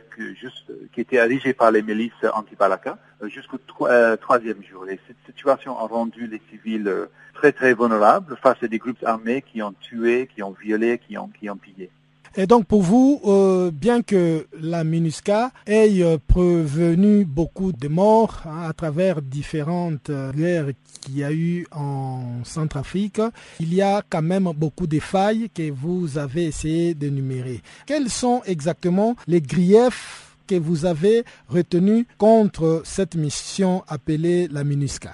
qui 0.93 0.99
étaient 0.99 1.15
érigés 1.15 1.53
par 1.53 1.71
les 1.71 1.81
milices 1.81 2.25
anti-Balaka 2.33 2.97
euh, 3.23 3.29
jusqu'au 3.29 3.59
euh, 3.83 4.17
troisième 4.17 4.61
jour. 4.61 4.89
Et 4.89 4.99
cette 5.07 5.25
situation 5.25 5.77
a 5.77 5.87
rendu 5.87 6.27
les 6.27 6.41
civils 6.49 6.91
très 7.33 7.53
très 7.53 7.73
vulnérables 7.73 8.35
face 8.43 8.61
à 8.61 8.67
des 8.67 8.77
groupes 8.77 9.01
armés 9.05 9.41
qui 9.41 9.61
ont 9.61 9.73
tué, 9.79 10.27
qui 10.35 10.43
ont 10.43 10.51
violé, 10.51 10.97
qui 10.97 11.17
ont, 11.17 11.29
qui 11.29 11.49
ont 11.49 11.55
pillé. 11.55 11.89
Et 12.37 12.47
donc 12.47 12.65
pour 12.65 12.81
vous, 12.81 13.19
euh, 13.25 13.71
bien 13.73 14.01
que 14.01 14.47
la 14.57 14.85
MINUSCA 14.85 15.51
ait 15.67 16.01
euh, 16.01 16.17
prévenu 16.27 17.25
beaucoup 17.25 17.73
de 17.73 17.89
morts 17.89 18.43
hein, 18.45 18.69
à 18.69 18.71
travers 18.71 19.21
différentes 19.21 20.09
euh, 20.09 20.31
guerres 20.31 20.67
qu'il 21.01 21.17
y 21.17 21.25
a 21.25 21.33
eu 21.33 21.67
en 21.73 22.21
Centrafrique, 22.45 23.19
il 23.59 23.73
y 23.73 23.81
a 23.81 24.01
quand 24.09 24.21
même 24.21 24.49
beaucoup 24.55 24.87
de 24.87 24.99
failles 24.99 25.49
que 25.53 25.69
vous 25.71 26.17
avez 26.17 26.45
essayé 26.45 26.93
d'énumérer. 26.93 27.61
Quels 27.85 28.07
sont 28.07 28.41
exactement 28.45 29.17
les 29.27 29.41
griefs 29.41 30.37
que 30.47 30.55
vous 30.55 30.85
avez 30.85 31.25
retenus 31.49 32.05
contre 32.17 32.81
cette 32.85 33.15
mission 33.15 33.83
appelée 33.89 34.47
la 34.47 34.63
MINUSCA? 34.63 35.11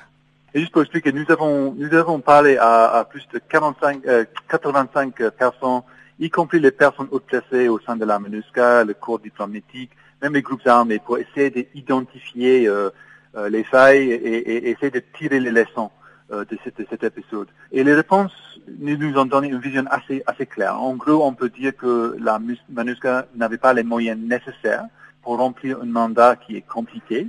Et 0.53 0.59
juste 0.59 0.72
pour 0.72 0.84
expliquer, 0.84 1.11
nous 1.11 1.26
avons, 1.30 1.74
nous 1.74 1.91
avons 1.95 2.20
parlé 2.20 2.57
à, 2.57 3.07
plus 3.09 3.28
de 3.34 3.39
45, 3.39 4.01
85 4.49 5.15
personnes 5.32 5.82
y 6.20 6.30
compris 6.30 6.59
les 6.59 6.72
personnes 6.72 7.07
haut 7.11 7.20
placées 7.20 7.68
au 7.68 7.80
sein 7.80 7.95
de 7.95 8.05
la 8.05 8.20
MINUSCA, 8.20 8.84
le 8.84 8.93
corps 8.93 9.20
diplomatique, 9.20 9.91
même 10.22 10.34
les 10.34 10.41
groupes 10.41 10.65
armés, 10.65 10.99
pour 10.99 11.18
essayer 11.18 11.49
d'identifier 11.51 12.68
euh, 12.68 12.89
euh, 13.36 13.49
les 13.49 13.63
failles 13.63 14.11
et, 14.11 14.70
essayer 14.70 14.89
de 14.89 15.03
tirer 15.18 15.39
les 15.39 15.51
leçons 15.51 15.91
euh, 16.32 16.43
de, 16.45 16.57
cet 16.89 17.03
épisode. 17.03 17.47
Et 17.72 17.84
les 17.84 17.93
réponses 17.93 18.34
nous, 18.80 19.18
ont 19.18 19.26
donné 19.26 19.49
une 19.49 19.59
vision 19.59 19.86
assez, 19.89 20.24
assez 20.26 20.45
claire. 20.45 20.82
En 20.82 20.95
gros, 20.95 21.24
on 21.24 21.34
peut 21.34 21.49
dire 21.49 21.76
que 21.76 22.18
la 22.20 22.39
MINUSCA 22.70 23.28
n'avait 23.36 23.57
pas 23.59 23.74
les 23.74 23.84
moyens 23.84 24.20
nécessaires 24.20 24.86
pour 25.22 25.38
remplir 25.38 25.80
un 25.82 25.86
mandat 25.86 26.36
qui 26.36 26.55
est 26.55 26.68
compliqué 26.68 27.28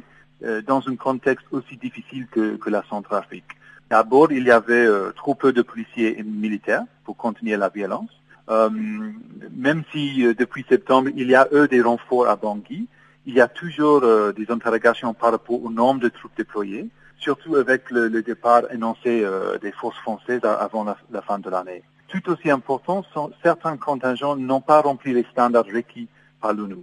dans 0.69 0.81
un 0.87 0.95
contexte 0.95 1.47
aussi 1.51 1.77
difficile 1.77 2.29
que, 2.31 2.55
que 2.57 2.71
la 2.71 2.85
Centrafrique. 2.89 3.57
D'abord, 3.91 4.31
il 4.31 4.45
y 4.45 4.53
avait 4.53 4.87
trop 5.17 5.35
peu 5.35 5.53
de 5.53 5.63
policiers 5.63 6.17
et 6.17 6.23
militaires 6.23 6.85
pour 7.05 7.17
contenir 7.17 7.59
la 7.59 7.69
violence. 7.71 8.11
Euh, 8.51 8.71
même 8.71 9.83
si 9.93 10.25
euh, 10.25 10.35
depuis 10.35 10.65
septembre, 10.69 11.11
il 11.15 11.29
y 11.29 11.35
a 11.35 11.49
eux 11.53 11.69
des 11.69 11.83
renforts 11.83 12.29
à 12.29 12.37
Bangui, 12.37 12.89
il 13.27 13.35
y 13.35 13.41
a 13.41 13.49
toujours 13.49 14.03
euh, 14.05 14.33
des 14.33 14.51
interrogations 14.51 15.13
par 15.13 15.33
rapport 15.33 15.63
au 15.63 15.71
nombre 15.71 16.01
de 16.01 16.09
troupes 16.09 16.37
déployées, 16.37 16.89
surtout 17.19 17.57
avec 17.57 17.91
le, 17.91 18.23
départ 18.23 18.63
énoncé 18.73 19.27
des 19.61 19.73
forces 19.73 19.99
françaises 19.99 20.41
avant 20.45 20.85
la, 21.11 21.23
fin 21.23 21.41
de 21.41 21.51
l'année. 21.51 21.83
Tout 22.07 22.31
aussi 22.31 22.49
important, 22.49 23.05
certains 23.43 23.77
contingents 23.77 24.37
n'ont 24.37 24.61
pas 24.61 24.81
rempli 24.81 25.13
les 25.13 25.27
standards 25.33 25.67
requis 25.67 26.09
par 26.41 26.55
l'ONU. 26.55 26.77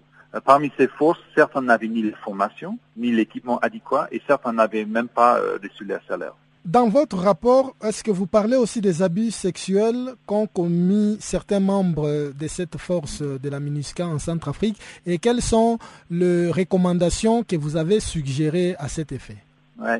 Parmi 0.43 0.73
ces 0.77 0.89
forces, 0.89 1.21
certains 1.33 1.61
n'avaient 1.61 1.87
ni 1.87 2.01
les 2.01 2.11
formations, 2.11 2.77
ni 2.97 3.13
l'équipement 3.13 3.59
adéquat, 3.59 4.09
et 4.11 4.21
certains 4.27 4.51
n'avaient 4.51 4.83
même 4.83 5.07
pas 5.07 5.39
reçu 5.63 5.85
leur 5.85 6.01
salaire. 6.05 6.35
Dans 6.65 6.89
votre 6.89 7.17
rapport, 7.17 7.75
est-ce 7.83 8.03
que 8.03 8.09
vous 8.09 8.25
parlez 8.25 8.57
aussi 8.57 8.81
des 8.81 9.03
abus 9.03 9.29
sexuels 9.29 10.15
qu'ont 10.25 10.47
commis 10.47 11.15
certains 11.19 11.59
membres 11.59 12.33
de 12.33 12.47
cette 12.47 12.77
force 12.77 13.21
de 13.21 13.49
la 13.49 13.59
MINUSCA 13.59 14.07
en 14.07 14.17
Centrafrique 14.17 14.81
et 15.05 15.19
quelles 15.19 15.43
sont 15.43 15.77
les 16.09 16.49
recommandations 16.49 17.43
que 17.43 17.55
vous 17.55 17.77
avez 17.77 17.99
suggérées 17.99 18.75
à 18.79 18.87
cet 18.87 19.11
effet? 19.11 19.37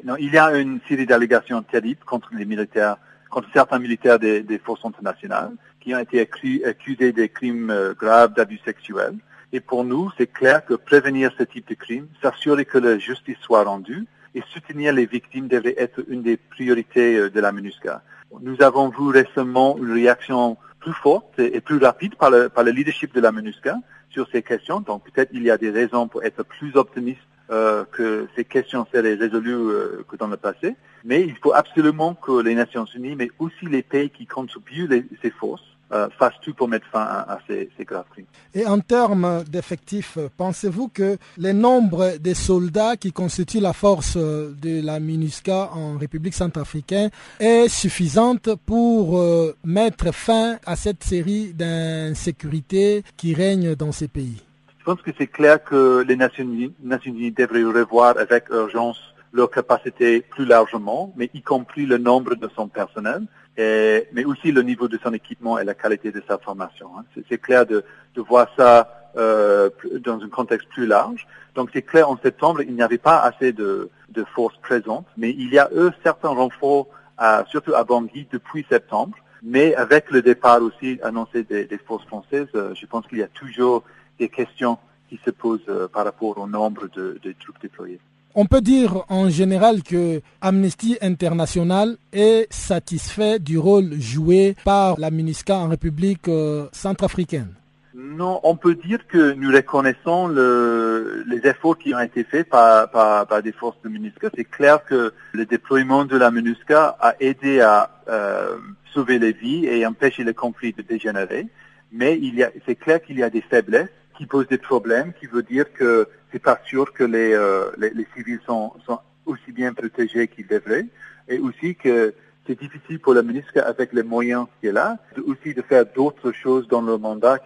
Non, 0.04 0.16
Il 0.18 0.34
y 0.34 0.40
a 0.40 0.58
une 0.58 0.80
série 0.88 1.06
d'allégations 1.06 1.62
terribles 1.62 2.04
contre 2.04 2.30
les 2.36 2.46
militaires, 2.46 2.98
contre 3.30 3.48
certains 3.54 3.78
militaires 3.78 4.18
des, 4.18 4.62
forces 4.66 4.84
internationales 4.84 5.52
qui 5.80 5.94
ont 5.94 6.00
été 6.00 6.20
accusés 6.66 7.12
des 7.12 7.30
crimes 7.30 7.70
euh, 7.70 7.94
graves 7.94 8.34
d'abus 8.34 8.60
sexuels. 8.66 9.18
Et 9.54 9.60
pour 9.60 9.84
nous, 9.84 10.12
c'est 10.18 10.26
clair 10.26 10.66
que 10.66 10.74
prévenir 10.74 11.32
ce 11.38 11.44
type 11.44 11.68
de 11.70 11.76
crimes, 11.76 12.08
s'assurer 12.24 12.66
que 12.66 12.80
la 12.80 12.98
justice 12.98 13.38
soit 13.40 13.64
rendue, 13.64 14.08
et 14.36 14.44
soutenir 14.54 14.94
les 14.94 15.06
victimes 15.06 15.48
devrait 15.48 15.76
être 15.78 16.04
une 16.08 16.22
des 16.22 16.38
priorités 16.38 17.16
euh, 17.16 17.30
de 17.30 17.40
la 17.40 17.52
MINUSCA. 17.52 18.04
Nous 18.42 18.62
avons 18.62 18.90
vu 18.90 19.10
récemment 19.10 19.78
une 19.78 19.94
réaction 19.94 20.58
plus 20.80 20.94
forte 20.94 21.40
et 21.40 21.62
plus 21.62 21.78
rapide 21.78 22.16
par 22.16 22.30
le, 22.30 22.50
par 22.50 22.64
le 22.64 22.72
leadership 22.72 23.16
de 23.16 23.22
la 23.22 23.32
MINUSCA 23.32 23.78
sur 24.10 24.28
ces 24.32 24.44
questions. 24.44 24.82
Donc 24.82 25.04
peut-être 25.06 25.32
il 25.34 25.44
y 25.44 25.50
a 25.50 25.58
des 25.58 25.72
raisons 25.72 26.08
pour 26.08 26.24
être 26.24 26.44
plus 26.44 26.76
optimiste 26.76 27.22
euh, 27.50 27.86
que 27.92 28.28
ces 28.36 28.44
questions 28.44 28.86
seraient 28.92 29.16
résolues 29.16 29.54
euh, 29.54 30.06
que 30.08 30.16
dans 30.16 30.28
le 30.28 30.38
passé. 30.38 30.76
Mais 31.04 31.22
il 31.22 31.36
faut 31.38 31.54
absolument 31.54 32.14
que 32.14 32.42
les 32.42 32.56
Nations 32.56 32.86
Unies, 32.96 33.16
mais 33.16 33.32
aussi 33.40 33.66
les 33.66 33.84
pays 33.84 34.10
qui 34.10 34.26
contribuent 34.26 34.88
les, 34.88 35.06
ces 35.22 35.30
forces, 35.30 35.75
euh, 35.92 36.10
fasse 36.18 36.34
tout 36.42 36.54
pour 36.54 36.68
mettre 36.68 36.88
fin 36.88 37.02
à, 37.02 37.38
ces, 37.48 37.70
graves 37.82 38.06
crimes. 38.12 38.26
Et 38.54 38.66
en 38.66 38.80
termes 38.80 39.44
d'effectifs, 39.44 40.18
pensez-vous 40.36 40.88
que 40.88 41.18
le 41.38 41.52
nombre 41.52 42.18
de 42.18 42.34
soldats 42.34 42.98
qui 42.98 43.12
constituent 43.12 43.60
la 43.60 43.74
force 43.74 44.18
de 44.18 44.84
la 44.84 45.00
MINUSCA 45.00 45.70
en 45.74 45.98
République 45.98 46.34
centrafricaine 46.34 47.12
est 47.40 47.68
suffisante 47.68 48.50
pour 48.66 49.20
euh, 49.20 49.56
mettre 49.64 50.12
fin 50.12 50.58
à 50.66 50.76
cette 50.76 51.04
série 51.04 51.54
d'insécurités 51.54 53.04
qui 53.16 53.36
règnent 53.36 53.76
dans 53.76 53.92
ces 53.92 54.08
pays? 54.08 54.42
Je 54.80 54.86
pense 54.86 55.02
que 55.02 55.12
c'est 55.18 55.28
clair 55.28 55.64
que 55.64 56.04
les 56.08 56.16
Nations 56.16 56.46
Unies, 56.46 56.74
Nations 56.84 57.14
Unies 57.14 57.32
devraient 57.32 57.64
revoir 57.64 58.18
avec 58.18 58.50
urgence 58.50 59.00
leur 59.34 59.52
capacité 59.52 60.22
plus 60.22 60.46
largement, 60.46 61.14
mais 61.16 61.30
y 61.34 61.42
compris 61.42 61.86
le 61.86 61.98
nombre 61.98 62.36
de 62.36 62.50
son 62.56 62.68
personnel 62.68 63.24
mais 63.58 64.26
aussi 64.26 64.52
le 64.52 64.62
niveau 64.62 64.88
de 64.88 64.98
son 65.02 65.14
équipement 65.14 65.58
et 65.60 65.64
la 65.64 65.74
qualité 65.74 66.12
de 66.12 66.22
sa 66.28 66.38
formation. 66.38 66.90
Hein. 66.98 67.06
C'est 67.30 67.38
clair 67.38 67.66
de, 67.66 67.84
de, 68.16 68.22
voir 68.22 68.48
ça 68.58 69.12
euh, 69.18 69.70
dans 70.00 70.20
un 70.22 70.30
contexte 70.30 70.68
plus 70.70 70.86
large. 70.86 71.26
Donc 71.56 71.70
c'est 71.74 71.82
clair, 71.82 72.10
en 72.10 72.18
septembre, 72.18 72.62
il 72.62 72.74
n'y 72.74 72.82
avait 72.82 72.98
pas 72.98 73.20
assez 73.20 73.54
de, 73.54 73.90
de 74.10 74.24
forces 74.36 74.58
présentes, 74.58 75.08
mais 75.16 75.30
il 75.32 75.54
y 75.54 75.60
a 75.60 75.70
eux 75.74 75.94
certains 76.04 76.30
renforts, 76.30 76.88
à, 77.18 77.46
surtout 77.50 77.74
à 77.76 77.84
Bangui, 77.86 78.28
depuis 78.32 78.66
septembre. 78.70 79.16
Mais 79.42 79.76
avec 79.76 80.12
le 80.12 80.22
départ 80.22 80.62
aussi 80.62 81.00
annoncé 81.04 81.44
des, 81.44 81.66
des 81.66 81.78
forces 81.78 82.06
françaises, 82.06 82.48
euh, 82.56 82.74
je 82.74 82.86
pense 82.88 83.06
qu'il 83.08 83.20
y 83.20 83.24
a 83.24 83.28
toujours 83.28 83.84
des 84.20 84.28
questions 84.28 84.78
qui 85.08 85.20
se 85.24 85.30
posent 85.30 85.62
euh, 85.70 85.88
par 85.88 86.04
rapport 86.04 86.38
au 86.38 86.48
nombre 86.48 86.88
de, 86.88 87.20
de 87.24 87.34
troupes 87.40 87.62
déployées. 87.62 88.00
On 88.38 88.48
peut 88.48 88.60
dire 88.60 89.06
en 89.08 89.30
général 89.30 89.82
que 89.82 90.20
Amnesty 90.42 90.98
International 91.02 91.96
est 92.12 92.52
satisfait 92.52 93.40
du 93.40 93.58
rôle 93.58 93.94
joué 93.94 94.58
par 94.66 95.00
la 95.00 95.10
MINUSCA 95.10 95.56
en 95.56 95.70
République 95.70 96.28
euh, 96.28 96.68
centrafricaine. 96.74 97.54
Non, 97.94 98.42
on 98.44 98.58
peut 98.58 98.76
dire 98.76 99.08
que 99.08 99.32
nous 99.36 99.50
reconnaissons 99.50 100.28
le, 100.28 101.24
les 101.30 101.50
efforts 101.50 101.78
qui 101.78 101.96
ont 101.96 102.00
été 102.02 102.26
faits 102.26 102.50
par, 102.50 103.26
des 103.42 103.54
forces 103.54 103.82
de 103.86 103.88
MINUSCA. 103.88 104.28
C'est 104.36 104.44
clair 104.44 104.84
que 104.84 105.14
le 105.32 105.46
déploiement 105.46 106.04
de 106.04 106.18
la 106.18 106.30
MINUSCA 106.30 106.98
a 107.00 107.16
aidé 107.22 107.62
à 107.62 107.90
euh, 108.10 108.58
sauver 108.94 109.18
les 109.18 109.32
vies 109.32 109.66
et 109.66 109.86
empêcher 109.86 110.26
le 110.26 110.34
conflit 110.34 110.74
de 110.74 110.82
dégénérer. 110.82 111.48
Mais 111.94 112.20
il 112.22 112.46
c'est 112.66 112.76
clair 112.76 113.02
qu'il 113.02 113.18
y 113.18 113.24
a 113.24 113.30
des 113.30 113.40
faiblesses 113.40 113.88
qui 114.18 114.26
posent 114.26 114.48
des 114.48 114.58
problèmes, 114.58 115.14
qui 115.14 115.26
veut 115.26 115.44
dire 115.44 115.72
que 115.74 116.08
c'est 116.32 116.42
pas 116.42 116.60
sûr 116.66 116.94
que 116.94 117.04
les, 117.04 117.34
euh, 117.34 117.72
les, 117.78 118.08
civils 118.16 118.40
sont, 118.46 118.74
sont 118.86 119.00
aussi 119.26 119.52
bien 119.52 119.74
protégés 119.74 120.28
qu'ils 120.28 120.48
devraient, 120.48 120.86
et 121.28 121.40
aussi 121.40 121.76
que 121.76 122.14
c'est 122.46 122.60
difficile 122.60 123.00
pour 123.00 123.14
la 123.14 123.24
ministre 123.24 123.52
avec 123.66 123.94
les 123.94 124.04
moyens 124.04 124.46
qu'elle 124.62 124.78
a, 124.78 124.98
aussi 125.26 125.54
de 125.54 125.62
faire 125.62 125.86
d'autres 125.86 126.32
choses 126.32 126.68
dans 126.68 126.82
le 126.82 126.98
mandat. 126.98 127.40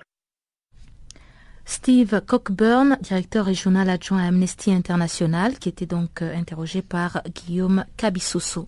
Steve 1.71 2.19
Cockburn, 2.25 2.97
directeur 2.99 3.45
régional 3.45 3.91
adjoint 3.91 4.23
à 4.23 4.29
Amnesty 4.29 4.71
International, 4.71 5.59
qui 5.59 5.69
était 5.69 5.85
donc 5.85 6.23
euh, 6.23 6.35
interrogé 6.35 6.81
par 6.81 7.21
Guillaume 7.35 7.85
Cabissoso. 7.95 8.67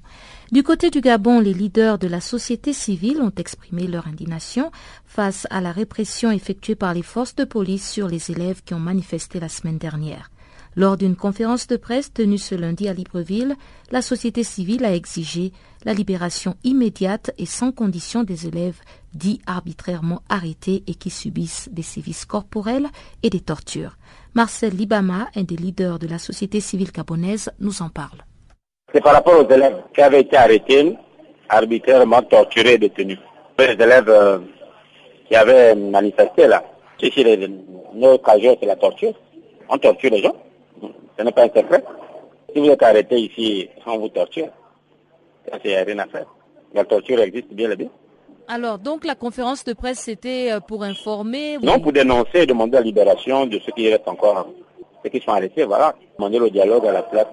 Du 0.51 0.61
côté 0.61 0.91
du 0.91 1.01
Gabon, 1.01 1.39
les 1.39 1.55
leaders 1.55 1.97
de 1.97 2.07
la 2.07 2.21
société 2.21 2.73
civile 2.73 3.23
ont 3.23 3.33
exprimé 3.35 3.87
leur 3.87 4.05
indignation 4.05 4.71
face 5.07 5.47
à 5.49 5.61
la 5.61 5.71
répression 5.71 6.29
effectuée 6.29 6.75
par 6.75 6.93
les 6.93 7.01
forces 7.01 7.33
de 7.33 7.43
police 7.43 7.89
sur 7.89 8.07
les 8.07 8.29
élèves 8.29 8.61
qui 8.63 8.75
ont 8.75 8.79
manifesté 8.79 9.39
la 9.39 9.49
semaine 9.49 9.79
dernière. 9.79 10.29
Lors 10.77 10.95
d'une 10.95 11.17
conférence 11.17 11.67
de 11.67 11.75
presse 11.75 12.13
tenue 12.13 12.37
ce 12.37 12.55
lundi 12.55 12.87
à 12.87 12.93
Libreville, 12.93 13.55
la 13.91 14.01
société 14.01 14.43
civile 14.43 14.85
a 14.85 14.95
exigé 14.95 15.51
la 15.83 15.93
libération 15.93 16.55
immédiate 16.63 17.31
et 17.37 17.45
sans 17.45 17.73
condition 17.73 18.23
des 18.23 18.47
élèves 18.47 18.79
dits 19.13 19.41
arbitrairement 19.45 20.21
arrêtés 20.29 20.83
et 20.87 20.95
qui 20.95 21.09
subissent 21.09 21.67
des 21.71 21.81
sévices 21.81 22.23
corporels 22.23 22.87
et 23.21 23.29
des 23.29 23.41
tortures. 23.41 23.97
Marcel 24.33 24.73
Libama, 24.73 25.27
un 25.35 25.43
des 25.43 25.57
leaders 25.57 25.99
de 25.99 26.07
la 26.07 26.19
société 26.19 26.61
civile 26.61 26.91
gabonaise, 26.91 27.51
nous 27.59 27.81
en 27.81 27.89
parle. 27.89 28.23
C'est 28.93 29.03
par 29.03 29.13
rapport 29.13 29.45
aux 29.45 29.49
élèves 29.51 29.83
qui 29.93 30.01
avaient 30.01 30.21
été 30.21 30.37
arrêtés, 30.37 30.95
arbitrairement 31.49 32.21
torturés 32.23 32.75
et 32.75 32.77
détenus. 32.77 33.19
Les 33.59 33.73
élèves 33.73 34.09
euh, 34.09 34.39
qui 35.27 35.35
avaient 35.35 35.75
manifesté 35.75 36.47
là, 36.47 36.63
les, 37.01 37.47
nos 37.93 38.17
c'est 38.25 38.65
la 38.65 38.75
torture. 38.77 39.13
On 39.69 39.77
torture 39.77 40.11
les 40.11 40.21
gens. 40.21 40.35
Ce 41.17 41.23
n'est 41.23 41.31
pas 41.31 41.43
un 41.43 41.49
secret. 41.49 41.83
Si 42.53 42.59
vous 42.59 42.69
êtes 42.69 42.83
arrêté 42.83 43.17
ici, 43.19 43.69
on 43.85 43.97
vous 43.97 44.09
torture. 44.09 44.49
Ça, 45.49 45.57
c'est 45.63 45.81
rien 45.81 45.99
à 45.99 46.07
faire. 46.07 46.25
La 46.73 46.83
torture 46.83 47.19
existe 47.19 47.53
bien 47.53 47.71
et 47.71 47.75
bien. 47.75 47.89
Alors, 48.47 48.79
donc 48.79 49.05
la 49.05 49.15
conférence 49.15 49.63
de 49.63 49.73
presse, 49.73 49.99
c'était 49.99 50.51
euh, 50.51 50.59
pour 50.59 50.83
informer 50.83 51.57
Non, 51.61 51.79
pour 51.79 51.93
dénoncer 51.93 52.39
et 52.41 52.45
demander 52.45 52.77
la 52.77 52.81
libération 52.81 53.45
de 53.45 53.59
ceux 53.59 53.71
qui 53.71 53.89
restent 53.89 54.07
encore, 54.07 54.49
ceux 55.03 55.09
qui 55.09 55.21
sont 55.21 55.31
arrêtés, 55.31 55.63
voilà. 55.63 55.95
Demander 56.17 56.39
le 56.39 56.49
dialogue 56.49 56.85
à 56.87 56.91
la 56.91 57.03
place 57.03 57.27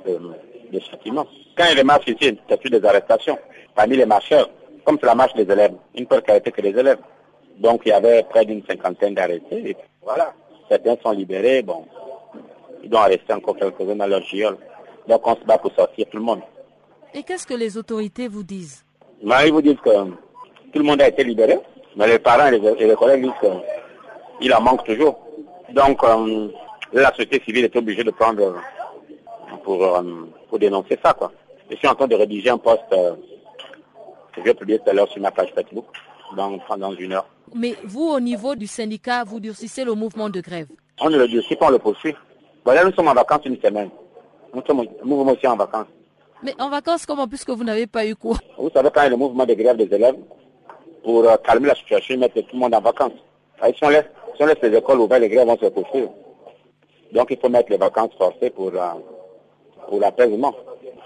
des 0.70 0.80
châtiments. 0.80 1.26
Quand 1.56 1.64
il 1.64 1.70
y 1.70 1.72
a 1.72 1.74
des 1.76 1.84
marches 1.84 2.06
ici, 2.08 2.18
il 2.20 2.70
y 2.70 2.76
a 2.76 2.78
des 2.78 2.86
arrestations. 2.86 3.38
Parmi 3.74 3.96
les 3.96 4.06
marcheurs, 4.06 4.48
comme 4.84 4.98
c'est 5.00 5.06
la 5.06 5.14
marche 5.14 5.34
des 5.34 5.50
élèves, 5.50 5.74
une 5.94 6.02
ne 6.02 6.06
peut 6.06 6.22
arrêter 6.28 6.52
que 6.52 6.60
les 6.60 6.70
élèves. 6.70 6.98
Donc 7.58 7.82
il 7.84 7.88
y 7.88 7.92
avait 7.92 8.22
près 8.22 8.44
d'une 8.44 8.62
cinquantaine 8.64 9.14
d'arrêtés. 9.14 9.76
Voilà. 10.02 10.32
Certains 10.68 10.96
sont 11.02 11.10
libérés, 11.12 11.62
bon, 11.62 11.84
ils 12.82 12.90
doivent 12.90 13.08
rester 13.08 13.32
encore 13.32 13.56
quelques-uns 13.56 13.96
dans 13.96 14.06
leur 14.06 14.22
giole. 14.22 14.56
Donc 15.08 15.26
on 15.26 15.34
se 15.36 15.44
bat 15.44 15.58
pour 15.58 15.72
sortir 15.74 16.06
tout 16.10 16.18
le 16.18 16.22
monde. 16.22 16.40
Et 17.14 17.22
qu'est-ce 17.22 17.46
que 17.46 17.54
les 17.54 17.76
autorités 17.76 18.28
vous 18.28 18.42
disent? 18.42 18.84
Ils 19.22 19.52
vous 19.52 19.62
disent 19.62 19.80
que 19.82 19.90
tout 20.72 20.78
le 20.78 20.82
monde 20.82 21.00
a 21.00 21.08
été 21.08 21.24
libéré, 21.24 21.58
mais 21.96 22.06
les 22.06 22.18
parents 22.18 22.46
et 22.46 22.58
les, 22.58 22.94
collègues 22.94 23.22
disent 23.22 23.50
qu'il 24.40 24.54
en 24.54 24.60
manque 24.60 24.84
toujours. 24.84 25.18
Donc 25.70 26.02
euh, 26.04 26.48
la 26.92 27.10
société 27.10 27.42
civile 27.44 27.64
est 27.64 27.76
obligée 27.76 28.04
de 28.04 28.10
prendre 28.10 28.54
pour, 29.64 29.82
euh, 29.82 30.02
pour 30.48 30.58
dénoncer 30.58 30.98
ça. 31.02 31.12
Quoi. 31.14 31.32
Je 31.70 31.76
suis 31.76 31.88
en 31.88 31.94
train 31.94 32.06
de 32.06 32.14
rédiger 32.14 32.50
un 32.50 32.58
poste 32.58 32.82
euh, 32.92 33.14
que 34.32 34.40
je 34.40 34.44
vais 34.44 34.54
publier 34.54 34.78
tout 34.78 34.90
à 34.90 34.92
l'heure 34.92 35.08
sur 35.08 35.20
ma 35.20 35.30
page 35.30 35.52
Facebook 35.54 35.86
dans, 36.36 36.58
dans 36.76 36.92
une 36.92 37.12
heure. 37.14 37.26
Mais 37.54 37.74
vous, 37.84 38.08
au 38.08 38.20
niveau 38.20 38.54
du 38.54 38.66
syndicat, 38.66 39.24
vous 39.24 39.40
durcissez 39.40 39.84
le 39.84 39.94
mouvement 39.94 40.28
de 40.28 40.40
grève? 40.40 40.68
On 41.00 41.10
ne 41.10 41.16
le 41.18 41.28
durcit 41.28 41.56
pas, 41.56 41.66
on 41.66 41.70
le 41.70 41.78
poursuit. 41.78 42.14
Voilà, 42.68 42.84
nous 42.84 42.92
sommes 42.92 43.08
en 43.08 43.14
vacances 43.14 43.46
une 43.46 43.58
semaine. 43.62 43.88
Nous 44.54 44.62
sommes 44.66 44.80
aussi 45.30 45.46
en 45.46 45.56
vacances. 45.56 45.86
Mais 46.42 46.54
en 46.60 46.68
vacances, 46.68 47.06
comment 47.06 47.26
Puisque 47.26 47.48
vous 47.48 47.64
n'avez 47.64 47.86
pas 47.86 48.04
eu 48.04 48.14
quoi? 48.14 48.36
Vous 48.58 48.68
savez, 48.68 48.90
quand 48.94 49.00
il 49.00 49.04
y 49.04 49.06
a 49.06 49.08
le 49.08 49.16
mouvement 49.16 49.46
de 49.46 49.54
grève 49.54 49.78
des 49.78 49.84
élèves, 49.84 50.16
pour 51.02 51.24
euh, 51.24 51.34
calmer 51.38 51.68
la 51.68 51.74
situation, 51.74 52.18
mettre 52.18 52.34
tout 52.34 52.46
le 52.52 52.58
monde 52.58 52.74
en 52.74 52.82
vacances. 52.82 53.14
si, 53.74 53.82
on 53.84 53.88
laisse, 53.88 54.04
si 54.36 54.42
on 54.42 54.46
laisse 54.46 54.58
les 54.62 54.76
écoles 54.76 55.00
ouvertes, 55.00 55.22
les 55.22 55.30
grèves 55.30 55.46
vont 55.46 55.56
se 55.56 55.64
poursuivre. 55.64 56.12
Donc 57.10 57.28
il 57.30 57.38
faut 57.38 57.48
mettre 57.48 57.70
les 57.70 57.78
vacances 57.78 58.10
forcées 58.18 58.50
pour, 58.50 58.68
euh, 58.68 58.88
pour 59.88 59.98
l'apaisement. 59.98 60.54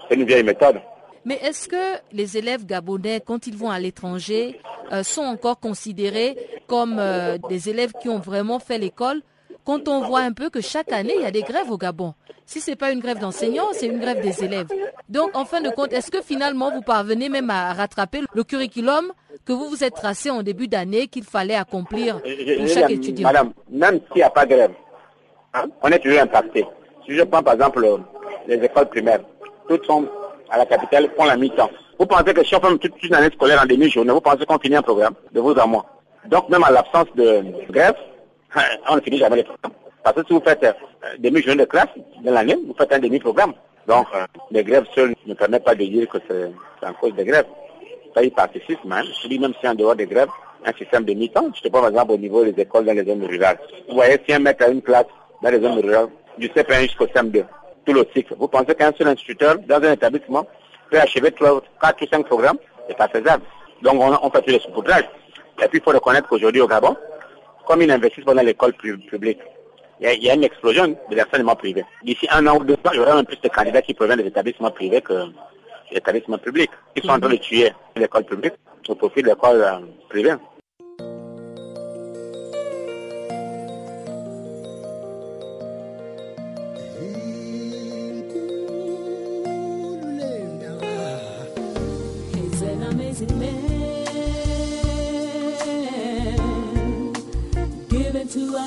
C'est 0.09 0.15
une 0.15 0.25
vieille 0.25 0.43
méthode. 0.43 0.81
Mais 1.23 1.35
est-ce 1.35 1.69
que 1.69 1.97
les 2.11 2.37
élèves 2.37 2.65
gabonais, 2.65 3.21
quand 3.25 3.47
ils 3.47 3.55
vont 3.55 3.69
à 3.69 3.79
l'étranger, 3.79 4.59
euh, 4.91 5.01
sont 5.03 5.21
encore 5.21 5.61
considérés 5.61 6.35
comme 6.67 6.97
euh, 6.99 7.37
des 7.47 7.69
élèves 7.69 7.93
qui 8.01 8.09
ont 8.09 8.19
vraiment 8.19 8.59
fait 8.59 8.77
l'école 8.77 9.21
quand 9.65 9.87
on 9.87 10.01
voit 10.01 10.21
un 10.21 10.31
peu 10.31 10.49
que 10.49 10.61
chaque 10.61 10.91
année, 10.91 11.13
il 11.15 11.21
y 11.21 11.25
a 11.25 11.31
des 11.31 11.41
grèves 11.41 11.71
au 11.71 11.77
Gabon 11.77 12.13
Si 12.45 12.59
ce 12.59 12.71
n'est 12.71 12.75
pas 12.75 12.91
une 12.91 12.99
grève 12.99 13.19
d'enseignants, 13.19 13.67
c'est 13.71 13.87
une 13.87 13.99
grève 13.99 14.21
des 14.21 14.43
élèves. 14.43 14.67
Donc, 15.09 15.35
en 15.35 15.45
fin 15.45 15.61
de 15.61 15.69
compte, 15.69 15.93
est-ce 15.93 16.11
que 16.11 16.21
finalement, 16.21 16.71
vous 16.71 16.81
parvenez 16.81 17.29
même 17.29 17.49
à 17.49 17.73
rattraper 17.73 18.21
le 18.33 18.43
curriculum 18.43 19.11
que 19.45 19.53
vous 19.53 19.69
vous 19.69 19.83
êtes 19.83 19.95
tracé 19.95 20.29
en 20.29 20.43
début 20.43 20.67
d'année 20.67 21.07
qu'il 21.07 21.23
fallait 21.23 21.55
accomplir 21.55 22.21
pour 22.21 22.67
chaque 22.67 22.91
étudiant? 22.91 23.27
Madame, 23.27 23.53
même 23.69 23.99
s'il 24.07 24.17
n'y 24.17 24.23
a 24.23 24.29
pas 24.29 24.45
de 24.45 24.53
grève, 24.53 24.71
hein, 25.53 25.65
on 25.81 25.89
est 25.89 25.99
toujours 25.99 26.21
impacté. 26.21 26.65
Si 27.05 27.15
je 27.15 27.23
prends 27.23 27.43
par 27.43 27.55
exemple 27.55 27.85
les 28.47 28.55
écoles 28.55 28.89
primaires, 28.89 29.19
toutes 29.67 29.85
sont 29.85 30.07
à 30.49 30.57
la 30.57 30.65
capitale 30.65 31.09
font 31.17 31.25
la 31.25 31.35
mi-temps. 31.35 31.69
Vous 31.99 32.05
pensez 32.05 32.33
que 32.33 32.43
si 32.43 32.55
on 32.55 32.59
fait 32.59 32.77
toute 32.77 33.03
une 33.03 33.15
année 33.15 33.29
scolaire 33.33 33.61
en 33.61 33.65
demi-journée, 33.65 34.11
vous 34.11 34.21
pensez 34.21 34.45
qu'on 34.45 34.59
finit 34.59 34.75
un 34.75 34.81
programme? 34.81 35.13
De 35.31 35.39
vous 35.39 35.51
à 35.51 35.65
moi. 35.65 35.85
Donc 36.29 36.49
même 36.49 36.63
à 36.63 36.71
l'absence 36.71 37.07
de 37.15 37.43
grève, 37.69 37.95
on 38.89 38.95
ne 38.95 39.01
finit 39.01 39.17
jamais 39.17 39.37
les 39.37 39.43
programmes. 39.43 39.73
Parce 40.03 40.15
que 40.17 40.27
si 40.27 40.33
vous 40.33 40.41
faites 40.41 40.63
euh, 40.63 40.73
demi-journée 41.19 41.63
de 41.63 41.69
classe 41.69 41.87
dans 42.23 42.33
l'année, 42.33 42.57
vous 42.67 42.75
faites 42.77 42.91
un 42.91 42.99
demi-programme. 42.99 43.53
Donc 43.87 44.07
euh, 44.15 44.25
les 44.51 44.63
grèves 44.63 44.85
seules 44.93 45.15
ne 45.25 45.33
permettent 45.33 45.63
pas 45.63 45.75
de 45.75 45.85
dire 45.85 46.07
que 46.09 46.17
c'est 46.27 46.85
en 46.85 46.93
cause 46.93 47.13
des 47.15 47.25
grèves. 47.25 47.47
Ça 48.15 48.23
y 48.23 48.29
participe 48.29 48.83
même. 48.85 49.05
Je 49.21 49.27
dis 49.27 49.39
même 49.39 49.53
si 49.59 49.67
en 49.67 49.75
dehors 49.75 49.95
des 49.95 50.05
grèves, 50.05 50.29
un 50.65 50.73
système 50.73 51.03
de 51.05 51.13
mi-temps, 51.13 51.49
je 51.55 51.61
te 51.61 51.67
prends 51.69 51.81
par 51.81 51.89
exemple 51.89 52.13
au 52.13 52.17
niveau 52.17 52.43
des 52.43 52.61
écoles 52.61 52.85
dans 52.85 52.93
les 52.93 53.05
zones 53.05 53.25
rurales. 53.25 53.57
Vous 53.89 53.95
voyez, 53.95 54.17
si 54.27 54.33
un 54.33 54.39
mec 54.39 54.61
a 54.61 54.69
une 54.69 54.81
classe 54.81 55.05
dans 55.41 55.49
les 55.49 55.59
zones 55.59 55.79
rurales, 55.79 56.07
du 56.37 56.47
CP1 56.47 56.81
jusqu'au 56.81 57.05
CM2, 57.05 57.43
tout 57.85 57.93
le 57.93 58.05
cycle. 58.13 58.35
Vous 58.37 58.47
pensez 58.47 58.75
qu'un 58.75 58.93
seul 58.93 59.07
instituteur 59.07 59.57
dans 59.67 59.81
un 59.83 59.93
établissement 59.93 60.45
peut 60.89 60.99
achever 60.99 61.31
3, 61.31 61.61
4 61.81 62.01
ou 62.01 62.07
5 62.07 62.25
programmes 62.25 62.57
C'est 62.87 62.97
pas 62.97 63.07
faisable. 63.07 63.43
Donc 63.81 63.95
on, 64.01 64.17
on 64.21 64.29
fait 64.31 64.41
tout 64.41 64.51
le 64.51 64.59
saupoudrage. 64.59 65.05
Et 65.61 65.67
puis 65.67 65.79
il 65.79 65.81
faut 65.83 65.91
reconnaître 65.91 66.27
qu'aujourd'hui 66.27 66.61
au 66.61 66.67
Gabon, 66.67 66.95
comme 67.65 67.81
ils 67.81 67.91
investissent 67.91 68.25
dans 68.25 68.33
l'école 68.33 68.73
publique, 68.73 69.39
il 69.99 70.23
y, 70.23 70.29
a, 70.29 70.33
une 70.33 70.43
explosion 70.43 70.87
de 70.87 71.15
l'enseignement 71.15 71.55
privé. 71.55 71.85
D'ici 72.03 72.27
un 72.31 72.45
an 72.47 72.57
ou 72.57 72.63
deux 72.63 72.73
ans, 72.73 72.91
il 72.93 72.97
y 72.97 72.99
aura 72.99 73.13
un 73.13 73.23
plus 73.23 73.39
de 73.39 73.47
candidats 73.47 73.81
qui 73.81 73.93
proviennent 73.93 74.19
des 74.19 74.27
établissements 74.27 74.71
privés 74.71 75.01
que 75.01 75.27
des 75.91 75.97
établissements 75.97 76.37
publics. 76.37 76.71
Ils 76.95 77.03
sont 77.03 77.09
en 77.11 77.19
train 77.19 77.29
de 77.29 77.37
tuer 77.37 77.71
l'école 77.95 78.25
publique 78.25 78.53
au 78.89 78.95
profit 78.95 79.21
de 79.21 79.29
l'école 79.29 79.61
euh, 79.61 79.79
privée. 80.09 80.33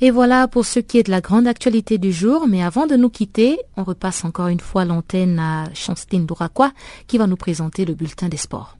Et 0.00 0.10
voilà 0.10 0.48
pour 0.48 0.66
ce 0.66 0.80
qui 0.80 0.98
est 0.98 1.04
de 1.04 1.12
la 1.12 1.20
grande 1.20 1.46
actualité 1.46 1.96
du 1.96 2.12
jour. 2.12 2.48
Mais 2.48 2.62
avant 2.62 2.86
de 2.86 2.96
nous 2.96 3.08
quitter, 3.08 3.58
on 3.76 3.84
repasse 3.84 4.24
encore 4.24 4.48
une 4.48 4.58
fois 4.58 4.84
l'antenne 4.84 5.38
à 5.38 5.72
Chanstine 5.74 6.26
Dourakwa 6.26 6.72
qui 7.06 7.18
va 7.18 7.28
nous 7.28 7.36
présenter 7.36 7.84
le 7.84 7.94
bulletin 7.94 8.28
des 8.28 8.36
sports. 8.36 8.76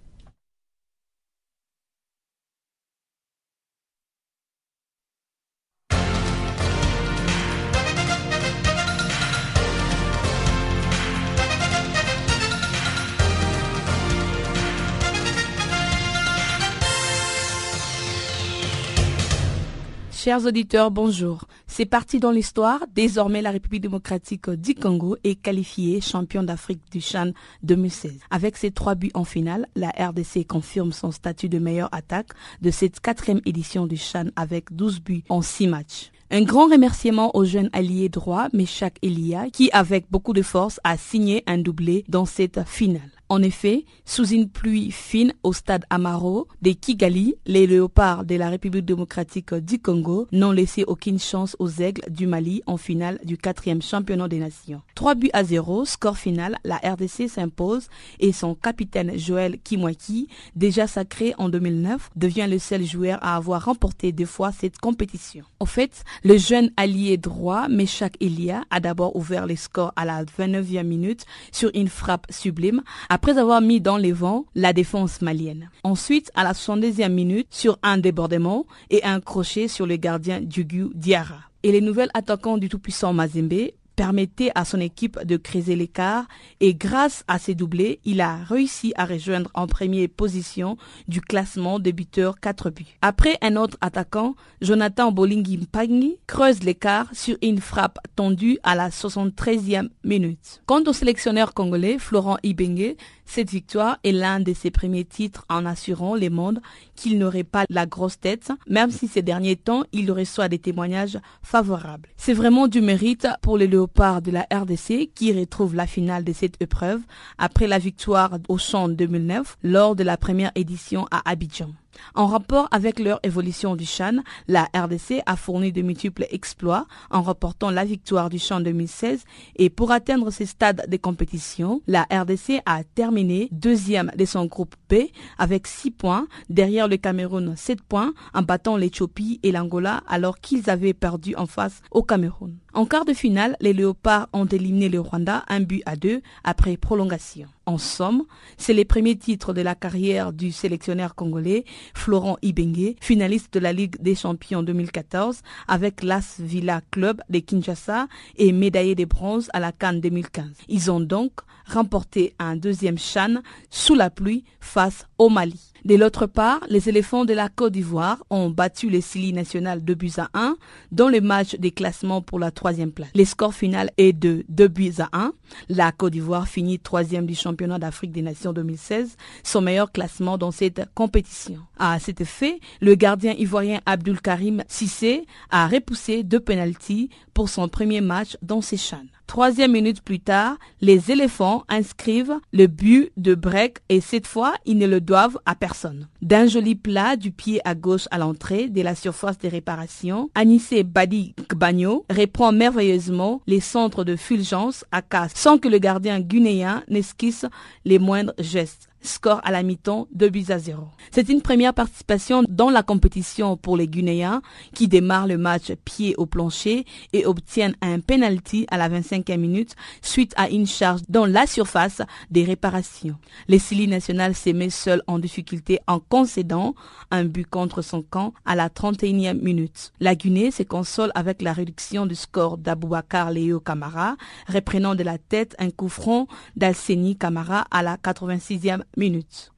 Chers 20.24 20.46
auditeurs, 20.46 20.92
bonjour. 20.92 21.46
C'est 21.66 21.84
parti 21.84 22.20
dans 22.20 22.30
l'histoire. 22.30 22.78
Désormais, 22.94 23.42
la 23.42 23.50
République 23.50 23.82
démocratique 23.82 24.48
du 24.50 24.76
Congo 24.76 25.16
est 25.24 25.34
qualifiée 25.34 26.00
champion 26.00 26.44
d'Afrique 26.44 26.82
du 26.92 27.00
Chan 27.00 27.32
2016. 27.64 28.20
Avec 28.30 28.56
ses 28.56 28.70
trois 28.70 28.94
buts 28.94 29.10
en 29.14 29.24
finale, 29.24 29.66
la 29.74 29.88
RDC 29.88 30.46
confirme 30.46 30.92
son 30.92 31.10
statut 31.10 31.48
de 31.48 31.58
meilleure 31.58 31.88
attaque 31.90 32.28
de 32.60 32.70
cette 32.70 33.00
quatrième 33.00 33.40
édition 33.46 33.88
du 33.88 33.96
Chan 33.96 34.26
avec 34.36 34.72
12 34.72 35.00
buts 35.00 35.24
en 35.28 35.42
6 35.42 35.66
matchs. 35.66 36.12
Un 36.30 36.42
grand 36.42 36.66
remerciement 36.66 37.34
au 37.36 37.44
jeune 37.44 37.68
allié 37.72 38.08
droit 38.08 38.46
Meshak 38.52 38.98
Elia 39.02 39.50
qui, 39.50 39.70
avec 39.72 40.06
beaucoup 40.08 40.34
de 40.34 40.42
force, 40.42 40.78
a 40.84 40.96
signé 40.96 41.42
un 41.48 41.58
doublé 41.58 42.04
dans 42.08 42.26
cette 42.26 42.64
finale. 42.64 43.10
En 43.32 43.40
effet, 43.40 43.86
sous 44.04 44.26
une 44.26 44.46
pluie 44.46 44.90
fine 44.90 45.32
au 45.42 45.54
stade 45.54 45.86
Amaro 45.88 46.48
des 46.60 46.74
Kigali, 46.74 47.36
les 47.46 47.66
léopards 47.66 48.26
de 48.26 48.34
la 48.34 48.50
République 48.50 48.84
démocratique 48.84 49.54
du 49.54 49.78
Congo 49.78 50.26
n'ont 50.32 50.52
laissé 50.52 50.84
aucune 50.86 51.18
chance 51.18 51.56
aux 51.58 51.70
aigles 51.70 52.04
du 52.10 52.26
Mali 52.26 52.60
en 52.66 52.76
finale 52.76 53.18
du 53.24 53.38
quatrième 53.38 53.80
championnat 53.80 54.28
des 54.28 54.38
nations. 54.38 54.82
3 54.96 55.14
buts 55.14 55.30
à 55.32 55.44
0, 55.44 55.86
score 55.86 56.18
final, 56.18 56.58
la 56.62 56.76
RDC 56.76 57.26
s'impose 57.30 57.88
et 58.20 58.32
son 58.32 58.54
capitaine 58.54 59.18
Joël 59.18 59.58
Kimwaki, 59.64 60.28
déjà 60.54 60.86
sacré 60.86 61.32
en 61.38 61.48
2009, 61.48 62.10
devient 62.14 62.48
le 62.50 62.58
seul 62.58 62.84
joueur 62.84 63.18
à 63.22 63.36
avoir 63.36 63.64
remporté 63.64 64.12
deux 64.12 64.26
fois 64.26 64.52
cette 64.52 64.76
compétition. 64.76 65.46
Au 65.58 65.64
fait, 65.64 66.04
le 66.22 66.36
jeune 66.36 66.70
allié 66.76 67.16
droit 67.16 67.68
Meshak 67.68 68.14
Elia 68.20 68.64
a 68.68 68.80
d'abord 68.80 69.16
ouvert 69.16 69.46
les 69.46 69.56
scores 69.56 69.94
à 69.96 70.04
la 70.04 70.22
29e 70.22 70.82
minute 70.82 71.24
sur 71.50 71.70
une 71.72 71.88
frappe 71.88 72.26
sublime 72.28 72.82
avoir 73.30 73.60
mis 73.60 73.80
dans 73.80 73.96
les 73.96 74.12
vents 74.12 74.44
la 74.54 74.72
défense 74.72 75.22
malienne. 75.22 75.70
Ensuite, 75.84 76.30
à 76.34 76.44
la 76.44 76.52
72e 76.52 77.08
minute, 77.08 77.46
sur 77.50 77.78
un 77.82 77.98
débordement 77.98 78.66
et 78.90 79.02
un 79.04 79.20
crochet 79.20 79.68
sur 79.68 79.86
le 79.86 79.96
gardien 79.96 80.40
Djugu 80.48 80.90
Diarra. 80.94 81.38
Et 81.62 81.72
les 81.72 81.80
nouvelles 81.80 82.10
attaquants 82.14 82.58
du 82.58 82.68
tout-puissant 82.68 83.12
Mazembe 83.12 83.70
permettait 83.96 84.50
à 84.54 84.64
son 84.64 84.80
équipe 84.80 85.18
de 85.24 85.36
creuser 85.36 85.76
l'écart 85.76 86.26
et 86.60 86.74
grâce 86.74 87.24
à 87.28 87.38
ses 87.38 87.54
doublés, 87.54 88.00
il 88.04 88.20
a 88.20 88.36
réussi 88.36 88.92
à 88.96 89.04
rejoindre 89.04 89.50
en 89.54 89.66
première 89.66 90.08
position 90.08 90.76
du 91.08 91.20
classement 91.20 91.78
de 91.78 91.90
buteurs 91.90 92.40
4 92.40 92.70
buts. 92.70 92.96
Après 93.02 93.38
un 93.42 93.56
autre 93.56 93.76
attaquant, 93.80 94.34
Jonathan 94.60 95.12
Bolingi 95.12 95.58
Mpagni 95.58 96.16
creuse 96.26 96.62
l'écart 96.62 97.08
sur 97.12 97.36
une 97.42 97.60
frappe 97.60 97.98
tendue 98.16 98.58
à 98.62 98.74
la 98.74 98.88
73e 98.90 99.88
minute. 100.04 100.62
Quant 100.66 100.82
au 100.86 100.92
sélectionneur 100.92 101.54
congolais 101.54 101.98
Florent 101.98 102.38
Ibengue, 102.42 102.96
cette 103.24 103.50
victoire 103.50 103.98
est 104.04 104.12
l'un 104.12 104.40
de 104.40 104.52
ses 104.52 104.70
premiers 104.70 105.04
titres 105.04 105.44
en 105.48 105.64
assurant 105.64 106.14
les 106.14 106.30
mondes 106.30 106.60
qu'il 106.96 107.18
n'aurait 107.18 107.44
pas 107.44 107.64
la 107.70 107.86
grosse 107.86 108.20
tête, 108.20 108.52
même 108.68 108.90
si 108.90 109.08
ces 109.08 109.22
derniers 109.22 109.56
temps, 109.56 109.84
il 109.92 110.10
reçoit 110.12 110.48
des 110.48 110.58
témoignages 110.58 111.18
favorables. 111.42 112.08
C'est 112.16 112.34
vraiment 112.34 112.68
du 112.68 112.80
mérite 112.80 113.26
pour 113.40 113.56
les 113.58 113.66
léopards 113.66 114.22
de 114.22 114.30
la 114.30 114.46
RDC 114.52 115.10
qui 115.14 115.32
retrouvent 115.32 115.74
la 115.74 115.86
finale 115.86 116.24
de 116.24 116.32
cette 116.32 116.60
épreuve 116.60 117.00
après 117.38 117.66
la 117.66 117.78
victoire 117.78 118.38
au 118.48 118.58
champ 118.58 118.88
2009 118.88 119.58
lors 119.62 119.96
de 119.96 120.04
la 120.04 120.16
première 120.16 120.52
édition 120.54 121.06
à 121.10 121.28
Abidjan. 121.30 121.70
En 122.14 122.26
rapport 122.26 122.68
avec 122.70 122.98
leur 122.98 123.20
évolution 123.22 123.76
du 123.76 123.84
Chan, 123.84 124.22
la 124.48 124.68
RDC 124.74 125.22
a 125.26 125.36
fourni 125.36 125.72
de 125.72 125.82
multiples 125.82 126.26
exploits 126.30 126.86
en 127.10 127.22
remportant 127.22 127.70
la 127.70 127.84
victoire 127.84 128.30
du 128.30 128.38
Chan 128.38 128.60
2016 128.60 129.24
et 129.56 129.70
pour 129.70 129.90
atteindre 129.90 130.30
ces 130.30 130.46
stades 130.46 130.86
de 130.88 130.96
compétition, 130.96 131.82
la 131.86 132.06
RDC 132.10 132.60
a 132.66 132.84
terminé 132.84 133.48
deuxième 133.50 134.10
de 134.16 134.24
son 134.24 134.46
groupe 134.46 134.74
B 134.88 134.94
avec 135.38 135.66
6 135.66 135.90
points, 135.90 136.26
derrière 136.48 136.88
le 136.88 136.96
Cameroun 136.96 137.54
7 137.56 137.82
points 137.82 138.12
en 138.34 138.42
battant 138.42 138.76
l'Éthiopie 138.76 139.40
et 139.42 139.52
l'Angola 139.52 140.02
alors 140.06 140.38
qu'ils 140.38 140.70
avaient 140.70 140.94
perdu 140.94 141.34
en 141.36 141.46
face 141.46 141.80
au 141.90 142.02
Cameroun. 142.02 142.61
En 142.74 142.86
quart 142.86 143.04
de 143.04 143.12
finale, 143.12 143.54
les 143.60 143.74
Léopards 143.74 144.28
ont 144.32 144.46
éliminé 144.46 144.88
le 144.88 144.98
Rwanda 144.98 145.44
un 145.48 145.60
but 145.60 145.82
à 145.84 145.94
deux 145.94 146.22
après 146.42 146.78
prolongation. 146.78 147.46
En 147.66 147.76
somme, 147.76 148.24
c'est 148.56 148.72
les 148.72 148.86
premiers 148.86 149.16
titres 149.16 149.52
de 149.52 149.60
la 149.60 149.74
carrière 149.74 150.32
du 150.32 150.52
sélectionneur 150.52 151.14
congolais 151.14 151.66
Florent 151.92 152.38
Ibengue, 152.40 152.96
finaliste 152.98 153.52
de 153.52 153.60
la 153.60 153.74
Ligue 153.74 154.00
des 154.00 154.14
Champions 154.14 154.62
2014 154.62 155.42
avec 155.68 156.02
l'As 156.02 156.36
Villa 156.40 156.80
Club 156.90 157.20
de 157.28 157.40
Kinshasa 157.40 158.08
et 158.36 158.52
médaillé 158.52 158.94
de 158.94 159.04
bronze 159.04 159.50
à 159.52 159.60
la 159.60 159.72
Cannes 159.72 160.00
2015. 160.00 160.46
Ils 160.68 160.90
ont 160.90 161.00
donc 161.00 161.32
remporté 161.66 162.34
un 162.38 162.56
deuxième 162.56 162.98
chan 162.98 163.42
sous 163.68 163.94
la 163.94 164.08
pluie 164.08 164.44
face 164.60 165.06
au 165.18 165.28
Mali. 165.28 165.71
De 165.84 165.96
l'autre 165.96 166.26
part, 166.26 166.60
les 166.68 166.88
éléphants 166.88 167.24
de 167.24 167.34
la 167.34 167.48
Côte 167.48 167.72
d'Ivoire 167.72 168.22
ont 168.30 168.50
battu 168.50 168.88
les 168.88 169.00
Silly 169.00 169.32
national 169.32 169.82
2 169.82 169.94
buts 169.94 170.12
à 170.16 170.30
1 170.32 170.56
dans 170.92 171.08
le 171.08 171.20
match 171.20 171.56
des 171.56 171.72
classements 171.72 172.22
pour 172.22 172.38
la 172.38 172.52
troisième 172.52 172.92
place. 172.92 173.08
Le 173.16 173.24
score 173.24 173.52
final 173.52 173.90
est 173.98 174.12
de 174.12 174.44
2 174.48 174.68
buts 174.68 174.94
à 175.00 175.08
1. 175.12 175.32
La 175.68 175.90
Côte 175.90 176.12
d'Ivoire 176.12 176.46
finit 176.46 176.78
troisième 176.78 177.26
du 177.26 177.34
championnat 177.34 177.80
d'Afrique 177.80 178.12
des 178.12 178.22
Nations 178.22 178.52
2016, 178.52 179.16
son 179.42 179.60
meilleur 179.60 179.90
classement 179.90 180.38
dans 180.38 180.52
cette 180.52 180.82
compétition. 180.94 181.58
À 181.78 181.98
cet 181.98 182.20
effet, 182.20 182.60
le 182.80 182.94
gardien 182.94 183.32
ivoirien 183.32 183.80
Abdul 183.84 184.20
Karim 184.20 184.62
Sissé 184.68 185.26
a 185.50 185.66
repoussé 185.66 186.22
deux 186.22 186.38
pénalties 186.40 187.10
pour 187.34 187.48
son 187.48 187.68
premier 187.68 188.00
match 188.00 188.36
dans 188.40 188.60
ces 188.60 188.76
chaînes. 188.76 189.08
Troisième 189.32 189.72
minute 189.72 190.02
plus 190.02 190.20
tard, 190.20 190.58
les 190.82 191.10
éléphants 191.10 191.64
inscrivent 191.70 192.38
le 192.52 192.66
but 192.66 193.12
de 193.16 193.34
break 193.34 193.78
et 193.88 194.02
cette 194.02 194.26
fois, 194.26 194.52
ils 194.66 194.76
ne 194.76 194.86
le 194.86 195.00
doivent 195.00 195.38
à 195.46 195.54
personne. 195.54 196.06
D'un 196.20 196.46
joli 196.46 196.74
plat 196.74 197.16
du 197.16 197.32
pied 197.32 197.58
à 197.64 197.74
gauche 197.74 198.06
à 198.10 198.18
l'entrée 198.18 198.68
de 198.68 198.82
la 198.82 198.94
surface 198.94 199.38
de 199.38 199.48
réparation, 199.48 200.28
Anissé 200.34 200.82
Badi 200.82 201.34
Gbagno 201.48 202.04
reprend 202.10 202.52
merveilleusement 202.52 203.40
les 203.46 203.60
centres 203.60 204.04
de 204.04 204.16
fulgence 204.16 204.84
à 204.92 205.00
casse 205.00 205.32
sans 205.34 205.56
que 205.56 205.68
le 205.68 205.78
gardien 205.78 206.20
guinéen 206.20 206.82
n'esquisse 206.88 207.46
les 207.86 207.98
moindres 207.98 208.34
gestes 208.38 208.91
score 209.02 209.40
à 209.44 209.50
la 209.50 209.62
mi-temps 209.62 210.08
2 210.12 210.28
buts 210.28 210.46
à 210.48 210.58
0. 210.58 210.82
C'est 211.10 211.28
une 211.28 211.42
première 211.42 211.74
participation 211.74 212.42
dans 212.48 212.70
la 212.70 212.82
compétition 212.82 213.56
pour 213.56 213.76
les 213.76 213.88
Guinéens 213.88 214.42
qui 214.74 214.88
démarrent 214.88 215.26
le 215.26 215.38
match 215.38 215.72
pied 215.84 216.14
au 216.16 216.26
plancher 216.26 216.86
et 217.12 217.26
obtiennent 217.26 217.76
un 217.82 218.00
penalty 218.00 218.66
à 218.70 218.76
la 218.76 218.88
25e 218.88 219.36
minute 219.36 219.74
suite 220.00 220.32
à 220.36 220.48
une 220.48 220.66
charge 220.66 221.00
dans 221.08 221.26
la 221.26 221.46
surface 221.46 222.02
des 222.30 222.44
réparations. 222.44 223.16
Les 223.48 223.58
Silly 223.58 223.88
national 223.88 224.34
s'est 224.34 224.52
mis 224.52 224.70
seul 224.70 225.02
en 225.06 225.18
difficulté 225.18 225.78
en 225.86 226.00
concédant 226.00 226.74
un 227.10 227.24
but 227.24 227.46
contre 227.46 227.82
son 227.82 228.02
camp 228.02 228.32
à 228.44 228.54
la 228.54 228.68
31e 228.68 229.40
minute. 229.40 229.92
La 230.00 230.14
Guinée 230.14 230.50
se 230.50 230.62
console 230.62 231.10
avec 231.14 231.42
la 231.42 231.52
réduction 231.52 232.06
du 232.06 232.14
score 232.14 232.58
d'Aboubacar 232.58 233.30
Léo 233.30 233.60
Camara, 233.60 234.16
reprenant 234.48 234.94
de 234.94 235.02
la 235.02 235.18
tête 235.18 235.54
un 235.58 235.70
coup 235.70 235.88
franc 235.88 236.26
d'Alseni 236.56 237.16
Camara 237.16 237.66
à 237.70 237.82
la 237.82 237.96
86e 237.96 238.82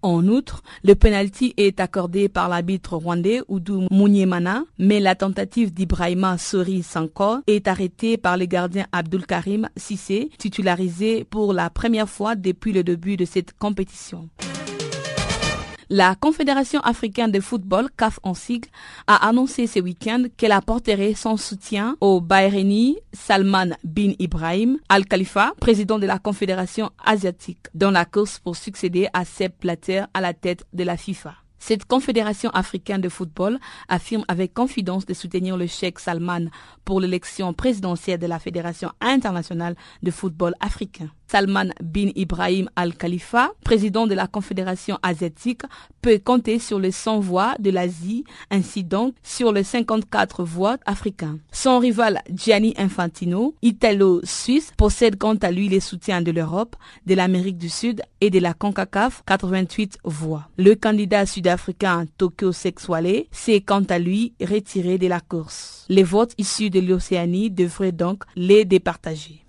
En 0.02 0.26
outre, 0.28 0.62
le 0.84 0.94
penalty 0.94 1.54
est 1.56 1.80
accordé 1.80 2.28
par 2.28 2.48
l'arbitre 2.48 2.96
rwandais 2.96 3.42
Oudou 3.48 3.86
Mouniemana, 3.90 4.64
mais 4.78 5.00
la 5.00 5.14
tentative 5.14 5.72
d'Ibrahima 5.72 6.38
Sori 6.38 6.82
Sanko 6.82 7.38
est 7.46 7.68
arrêtée 7.68 8.16
par 8.16 8.36
le 8.36 8.46
gardien 8.46 8.86
Abdul 8.92 9.26
Karim 9.26 9.68
Sissé, 9.76 10.30
titularisé 10.38 11.24
pour 11.24 11.52
la 11.52 11.70
première 11.70 12.08
fois 12.08 12.36
depuis 12.36 12.72
le 12.72 12.84
début 12.84 13.16
de 13.16 13.24
cette 13.24 13.56
compétition. 13.58 14.28
La 15.90 16.14
Confédération 16.14 16.80
africaine 16.80 17.30
de 17.30 17.40
football, 17.40 17.88
CAF 17.96 18.18
en 18.22 18.34
sigle, 18.34 18.68
a 19.06 19.28
annoncé 19.28 19.66
ce 19.66 19.80
week-end 19.80 20.24
qu'elle 20.36 20.52
apporterait 20.52 21.14
son 21.14 21.36
soutien 21.36 21.96
au 22.00 22.20
Bahreïni 22.20 22.96
Salman 23.12 23.76
bin 23.84 24.12
Ibrahim 24.18 24.78
Al 24.88 25.04
Khalifa, 25.04 25.52
président 25.60 25.98
de 25.98 26.06
la 26.06 26.18
Confédération 26.18 26.90
asiatique, 27.04 27.66
dans 27.74 27.90
la 27.90 28.04
course 28.04 28.38
pour 28.38 28.56
succéder 28.56 29.08
à 29.12 29.24
Sepp 29.24 29.60
Blatter 29.60 30.04
à 30.14 30.20
la 30.20 30.32
tête 30.32 30.64
de 30.72 30.84
la 30.84 30.96
FIFA. 30.96 31.34
Cette 31.66 31.86
confédération 31.86 32.50
africaine 32.50 33.00
de 33.00 33.08
football 33.08 33.58
affirme 33.88 34.24
avec 34.28 34.52
confidence 34.52 35.06
de 35.06 35.14
soutenir 35.14 35.56
le 35.56 35.66
Cheikh 35.66 35.98
Salman 35.98 36.50
pour 36.84 37.00
l'élection 37.00 37.54
présidentielle 37.54 38.18
de 38.18 38.26
la 38.26 38.38
Fédération 38.38 38.90
internationale 39.00 39.74
de 40.02 40.10
football 40.10 40.52
africain. 40.60 41.08
Salman 41.26 41.70
bin 41.82 42.10
Ibrahim 42.14 42.68
Al 42.76 42.94
Khalifa, 42.94 43.52
président 43.64 44.06
de 44.06 44.14
la 44.14 44.26
Confédération 44.26 44.98
asiatique, 45.02 45.62
peut 46.02 46.18
compter 46.22 46.58
sur 46.58 46.78
les 46.78 46.90
100 46.90 47.20
voix 47.20 47.54
de 47.58 47.70
l'Asie, 47.70 48.24
ainsi 48.50 48.84
donc 48.84 49.14
sur 49.22 49.52
les 49.52 49.64
54 49.64 50.44
voix 50.44 50.76
africains. 50.86 51.38
Son 51.50 51.78
rival 51.78 52.20
Gianni 52.30 52.74
Infantino, 52.76 53.54
italo-suisse, 53.62 54.72
possède 54.76 55.16
quant 55.18 55.36
à 55.36 55.50
lui 55.50 55.68
les 55.68 55.80
soutiens 55.80 56.22
de 56.22 56.30
l'Europe, 56.30 56.76
de 57.06 57.14
l'Amérique 57.14 57.58
du 57.58 57.68
Sud 57.68 58.02
et 58.20 58.30
de 58.30 58.38
la 58.38 58.54
CONCACAF, 58.54 59.22
88 59.26 59.98
voix. 60.04 60.48
Le 60.56 60.74
candidat 60.74 61.26
sud-africain 61.26 62.06
Tokyo 62.18 62.52
Sexuale 62.52 63.24
s'est 63.30 63.60
quant 63.60 63.84
à 63.84 63.98
lui 63.98 64.34
retiré 64.40 64.98
de 64.98 65.06
la 65.06 65.20
course. 65.20 65.86
Les 65.88 66.02
votes 66.02 66.34
issus 66.38 66.70
de 66.70 66.80
l'Océanie 66.80 67.50
devraient 67.50 67.92
donc 67.92 68.24
les 68.36 68.64
départager. 68.64 69.43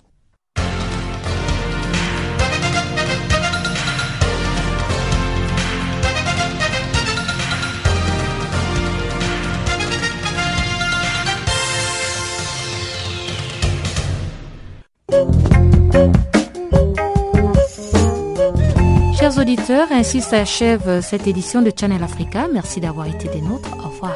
Ainsi 19.74 20.22
s'achève 20.22 21.01
cette 21.01 21.26
édition 21.26 21.61
de 21.61 21.72
Channel 21.78 22.03
Africa. 22.03 22.47
Merci 22.53 22.80
d'avoir 22.80 23.07
été 23.07 23.28
des 23.30 23.41
nôtres. 23.41 23.76
Au 23.80 23.89
revoir. 23.89 24.13